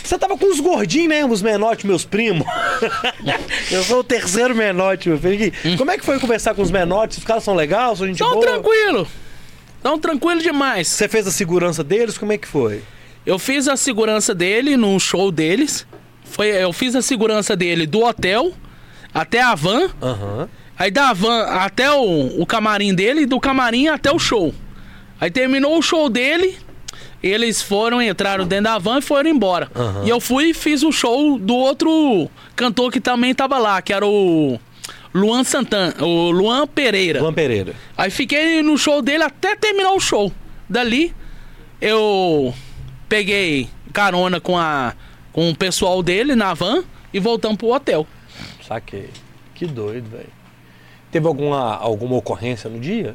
Você 0.00 0.16
tava 0.16 0.38
com 0.38 0.46
os 0.46 0.60
gordinhos, 0.60 1.08
né? 1.08 1.24
Os 1.24 1.42
menotes, 1.42 1.84
meus 1.84 2.04
primos. 2.04 2.46
Eu 3.68 3.82
sou 3.82 3.98
o 3.98 4.04
terceiro 4.04 4.54
menote, 4.54 5.08
meu 5.08 5.18
filho. 5.18 5.52
Hum. 5.64 5.76
Como 5.76 5.90
é 5.90 5.98
que 5.98 6.04
foi 6.04 6.20
conversar 6.20 6.54
com 6.54 6.62
os 6.62 6.70
menotes? 6.70 7.18
Os 7.18 7.24
caras 7.24 7.42
são 7.42 7.52
legais? 7.54 7.98
São 7.98 8.06
gente 8.06 8.18
Tão 8.18 8.30
boa? 8.34 8.46
tranquilo. 8.46 9.08
Tão 9.82 9.98
tranquilo 9.98 10.40
demais. 10.40 10.86
Você 10.86 11.08
fez 11.08 11.26
a 11.26 11.32
segurança 11.32 11.82
deles? 11.82 12.16
Como 12.16 12.32
é 12.32 12.38
que 12.38 12.46
foi? 12.46 12.82
Eu 13.26 13.40
fiz 13.40 13.66
a 13.66 13.76
segurança 13.76 14.32
dele 14.32 14.76
no 14.76 15.00
show 15.00 15.32
deles. 15.32 15.84
Foi, 16.24 16.46
eu 16.46 16.72
fiz 16.72 16.94
a 16.94 17.02
segurança 17.02 17.56
dele 17.56 17.86
do 17.88 18.04
hotel 18.04 18.52
até 19.12 19.40
a 19.42 19.54
van. 19.56 19.90
Aham. 20.00 20.48
Aí 20.80 20.90
da 20.90 21.12
van 21.12 21.42
até 21.42 21.92
o, 21.92 22.40
o 22.40 22.46
camarim 22.46 22.94
dele 22.94 23.26
do 23.26 23.38
camarim 23.38 23.88
até 23.88 24.10
o 24.10 24.18
show. 24.18 24.54
Aí 25.20 25.30
terminou 25.30 25.76
o 25.76 25.82
show 25.82 26.08
dele, 26.08 26.56
eles 27.22 27.60
foram, 27.60 28.00
entraram 28.00 28.46
dentro 28.46 28.64
da 28.64 28.78
van 28.78 28.96
e 28.96 29.02
foram 29.02 29.28
embora. 29.28 29.70
Aham. 29.76 30.06
E 30.06 30.08
eu 30.08 30.18
fui 30.18 30.52
e 30.52 30.54
fiz 30.54 30.82
o 30.82 30.90
show 30.90 31.38
do 31.38 31.54
outro 31.54 32.30
cantor 32.56 32.90
que 32.90 32.98
também 32.98 33.34
tava 33.34 33.58
lá, 33.58 33.82
que 33.82 33.92
era 33.92 34.06
o 34.06 34.58
Luan 35.12 35.44
Santana, 35.44 36.02
o 36.02 36.30
Luan 36.30 36.66
Pereira. 36.66 37.20
Luan 37.20 37.34
Pereira. 37.34 37.74
Aí 37.94 38.10
fiquei 38.10 38.62
no 38.62 38.78
show 38.78 39.02
dele 39.02 39.24
até 39.24 39.54
terminar 39.54 39.92
o 39.92 40.00
show. 40.00 40.32
Dali, 40.66 41.14
eu 41.78 42.54
peguei 43.06 43.68
carona 43.92 44.40
com 44.40 44.56
a 44.56 44.94
com 45.30 45.50
o 45.50 45.54
pessoal 45.54 46.02
dele 46.02 46.34
na 46.34 46.54
van 46.54 46.82
e 47.12 47.20
voltamos 47.20 47.58
pro 47.58 47.68
hotel. 47.68 48.06
Saquei. 48.66 49.10
Que 49.54 49.66
doido, 49.66 50.08
velho. 50.08 50.39
Teve 51.10 51.26
alguma, 51.26 51.76
alguma 51.76 52.16
ocorrência 52.16 52.70
no 52.70 52.78
dia? 52.78 53.14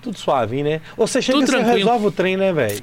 Tudo 0.00 0.18
suave, 0.18 0.62
né? 0.62 0.80
Ou 0.96 1.06
você 1.06 1.20
chega 1.20 1.38
e 1.38 1.40
Tudo 1.40 1.50
você 1.50 1.56
tranquilo. 1.58 1.78
resolve 1.78 2.06
o 2.06 2.10
trem, 2.12 2.36
né, 2.36 2.52
velho? 2.52 2.82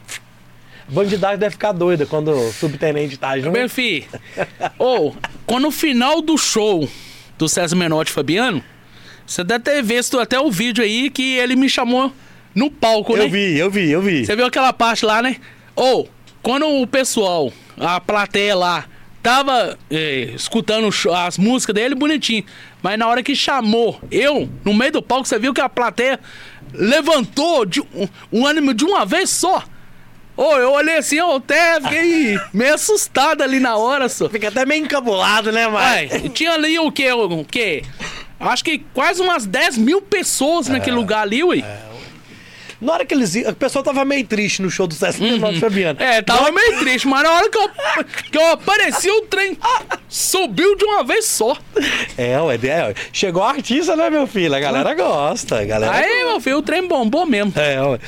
Bandidagem 0.87 1.37
deve 1.37 1.51
ficar 1.51 1.71
doida 1.71 2.05
quando 2.05 2.31
o 2.31 2.51
subtenente 2.51 3.17
tá 3.17 3.37
junto. 3.39 3.51
Meu 3.51 3.69
filho, 3.69 4.05
ou 4.77 5.15
quando 5.45 5.63
no 5.63 5.71
final 5.71 6.21
do 6.21 6.37
show 6.37 6.87
do 7.37 7.47
César 7.47 7.75
Menotti 7.75 8.11
e 8.11 8.13
Fabiano, 8.13 8.61
você 9.25 9.43
deve 9.43 9.63
ter 9.63 9.81
visto 9.81 10.19
até 10.19 10.39
o 10.39 10.51
vídeo 10.51 10.83
aí 10.83 11.09
que 11.09 11.37
ele 11.37 11.55
me 11.55 11.69
chamou 11.69 12.11
no 12.53 12.69
palco, 12.69 13.15
né? 13.15 13.23
Eu 13.25 13.29
vi, 13.29 13.57
eu 13.57 13.71
vi, 13.71 13.89
eu 13.91 14.01
vi. 14.01 14.25
Você 14.25 14.35
viu 14.35 14.45
aquela 14.45 14.73
parte 14.73 15.05
lá, 15.05 15.21
né? 15.21 15.37
Ou, 15.75 16.09
quando 16.41 16.67
o 16.67 16.85
pessoal, 16.85 17.51
a 17.79 18.01
plateia 18.01 18.53
lá, 18.53 18.85
tava 19.23 19.79
eh, 19.89 20.33
escutando 20.35 20.89
as 21.15 21.37
músicas 21.37 21.73
dele, 21.73 21.95
bonitinho. 21.95 22.43
Mas 22.81 22.99
na 22.99 23.07
hora 23.07 23.23
que 23.23 23.33
chamou 23.33 23.99
eu, 24.11 24.49
no 24.65 24.73
meio 24.73 24.91
do 24.91 25.01
palco, 25.01 25.25
você 25.25 25.39
viu 25.39 25.53
que 25.53 25.61
a 25.61 25.69
plateia 25.69 26.19
levantou 26.73 27.65
de 27.65 27.79
um, 27.79 28.07
um 28.31 28.45
ânimo 28.45 28.73
de 28.73 28.83
uma 28.83 29.05
vez 29.05 29.29
só. 29.29 29.63
Ô, 30.35 30.55
eu 30.55 30.71
olhei 30.71 30.97
assim, 30.97 31.15
eu 31.15 31.37
até 31.37 31.79
fiquei 31.79 32.37
meio 32.53 32.73
assustado 32.73 33.41
ali 33.41 33.59
na 33.59 33.77
hora, 33.77 34.09
só. 34.09 34.27
Fica 34.27 34.49
até 34.49 34.65
meio 34.65 34.83
encabulado, 34.83 35.51
né, 35.51 35.67
mas... 35.67 36.11
tinha 36.33 36.51
ali 36.51 36.77
o 36.77 36.91
quê? 36.91 37.11
O 37.13 37.45
quê? 37.45 37.83
Acho 38.39 38.63
que 38.63 38.79
quase 38.93 39.21
umas 39.21 39.45
10 39.45 39.77
mil 39.77 40.01
pessoas 40.01 40.67
naquele 40.67 40.97
lugar 40.97 41.21
ali, 41.21 41.43
ui. 41.43 41.63
Na 42.83 42.93
hora 42.93 43.05
que 43.05 43.13
eles 43.13 43.33
iam, 43.35 43.49
a 43.49 43.53
pessoa 43.53 43.83
tava 43.83 44.03
meio 44.03 44.25
triste 44.25 44.61
no 44.61 44.69
show 44.69 44.85
do 44.85 44.93
César 44.93 45.23
Menotti 45.23 45.57
e 45.57 45.59
Fabiano. 45.59 46.01
É, 46.01 46.21
tava 46.21 46.51
meio 46.51 46.79
triste, 46.79 47.07
mas 47.07 47.23
na 47.23 47.31
hora 47.31 47.49
que 47.49 47.57
eu, 47.57 47.69
que 48.31 48.37
eu 48.37 48.51
apareci, 48.51 49.09
o 49.09 49.21
trem 49.21 49.57
subiu 50.09 50.75
de 50.75 50.83
uma 50.83 51.03
vez 51.03 51.25
só. 51.25 51.55
É, 52.17 52.39
ué, 52.41 52.59
é, 52.63 52.83
ué. 52.87 52.93
chegou 53.11 53.41
artista, 53.43 53.95
né, 53.95 54.09
meu 54.09 54.27
filho? 54.27 54.53
A 54.53 54.59
galera 54.59 54.93
gosta, 54.93 55.61
a 55.61 55.65
galera 55.65 55.93
Aí, 55.93 56.25
meu 56.25 56.41
filho, 56.41 56.57
o 56.57 56.61
trem 56.61 56.87
bombou 56.87 57.25
mesmo. 57.25 57.53
É, 57.55 57.81
ué. 57.81 57.99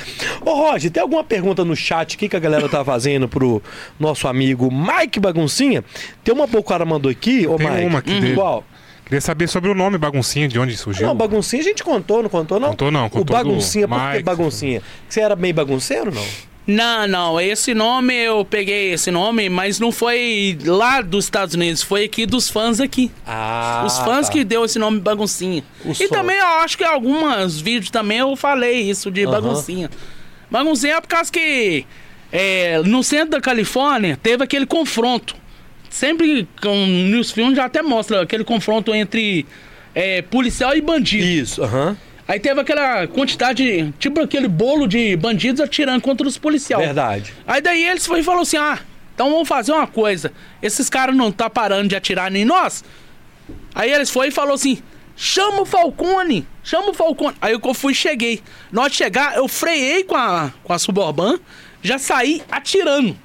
Ô, 0.44 0.52
Roger, 0.52 0.90
tem 0.90 1.02
alguma 1.02 1.24
pergunta 1.24 1.64
no 1.64 1.74
chat 1.74 2.14
aqui 2.14 2.28
que 2.28 2.36
a 2.36 2.40
galera 2.40 2.68
tá 2.68 2.84
fazendo 2.84 3.28
pro 3.28 3.62
nosso 3.98 4.28
amigo 4.28 4.70
Mike 4.70 5.18
Baguncinha? 5.18 5.82
Tem 6.22 6.34
uma 6.34 6.46
pouco 6.46 6.66
o 6.66 6.68
cara 6.68 6.84
mandou 6.84 7.10
aqui, 7.10 7.46
ô 7.46 7.56
Tem 7.56 7.70
Mike. 7.70 7.84
uma 7.86 7.98
aqui 8.00 8.20
dele. 8.20 8.34
Qual? 8.34 8.64
Queria 9.06 9.20
saber 9.20 9.48
sobre 9.48 9.70
o 9.70 9.74
nome 9.74 9.96
Baguncinha, 9.98 10.48
de 10.48 10.58
onde 10.58 10.76
surgiu. 10.76 11.06
Não, 11.06 11.14
baguncinha 11.14 11.62
a 11.62 11.64
gente 11.64 11.84
contou, 11.84 12.24
não 12.24 12.28
contou, 12.28 12.58
não? 12.58 12.70
Contou 12.70 12.90
não, 12.90 13.06
O 13.06 13.10
contou 13.10 13.36
baguncinha, 13.36 13.86
do 13.86 13.94
por 13.94 14.12
que 14.12 14.22
baguncinha? 14.22 14.82
Você 15.08 15.20
era 15.20 15.36
meio 15.36 15.54
bagunceiro, 15.54 16.12
não? 16.12 16.26
Não, 16.66 17.06
não, 17.06 17.40
esse 17.40 17.72
nome 17.72 18.12
eu 18.12 18.44
peguei 18.44 18.92
esse 18.92 19.12
nome, 19.12 19.48
mas 19.48 19.78
não 19.78 19.92
foi 19.92 20.58
lá 20.64 21.00
dos 21.00 21.26
Estados 21.26 21.54
Unidos, 21.54 21.80
foi 21.84 22.06
aqui 22.06 22.26
dos 22.26 22.50
fãs 22.50 22.80
aqui. 22.80 23.08
Ah, 23.24 23.84
Os 23.86 23.96
fãs 23.98 24.26
tá. 24.26 24.32
que 24.32 24.42
deu 24.42 24.64
esse 24.64 24.76
nome 24.76 24.98
baguncinha. 24.98 25.62
O 25.84 25.92
e 25.92 25.94
som. 25.94 26.08
também 26.08 26.36
eu 26.36 26.46
acho 26.64 26.76
que 26.76 26.82
em 26.82 26.88
alguns 26.88 27.60
vídeos 27.60 27.90
também 27.92 28.18
eu 28.18 28.34
falei 28.34 28.90
isso 28.90 29.12
de 29.12 29.24
baguncinha. 29.24 29.88
Baguncinha 30.50 30.94
é 30.94 31.00
por 31.00 31.06
causa 31.06 31.30
que 31.30 31.86
é, 32.32 32.82
no 32.84 33.04
centro 33.04 33.30
da 33.30 33.40
Califórnia 33.40 34.18
teve 34.20 34.42
aquele 34.42 34.66
confronto. 34.66 35.36
Sempre 35.96 36.46
com, 36.60 36.76
nos 36.86 37.30
filmes 37.30 37.56
já 37.56 37.64
até 37.64 37.80
mostra 37.80 38.20
aquele 38.20 38.44
confronto 38.44 38.94
entre 38.94 39.46
é, 39.94 40.20
policial 40.20 40.76
e 40.76 40.80
bandido. 40.82 41.24
Isso, 41.24 41.62
aham. 41.62 41.96
Aí 42.28 42.38
teve 42.38 42.60
aquela 42.60 43.06
quantidade, 43.06 43.94
tipo 43.98 44.20
aquele 44.20 44.46
bolo 44.46 44.86
de 44.86 45.16
bandidos 45.16 45.58
atirando 45.58 46.02
contra 46.02 46.28
os 46.28 46.36
policiais. 46.36 46.84
Verdade. 46.84 47.32
Aí 47.46 47.62
daí 47.62 47.82
eles 47.82 48.04
foi 48.04 48.20
e 48.20 48.22
falou 48.22 48.42
assim: 48.42 48.58
ah, 48.58 48.78
então 49.14 49.30
vamos 49.30 49.48
fazer 49.48 49.72
uma 49.72 49.86
coisa. 49.86 50.34
Esses 50.60 50.90
caras 50.90 51.16
não 51.16 51.32
tá 51.32 51.48
parando 51.48 51.88
de 51.88 51.96
atirar 51.96 52.30
nem 52.30 52.44
nós. 52.44 52.84
Aí 53.74 53.90
eles 53.90 54.10
foi 54.10 54.28
e 54.28 54.30
falou 54.30 54.52
assim: 54.52 54.82
chama 55.16 55.62
o 55.62 55.64
Falcone, 55.64 56.46
chama 56.62 56.90
o 56.90 56.94
Falcone. 56.94 57.34
Aí 57.40 57.54
eu 57.54 57.74
fui 57.74 57.92
e 57.92 57.96
cheguei. 57.96 58.42
Na 58.70 58.82
hora 58.82 58.90
de 58.90 58.96
chegar, 58.96 59.34
eu 59.34 59.48
freiei 59.48 60.04
com 60.04 60.14
a, 60.14 60.52
com 60.62 60.74
a 60.74 60.78
Suburban, 60.78 61.38
já 61.82 61.98
saí 61.98 62.42
atirando, 62.50 63.16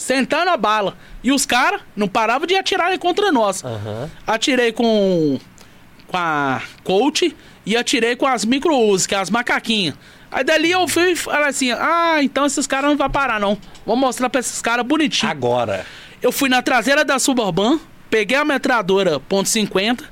sentando 0.00 0.50
a 0.50 0.56
bala. 0.56 0.96
E 1.22 1.30
os 1.30 1.44
caras 1.44 1.82
não 1.94 2.08
paravam 2.08 2.46
de 2.46 2.56
atirar 2.56 2.96
contra 2.98 3.30
nós. 3.30 3.62
Aham. 3.62 4.10
Atirei 4.26 4.72
com, 4.72 5.38
com 6.06 6.16
a 6.16 6.62
Colt 6.82 7.22
e 7.66 7.76
atirei 7.76 8.16
com 8.16 8.26
as 8.26 8.46
micro-us, 8.46 9.06
que 9.06 9.14
é 9.14 9.18
as 9.18 9.28
macaquinhas. 9.28 9.94
Aí 10.32 10.42
dali 10.42 10.70
eu 10.70 10.88
fui 10.88 11.12
e 11.12 11.16
falei 11.16 11.48
assim: 11.48 11.70
ah, 11.72 12.18
então 12.22 12.46
esses 12.46 12.66
caras 12.66 12.88
não 12.88 12.96
vão 12.96 13.10
parar, 13.10 13.38
não. 13.38 13.58
Vou 13.84 13.94
mostrar 13.94 14.30
pra 14.30 14.40
esses 14.40 14.62
caras 14.62 14.86
bonitinho. 14.86 15.30
Agora. 15.30 15.84
Eu 16.22 16.32
fui 16.32 16.48
na 16.48 16.62
traseira 16.62 17.04
da 17.04 17.18
Suburban, 17.18 17.78
peguei 18.08 18.36
a 18.36 18.44
metralhadora 18.44 19.20
.50, 19.20 20.02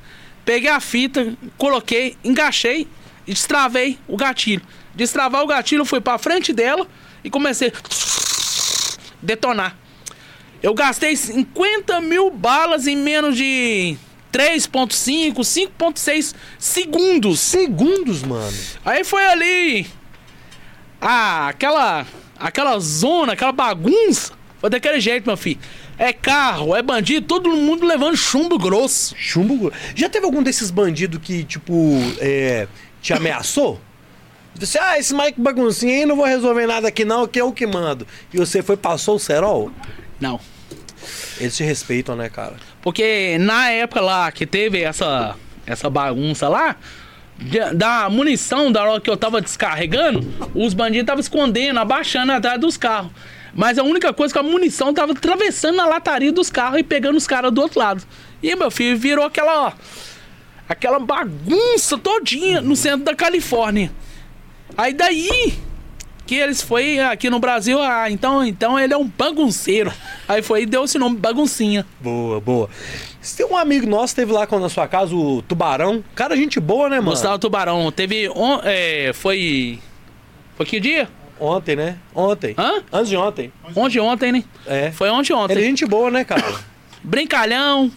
peguei 0.44 0.70
a 0.70 0.80
fita, 0.80 1.32
coloquei, 1.56 2.16
engaixei 2.22 2.86
e 3.26 3.32
destravei 3.32 3.98
o 4.06 4.16
gatilho. 4.16 4.62
Destravar 4.94 5.42
o 5.42 5.46
gatilho, 5.46 5.84
fui 5.84 6.00
pra 6.00 6.18
frente 6.18 6.52
dela 6.52 6.86
e 7.22 7.30
comecei 7.30 7.72
detonar. 9.22 9.76
Eu 10.62 10.74
gastei 10.74 11.14
50 11.16 12.00
mil 12.00 12.30
balas 12.30 12.86
em 12.86 12.96
menos 12.96 13.36
de 13.36 13.96
3.5, 14.32 15.34
5.6 15.36 16.34
segundos. 16.58 17.40
Segundos, 17.40 18.22
mano. 18.22 18.56
Aí 18.84 19.04
foi 19.04 19.24
ali. 19.24 19.86
Ah, 21.00 21.48
aquela. 21.48 22.06
Aquela 22.38 22.78
zona, 22.78 23.32
aquela 23.32 23.50
bagunça. 23.52 24.32
Foi 24.60 24.70
daquele 24.70 25.00
jeito, 25.00 25.26
meu 25.26 25.36
filho. 25.36 25.58
É 25.98 26.12
carro, 26.12 26.74
é 26.76 26.80
bandido, 26.82 27.26
todo 27.26 27.50
mundo 27.50 27.84
levando 27.84 28.16
chumbo 28.16 28.56
grosso. 28.58 29.14
Chumbo. 29.18 29.56
gro- 29.56 29.72
Já 29.96 30.08
teve 30.08 30.24
algum 30.24 30.40
desses 30.42 30.70
bandidos 30.70 31.20
que, 31.20 31.42
tipo, 31.42 31.74
é, 32.20 32.68
te 33.02 33.12
ameaçou? 33.12 33.80
Você, 34.58 34.78
ah, 34.78 34.98
esse 34.98 35.14
Mike 35.14 35.40
baguncinha 35.40 35.94
aí, 35.94 36.06
não 36.06 36.16
vou 36.16 36.26
resolver 36.26 36.66
nada 36.66 36.88
aqui 36.88 37.04
não, 37.04 37.26
que 37.26 37.38
é 37.38 37.44
o 37.44 37.52
que 37.52 37.66
mando. 37.66 38.06
E 38.32 38.38
você 38.38 38.62
foi, 38.62 38.76
passou 38.76 39.16
o 39.16 39.18
cerol? 39.18 39.70
Não. 40.20 40.40
Eles 41.40 41.56
te 41.56 41.62
respeitam, 41.62 42.16
né, 42.16 42.28
cara? 42.28 42.56
Porque 42.82 43.38
na 43.38 43.70
época 43.70 44.00
lá 44.00 44.32
que 44.32 44.46
teve 44.46 44.82
essa, 44.82 45.36
essa 45.66 45.88
bagunça 45.88 46.48
lá, 46.48 46.76
da 47.74 48.10
munição 48.10 48.72
da 48.72 48.82
hora 48.82 49.00
que 49.00 49.08
eu 49.08 49.16
tava 49.16 49.40
descarregando, 49.40 50.26
os 50.54 50.74
bandidos 50.74 51.02
estavam 51.02 51.20
escondendo, 51.20 51.78
abaixando 51.78 52.32
atrás 52.32 52.60
dos 52.60 52.76
carros. 52.76 53.12
Mas 53.54 53.78
a 53.78 53.82
única 53.82 54.12
coisa 54.12 54.32
que 54.32 54.38
a 54.38 54.42
munição 54.42 54.92
tava 54.92 55.12
atravessando 55.12 55.76
na 55.76 55.86
lataria 55.86 56.32
dos 56.32 56.50
carros 56.50 56.80
e 56.80 56.82
pegando 56.82 57.16
os 57.16 57.26
caras 57.26 57.52
do 57.52 57.60
outro 57.60 57.78
lado. 57.78 58.02
E 58.42 58.54
meu 58.54 58.70
filho 58.70 58.96
virou 58.96 59.24
aquela. 59.24 59.72
aquela 60.68 60.98
bagunça 60.98 61.96
todinha 61.96 62.60
no 62.60 62.76
centro 62.76 63.04
da 63.04 63.14
Califórnia. 63.14 63.90
Aí 64.76 64.92
daí 64.92 65.54
que 66.26 66.34
eles 66.34 66.60
foi 66.60 66.98
aqui 67.00 67.30
no 67.30 67.38
Brasil, 67.40 67.80
ah, 67.80 68.10
então, 68.10 68.44
então 68.44 68.78
ele 68.78 68.92
é 68.92 68.96
um 68.96 69.08
bagunceiro. 69.08 69.90
Aí 70.28 70.42
foi 70.42 70.62
e 70.62 70.66
deu 70.66 70.84
esse 70.84 70.98
nome 70.98 71.16
baguncinha. 71.16 71.86
Boa, 72.00 72.38
boa. 72.38 72.68
Você 73.20 73.42
tem 73.42 73.52
um 73.52 73.56
amigo 73.56 73.86
nosso 73.86 74.14
teve 74.14 74.30
lá 74.30 74.46
na 74.52 74.68
sua 74.68 74.86
casa, 74.86 75.14
o 75.14 75.40
Tubarão. 75.42 76.04
Cara, 76.14 76.36
gente 76.36 76.60
boa, 76.60 76.88
né, 76.90 76.96
mano? 76.98 77.10
Gustavo 77.12 77.38
Tubarão, 77.38 77.90
teve. 77.90 78.28
on- 78.28 78.60
é, 78.62 79.10
foi. 79.14 79.78
Foi 80.56 80.66
que 80.66 80.78
dia? 80.78 81.08
Ontem, 81.40 81.76
né? 81.76 81.96
Ontem. 82.14 82.54
Hã? 82.58 82.82
Antes 82.92 83.08
de 83.08 83.16
ontem. 83.16 83.52
Ontem, 83.74 84.00
ontem, 84.00 84.32
né? 84.32 84.44
É. 84.66 84.90
Foi 84.90 85.08
ontem, 85.08 85.32
ontem. 85.32 85.54
Ele 85.54 85.62
é 85.62 85.68
gente 85.68 85.86
boa, 85.86 86.10
né, 86.10 86.24
cara? 86.24 86.44
Brincalhão. 87.02 87.90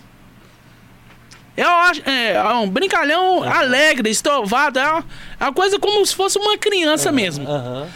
Eu 1.57 1.69
acho. 1.69 2.01
É, 2.09 2.33
é 2.33 2.53
um 2.53 2.69
brincalhão 2.69 3.43
alegre, 3.43 4.09
estovado. 4.09 4.79
É 4.79 4.87
uma, 4.91 5.05
é 5.39 5.43
uma 5.45 5.53
coisa 5.53 5.77
como 5.79 6.05
se 6.05 6.15
fosse 6.15 6.37
uma 6.39 6.57
criança 6.57 7.11
mesmo. 7.11 7.47
Aham. 7.47 7.87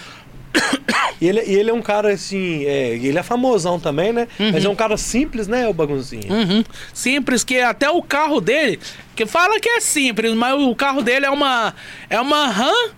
E 1.21 1.27
ele, 1.27 1.39
ele 1.39 1.69
é 1.69 1.73
um 1.73 1.81
cara 1.81 2.13
assim, 2.13 2.65
é, 2.65 2.89
ele 2.95 3.17
é 3.17 3.23
famosão 3.23 3.79
também, 3.79 4.11
né? 4.11 4.27
Mas 4.37 4.65
é 4.65 4.69
um 4.69 4.75
cara 4.75 4.97
simples, 4.97 5.47
né, 5.47 5.67
o 5.67 5.73
baguncinho? 5.73 6.31
Uhum. 6.31 6.63
Simples, 6.93 7.43
que 7.43 7.59
até 7.59 7.89
o 7.89 8.01
carro 8.01 8.41
dele. 8.41 8.79
Que 9.15 9.25
fala 9.25 9.59
que 9.59 9.69
é 9.69 9.79
simples, 9.79 10.33
mas 10.33 10.53
o 10.61 10.75
carro 10.75 11.01
dele 11.01 11.25
é 11.25 11.29
uma. 11.29 11.73
É 12.09 12.19
uma 12.19 12.47
RAM. 12.47 12.89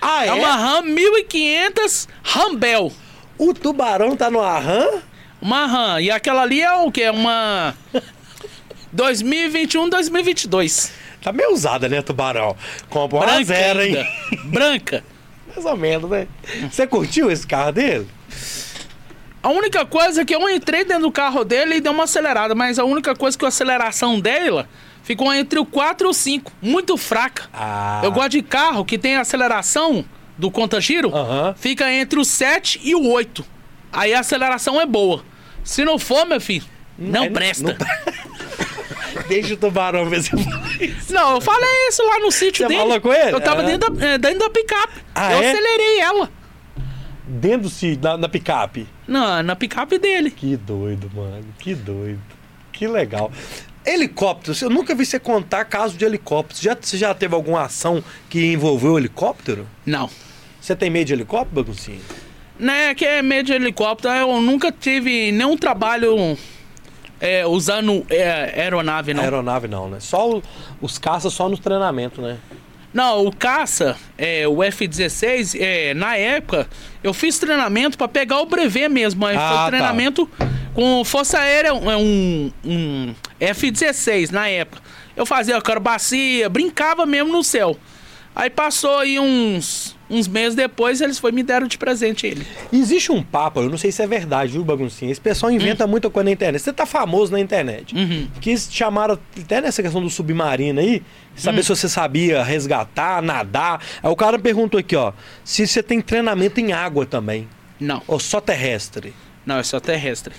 Ah, 0.00 0.24
É, 0.26 0.32
uma 0.32 0.56
RAM 0.56 0.82
1500 0.82 2.08
Rambel. 2.22 2.92
O 3.36 3.52
tubarão 3.52 4.16
tá 4.16 4.30
no 4.30 4.40
Arran? 4.40 5.00
Uma 5.40 5.66
RAM. 5.66 6.00
E 6.00 6.10
aquela 6.10 6.42
ali 6.42 6.60
é 6.62 6.72
o 6.72 6.90
quê? 6.90 7.10
Uma. 7.10 7.74
2021, 8.92 9.88
2022. 9.88 10.92
Tá 11.22 11.32
meio 11.32 11.52
usada, 11.52 11.88
né, 11.88 12.00
tubarão? 12.02 12.56
Compra 12.88 13.18
uma 13.18 13.44
zero, 13.44 13.82
hein? 13.82 14.06
Branca. 14.46 15.04
Mais 15.48 15.64
ou 15.66 15.76
menos, 15.76 16.10
né? 16.10 16.26
Você 16.70 16.86
curtiu 16.86 17.30
esse 17.30 17.46
carro 17.46 17.72
dele? 17.72 18.06
A 19.42 19.48
única 19.48 19.84
coisa 19.86 20.22
é 20.22 20.24
que 20.24 20.34
eu 20.34 20.48
entrei 20.50 20.84
dentro 20.84 21.04
do 21.04 21.12
carro 21.12 21.44
dele 21.44 21.76
e 21.76 21.80
dei 21.80 21.90
uma 21.90 22.04
acelerada, 22.04 22.54
mas 22.54 22.78
a 22.78 22.84
única 22.84 23.14
coisa 23.14 23.36
que 23.38 23.44
a 23.44 23.48
aceleração 23.48 24.20
dela 24.20 24.68
ficou 25.02 25.32
entre 25.32 25.58
o 25.58 25.64
4 25.64 26.06
e 26.06 26.10
o 26.10 26.12
5, 26.12 26.52
muito 26.60 26.96
fraca. 26.96 27.48
Ah. 27.52 28.00
Eu 28.04 28.12
gosto 28.12 28.30
de 28.32 28.42
carro 28.42 28.84
que 28.84 28.98
tem 28.98 29.16
aceleração 29.16 30.04
do 30.36 30.50
conta-giro, 30.50 31.10
fica 31.56 31.90
entre 31.92 32.18
o 32.20 32.24
7 32.24 32.80
e 32.82 32.94
o 32.94 33.06
8. 33.08 33.44
Aí 33.92 34.14
a 34.14 34.20
aceleração 34.20 34.80
é 34.80 34.86
boa. 34.86 35.24
Se 35.64 35.84
não 35.84 35.98
for, 35.98 36.26
meu 36.26 36.40
filho, 36.40 36.64
não, 36.98 37.24
é- 37.24 37.30
presta. 37.30 37.76
não- 37.78 38.09
Deixa 39.30 39.54
o 39.54 39.56
tubarão 39.56 40.08
ver 40.08 40.22
se 40.22 40.30
Não, 41.12 41.34
eu 41.36 41.40
falei 41.40 41.88
isso 41.88 42.02
lá 42.04 42.18
no 42.18 42.30
sítio 42.30 42.64
Você 42.66 42.68
dele. 42.68 42.80
falou 42.80 43.00
com 43.00 43.12
ele? 43.12 43.32
Eu 43.34 43.40
tava 43.40 43.62
É. 43.62 43.66
dentro, 43.66 43.90
da, 43.90 44.06
é, 44.06 44.18
dentro 44.18 44.38
da 44.40 44.50
picape. 44.50 45.00
Ah, 45.14 45.32
eu 45.32 45.42
é? 45.42 45.50
acelerei 45.50 46.00
ela. 46.00 46.30
dentro 47.26 47.60
do 47.62 47.70
sítio, 47.70 48.00
na, 48.02 48.16
na 48.16 48.28
picape. 48.28 48.86
Na, 49.06 49.42
na 49.42 49.54
picape 49.56 49.98
dele. 49.98 50.30
Que 50.30 50.56
doido, 50.56 51.10
mano. 51.14 51.44
Que 51.58 51.74
doido. 51.74 52.20
Que 52.72 52.86
legal. 52.88 53.30
Helicóptero, 53.86 54.56
eu 54.62 54.68
nunca 54.70 54.94
vi 54.94 55.06
você 55.06 55.18
contar 55.18 55.64
caso 55.64 55.96
de 55.96 56.04
helicóptero. 56.04 56.60
Já, 56.62 56.76
você 56.78 56.98
já 56.98 57.14
teve 57.14 57.34
alguma 57.34 57.62
ação 57.62 58.04
que 58.28 58.52
envolveu 58.52 58.98
helicóptero? 58.98 59.66
Não. 59.86 60.10
Você 60.60 60.76
tem 60.76 60.90
medo 60.90 61.06
de 61.06 61.12
helicóptero, 61.14 61.54
Baguncinha? 61.62 61.98
Né, 62.58 62.94
que 62.94 63.06
é 63.06 63.22
meio 63.22 63.42
de 63.42 63.52
helicóptero, 63.54 64.12
eu 64.14 64.40
nunca 64.42 64.70
tive 64.70 65.32
nenhum 65.32 65.56
trabalho 65.56 66.36
é, 67.20 67.46
usando 67.46 68.04
é, 68.10 68.60
aeronave, 68.62 69.12
não. 69.14 69.22
Aeronave 69.22 69.68
não, 69.68 69.88
né? 69.88 69.98
Só 70.00 70.28
o- 70.30 70.42
os 70.80 70.98
caças 70.98 71.32
só 71.32 71.48
no 71.48 71.58
treinamento, 71.58 72.20
né? 72.22 72.38
Não, 72.92 73.24
o 73.24 73.34
caça, 73.34 73.96
é, 74.18 74.48
o 74.48 74.62
F-16, 74.64 75.54
é, 75.60 75.94
na 75.94 76.16
época, 76.16 76.68
eu 77.04 77.14
fiz 77.14 77.38
treinamento 77.38 77.96
pra 77.96 78.08
pegar 78.08 78.40
o 78.40 78.46
brevet 78.46 78.88
mesmo. 78.88 79.20
Mas 79.20 79.36
Ah, 79.38 79.48
foi 79.48 79.56
tá. 79.58 79.66
treinamento 79.68 80.28
com 80.74 81.04
Força 81.04 81.38
Aérea, 81.38 81.72
um, 81.72 81.88
um, 81.96 82.52
um 82.64 83.14
F-16 83.38 84.30
na 84.30 84.48
época. 84.48 84.82
Eu 85.16 85.24
fazia 85.24 85.56
acrobacia, 85.56 86.48
brincava 86.48 87.06
mesmo 87.06 87.30
no 87.30 87.44
céu. 87.44 87.76
Aí 88.34 88.50
passou 88.50 88.98
aí 88.98 89.20
uns, 89.20 89.96
uns 90.10 90.26
meses 90.26 90.54
depois, 90.56 91.00
eles 91.00 91.18
foi 91.18 91.30
me 91.32 91.42
deram 91.42 91.66
de 91.68 91.78
presente 91.78 92.26
ele. 92.26 92.44
Existe 92.72 93.12
um 93.12 93.22
papo, 93.22 93.60
eu 93.60 93.70
não 93.70 93.78
sei 93.78 93.92
se 93.92 94.02
é 94.02 94.06
verdade, 94.06 94.52
viu, 94.52 94.64
Baguncinha? 94.64 95.12
Esse 95.12 95.20
pessoal 95.20 95.52
inventa 95.52 95.86
muita 95.86 96.10
coisa 96.10 96.24
na 96.24 96.32
internet. 96.32 96.60
Você 96.62 96.72
tá 96.72 96.84
famoso 96.84 97.30
na 97.32 97.38
internet. 97.40 97.94
Uhum. 97.94 98.28
Que 98.40 98.56
chamaram 98.58 99.18
até 99.40 99.60
nessa 99.60 99.82
questão 99.82 100.02
do 100.02 100.10
submarino 100.10 100.80
aí, 100.80 101.02
saber 101.36 101.62
se 101.62 101.68
você 101.68 101.88
sabia 101.88 102.42
resgatar, 102.42 103.22
nadar. 103.22 103.80
Aí 104.02 104.10
o 104.10 104.16
cara 104.16 104.38
perguntou 104.38 104.80
aqui, 104.80 104.96
ó, 104.96 105.12
se 105.44 105.66
você 105.66 105.82
tem 105.82 106.00
treinamento 106.00 106.60
em 106.60 106.72
água 106.72 107.06
também, 107.06 107.48
Não, 107.78 108.02
ou 108.06 108.18
só 108.18 108.40
terrestre. 108.40 109.14
não, 109.46 109.58
é 109.58 109.62
só 109.62 109.78
terrestre. 109.78 110.34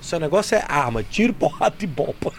Seu 0.00 0.20
negócio 0.20 0.54
é 0.56 0.64
arma, 0.68 1.02
tiro, 1.02 1.32
porrada 1.32 1.76
e 1.80 1.86
bomba. 1.86 2.32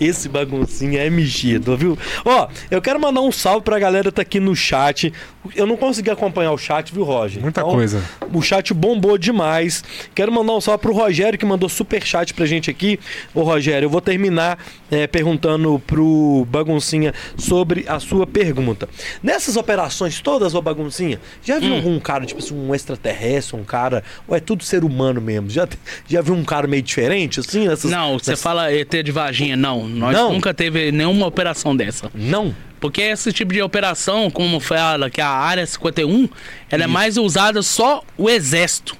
Esse 0.00 0.28
baguncinha 0.28 1.00
é 1.00 1.10
mexido, 1.10 1.76
viu? 1.76 1.98
Ó, 2.24 2.48
eu 2.70 2.80
quero 2.82 3.00
mandar 3.00 3.20
um 3.20 3.32
salve 3.32 3.62
pra 3.62 3.78
galera 3.78 4.10
que 4.10 4.16
tá 4.16 4.22
aqui 4.22 4.40
no 4.40 4.54
chat. 4.54 5.12
Eu 5.54 5.66
não 5.66 5.76
consegui 5.76 6.10
acompanhar 6.10 6.52
o 6.52 6.58
chat, 6.58 6.92
viu, 6.92 7.04
Roger? 7.04 7.42
Muita 7.42 7.60
Então, 7.60 7.72
coisa. 7.72 8.02
O 8.32 8.40
chat 8.40 8.72
bombou 8.72 9.18
demais. 9.18 9.84
Quero 10.14 10.32
mandar 10.32 10.54
um 10.54 10.60
salve 10.60 10.80
pro 10.80 10.92
Rogério 10.94 11.38
que 11.38 11.44
mandou 11.44 11.68
super 11.68 12.02
chat 12.04 12.32
pra 12.32 12.46
gente 12.46 12.70
aqui. 12.70 12.98
Ô 13.34 13.42
Rogério, 13.42 13.86
eu 13.86 13.90
vou 13.90 14.00
terminar 14.00 14.58
é, 14.90 15.06
perguntando 15.06 15.78
pro 15.86 16.46
Baguncinha 16.48 17.12
sobre 17.36 17.84
a 17.88 18.00
sua 18.00 18.26
pergunta. 18.26 18.88
Nessas 19.22 19.56
operações 19.56 20.20
todas, 20.20 20.54
ô 20.54 20.62
Baguncinha, 20.62 21.20
já 21.42 21.56
Hum. 21.56 21.60
viu 21.60 21.74
algum 21.74 22.00
cara, 22.00 22.24
tipo 22.24 22.40
assim, 22.40 22.54
um 22.54 22.74
extraterrestre, 22.74 23.56
um 23.56 23.64
cara, 23.64 24.02
ou 24.26 24.36
é 24.36 24.40
tudo 24.40 24.64
ser 24.64 24.82
humano 24.84 25.20
mesmo? 25.20 25.50
Já, 25.50 25.68
já 26.08 26.20
viu 26.22 26.34
um 26.34 26.44
cara 26.44 26.66
meio 26.66 26.82
diferente, 26.82 27.40
assim? 27.40 27.68
Nessas, 27.68 27.90
Não, 27.90 28.18
você 28.18 28.30
nessas- 28.30 28.42
fala 28.42 28.72
ET 28.72 29.02
de 29.02 29.12
vaginha, 29.12 29.56
não. 29.56 29.86
Nós 29.86 30.14
Não? 30.16 30.32
nunca 30.32 30.54
teve 30.54 30.90
nenhuma 30.90 31.26
operação 31.26 31.76
dessa. 31.76 32.10
Não? 32.14 32.54
Porque 32.84 33.00
esse 33.00 33.32
tipo 33.32 33.50
de 33.50 33.62
operação, 33.62 34.30
como 34.30 34.60
fala 34.60 35.08
que 35.08 35.18
a 35.18 35.30
área 35.30 35.64
51, 35.66 36.28
ela 36.70 36.84
é 36.84 36.86
mais 36.86 37.16
usada 37.16 37.62
só 37.62 38.02
o 38.14 38.28
exército. 38.28 38.94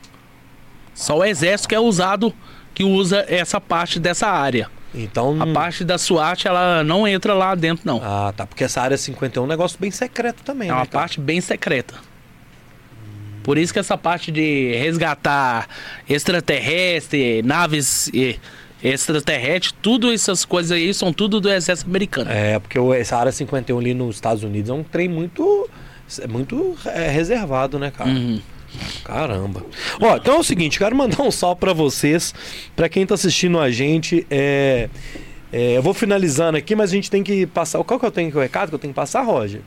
Só 0.95 1.19
o 1.19 1.23
exército 1.23 1.69
que 1.69 1.75
é 1.75 1.79
usado, 1.79 2.33
que 2.73 2.83
usa 2.83 3.27
essa 3.29 3.61
parte 3.61 4.01
dessa 4.01 4.27
área. 4.27 4.71
Então... 4.95 5.37
A 5.39 5.47
parte 5.49 5.85
da 5.85 5.99
SWAT, 5.99 6.47
ela 6.47 6.83
não 6.83 7.07
entra 7.07 7.35
lá 7.35 7.55
dentro, 7.55 7.87
não. 7.87 8.01
Ah, 8.03 8.33
tá. 8.35 8.47
Porque 8.47 8.65
essa 8.65 8.81
área 8.81 8.97
51 8.97 9.43
é 9.43 9.45
um 9.45 9.49
negócio 9.51 9.79
bem 9.79 9.91
secreto 9.91 10.43
também, 10.43 10.71
É 10.71 10.73
uma 10.73 10.81
né, 10.81 10.87
cara? 10.87 11.01
parte 11.03 11.21
bem 11.21 11.43
secreta. 11.43 11.95
Por 13.43 13.59
isso 13.59 13.71
que 13.71 13.79
essa 13.79 13.99
parte 13.99 14.33
de 14.33 14.75
resgatar 14.79 15.69
extraterrestre, 16.09 17.43
naves 17.43 18.11
eh, 18.15 18.37
extraterrestres, 18.85 19.75
tudo 19.81 20.13
essas 20.13 20.45
coisas 20.45 20.71
aí 20.73 20.93
são 20.93 21.11
tudo 21.13 21.41
do 21.41 21.51
exército 21.51 21.89
americano. 21.89 22.31
É, 22.31 22.59
porque 22.59 22.79
essa 22.79 23.17
área 23.17 23.33
51 23.33 23.79
ali 23.79 23.95
nos 23.95 24.17
Estados 24.17 24.43
Unidos 24.43 24.71
é 24.71 24.75
um 24.75 24.85
trem 24.85 25.09
muito. 25.09 25.69
É 26.21 26.27
muito 26.27 26.77
é, 26.85 27.09
reservado, 27.09 27.79
né, 27.79 27.91
cara? 27.91 28.11
Uhum. 28.11 28.41
Caramba. 29.05 29.65
Ó, 30.01 30.17
então 30.17 30.35
é 30.37 30.39
o 30.39 30.45
seguinte, 30.45 30.79
quero 30.79 30.95
mandar 30.95 31.23
um 31.23 31.31
salve 31.31 31.61
pra 31.61 31.73
vocês, 31.73 32.35
pra 32.77 32.89
quem 32.89 33.07
tá 33.07 33.15
assistindo 33.15 33.59
a 33.59 33.71
gente. 33.71 34.27
É, 34.31 34.91
é, 35.51 35.77
eu 35.79 35.83
vou 35.83 35.95
finalizando 35.95 36.59
aqui, 36.59 36.75
mas 36.75 36.91
a 36.91 36.95
gente 36.95 37.11
tem 37.11 37.23
que 37.23 37.47
passar. 37.47 37.83
Qual 37.85 37.99
que 37.99 38.05
eu 38.05 38.11
tenho 38.11 38.31
que 38.31 38.37
o 38.37 38.41
recado 38.41 38.69
que 38.69 38.75
eu 38.75 38.79
tenho 38.79 38.93
que 38.93 38.97
passar, 38.97 39.23
Roger? 39.23 39.63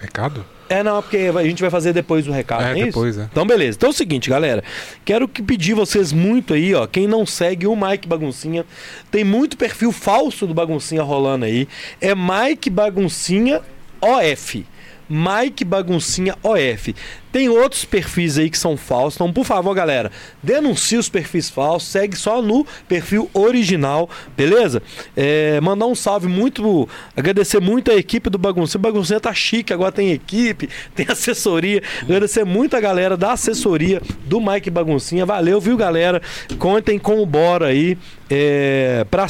Recado? 0.00 0.44
É, 0.68 0.82
não, 0.82 1.00
porque 1.00 1.30
a 1.34 1.42
gente 1.44 1.60
vai 1.60 1.70
fazer 1.70 1.92
depois 1.92 2.26
o 2.26 2.32
recado, 2.32 2.64
É, 2.64 2.80
é 2.80 2.84
depois, 2.86 3.14
isso? 3.14 3.24
é. 3.24 3.28
Então, 3.30 3.46
beleza. 3.46 3.76
Então 3.76 3.88
é 3.88 3.90
o 3.90 3.94
seguinte, 3.94 4.28
galera. 4.28 4.64
Quero 5.04 5.28
que 5.28 5.40
pedir 5.42 5.74
vocês 5.74 6.12
muito 6.12 6.52
aí, 6.54 6.74
ó. 6.74 6.86
Quem 6.86 7.06
não 7.06 7.24
segue 7.24 7.66
o 7.66 7.76
Mike 7.76 8.08
Baguncinha, 8.08 8.64
tem 9.10 9.22
muito 9.22 9.56
perfil 9.56 9.92
falso 9.92 10.46
do 10.46 10.52
Baguncinha 10.52 11.02
rolando 11.02 11.44
aí. 11.44 11.68
É 12.00 12.14
Mike 12.14 12.68
Baguncinha 12.68 13.62
OF. 14.00 14.66
Mike 15.08 15.64
Baguncinha 15.64 16.36
OF. 16.42 16.94
Tem 17.32 17.48
outros 17.48 17.84
perfis 17.84 18.38
aí 18.38 18.48
que 18.48 18.56
são 18.56 18.76
falsos. 18.76 19.16
Então, 19.16 19.32
por 19.32 19.44
favor, 19.44 19.74
galera, 19.74 20.10
denuncie 20.42 20.96
os 20.96 21.08
perfis 21.08 21.50
falsos. 21.50 21.90
Segue 21.90 22.16
só 22.16 22.40
no 22.40 22.66
perfil 22.88 23.28
original, 23.34 24.08
beleza? 24.36 24.82
É, 25.14 25.60
mandar 25.60 25.86
um 25.86 25.94
salve 25.94 26.28
muito. 26.28 26.88
Agradecer 27.14 27.60
muito 27.60 27.90
a 27.90 27.94
equipe 27.94 28.30
do 28.30 28.38
Baguncinha. 28.38 28.78
O 28.78 28.82
Baguncinha 28.82 29.20
tá 29.20 29.34
chique, 29.34 29.72
agora 29.72 29.92
tem 29.92 30.12
equipe, 30.12 30.68
tem 30.96 31.06
assessoria. 31.08 31.82
Agradecer 32.00 32.44
muito 32.44 32.76
a 32.76 32.80
galera 32.80 33.16
da 33.16 33.32
assessoria 33.32 34.00
do 34.24 34.40
Mike 34.40 34.70
Baguncinha. 34.70 35.26
Valeu, 35.26 35.60
viu, 35.60 35.76
galera? 35.76 36.22
Contem 36.58 36.98
com 36.98 37.20
o 37.20 37.26
Bora 37.26 37.66
aí. 37.66 37.98
É, 38.30 39.04
pra 39.10 39.26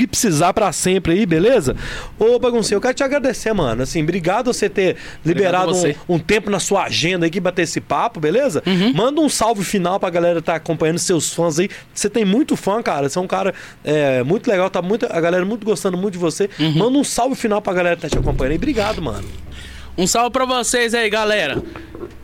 que 0.00 0.06
precisar 0.06 0.52
pra 0.52 0.72
sempre 0.72 1.12
aí, 1.12 1.26
beleza? 1.26 1.76
Ô, 2.18 2.38
Baguncinha, 2.38 2.76
eu 2.76 2.80
quero 2.80 2.94
te 2.94 3.02
agradecer, 3.02 3.52
mano. 3.52 3.82
Assim, 3.82 4.02
obrigado 4.02 4.52
você 4.52 4.68
ter 4.68 4.96
liberado 5.24 5.74
você. 5.74 5.96
um, 6.08 6.14
um 6.14 6.18
tempo 6.18 6.50
na 6.50 6.58
sua 6.58 6.84
agenda 6.84 7.26
aqui 7.26 7.38
bater 7.38 7.62
esse 7.62 7.80
papo, 7.80 8.20
beleza? 8.20 8.62
Manda 8.94 9.20
um 9.20 9.28
salve 9.28 9.64
final 9.64 10.00
pra 10.00 10.10
galera 10.10 10.40
que 10.40 10.46
tá 10.46 10.54
acompanhando 10.54 10.98
seus 10.98 11.32
fãs 11.32 11.58
aí. 11.58 11.68
Você 11.92 12.08
tem 12.08 12.24
muito 12.24 12.56
fã, 12.56 12.82
cara. 12.82 13.08
Você 13.08 13.18
é 13.18 13.22
um 13.22 13.26
cara 13.26 13.54
é, 13.84 14.22
muito 14.22 14.48
legal, 14.48 14.70
tá 14.70 14.80
muito, 14.80 15.06
a 15.10 15.20
galera 15.20 15.44
muito 15.44 15.64
gostando 15.64 15.96
muito 15.96 16.14
de 16.14 16.18
você. 16.18 16.48
Manda 16.76 16.98
um 16.98 17.04
salve 17.04 17.34
final 17.34 17.60
pra 17.60 17.72
galera 17.72 17.96
que 17.96 18.02
tá 18.02 18.08
te 18.08 18.18
acompanhando 18.18 18.52
aí. 18.52 18.56
Obrigado, 18.56 19.02
mano. 19.02 19.28
Um 19.96 20.06
salve 20.06 20.30
pra 20.30 20.44
vocês 20.44 20.94
aí, 20.94 21.08
galera. 21.10 21.62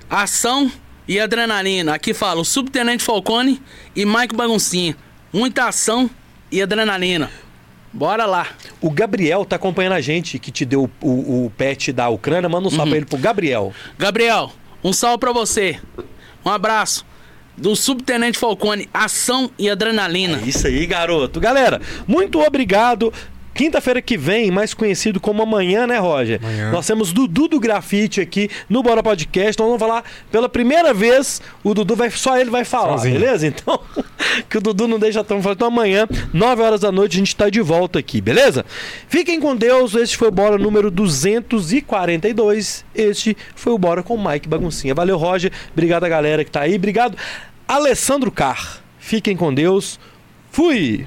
Ação 0.09 0.71
e 1.07 1.19
adrenalina. 1.19 1.95
Aqui 1.95 2.15
fala 2.15 2.41
o 2.41 2.45
Subtenente 2.45 3.03
Falcone 3.03 3.61
e 3.95 4.05
Mike 4.05 4.35
Baguncinha. 4.35 4.97
Muita 5.33 5.69
ação 5.69 6.09
e 6.51 6.63
adrenalina. 6.63 7.31
Bora 7.93 8.27
lá. 8.27 8.49
O 8.81 8.91
Gabriel 8.91 9.45
tá 9.45 9.57
acompanhando 9.57 9.95
a 9.95 10.01
gente, 10.01 10.39
que 10.39 10.51
te 10.51 10.65
deu 10.65 10.91
o, 11.01 11.09
o, 11.09 11.47
o 11.47 11.51
pet 11.51 11.93
da 11.93 12.09
Ucrânia. 12.09 12.49
Manda 12.49 12.69
um 12.69 12.71
salve 12.71 12.91
pra 12.91 12.97
ele 12.97 13.07
pro 13.07 13.19
Gabriel. 13.19 13.73
Gabriel, 13.99 14.53
um 14.85 14.93
salve 14.93 15.19
pra 15.19 15.33
você. 15.33 15.81
Um 16.45 16.51
abraço. 16.51 17.07
Do 17.57 17.75
Subtenente 17.75 18.39
Falcone, 18.39 18.89
ação 18.95 19.51
e 19.59 19.69
adrenalina. 19.69 20.41
Isso 20.47 20.69
aí, 20.69 20.87
garoto. 20.87 21.41
Galera, 21.41 21.81
muito 22.07 22.41
obrigado. 22.41 23.13
Quinta-feira 23.59 24.01
que 24.01 24.17
vem, 24.17 24.53
mais 24.53 24.73
conhecido 24.73 25.19
como 25.19 25.43
amanhã, 25.43 25.85
né, 25.85 25.99
Roger? 25.99 26.39
Amanhã. 26.41 26.71
Nós 26.71 26.87
temos 26.87 27.13
Dudu 27.13 27.49
do 27.49 27.59
Grafite 27.59 28.21
aqui 28.21 28.49
no 28.71 28.85
Bora 28.85 29.03
Podcast. 29.03 29.59
Nós 29.59 29.67
vamos 29.67 29.81
falar 29.81 30.05
pela 30.31 30.49
primeira 30.49 30.95
vez. 30.95 31.43
O 31.65 31.75
Dudu 31.75 31.97
vai, 31.97 32.09
só 32.09 32.39
ele 32.39 32.51
vai 32.51 32.65
falar, 32.65 32.99
Sozinho. 32.99 33.19
beleza? 33.19 33.49
Então, 33.49 33.81
que 34.49 34.59
o 34.59 34.61
Dudu 34.61 34.87
não 34.87 34.97
deixa 34.97 35.25
tão 35.25 35.43
falando. 35.43 35.57
Então, 35.57 35.67
amanhã, 35.67 36.07
9 36.33 36.63
horas 36.63 36.81
da 36.83 36.93
noite, 36.93 37.17
a 37.17 37.19
gente 37.19 37.35
tá 37.35 37.51
de 37.51 37.61
volta 37.61 37.99
aqui, 37.99 38.21
beleza? 38.21 38.65
Fiquem 39.09 39.41
com 39.41 39.57
Deus. 39.57 39.93
Este 39.97 40.17
foi 40.17 40.29
o 40.29 40.31
Bora 40.31 40.57
número 40.57 40.89
242. 40.89 42.85
Este 42.95 43.37
foi 43.57 43.73
o 43.73 43.79
Bora 43.79 44.05
com 44.05 44.15
o 44.15 44.25
Mike 44.25 44.49
Baguncinha. 44.49 44.95
Valeu, 44.95 45.19
Roger. 45.19 45.51
Obrigado 45.73 46.05
a 46.05 46.09
galera 46.09 46.45
que 46.45 46.51
tá 46.53 46.61
aí. 46.61 46.77
Obrigado, 46.77 47.19
Alessandro 47.67 48.31
Car. 48.31 48.79
Fiquem 49.01 49.37
com 49.37 49.53
Deus. 49.53 49.99
Fui! 50.53 51.05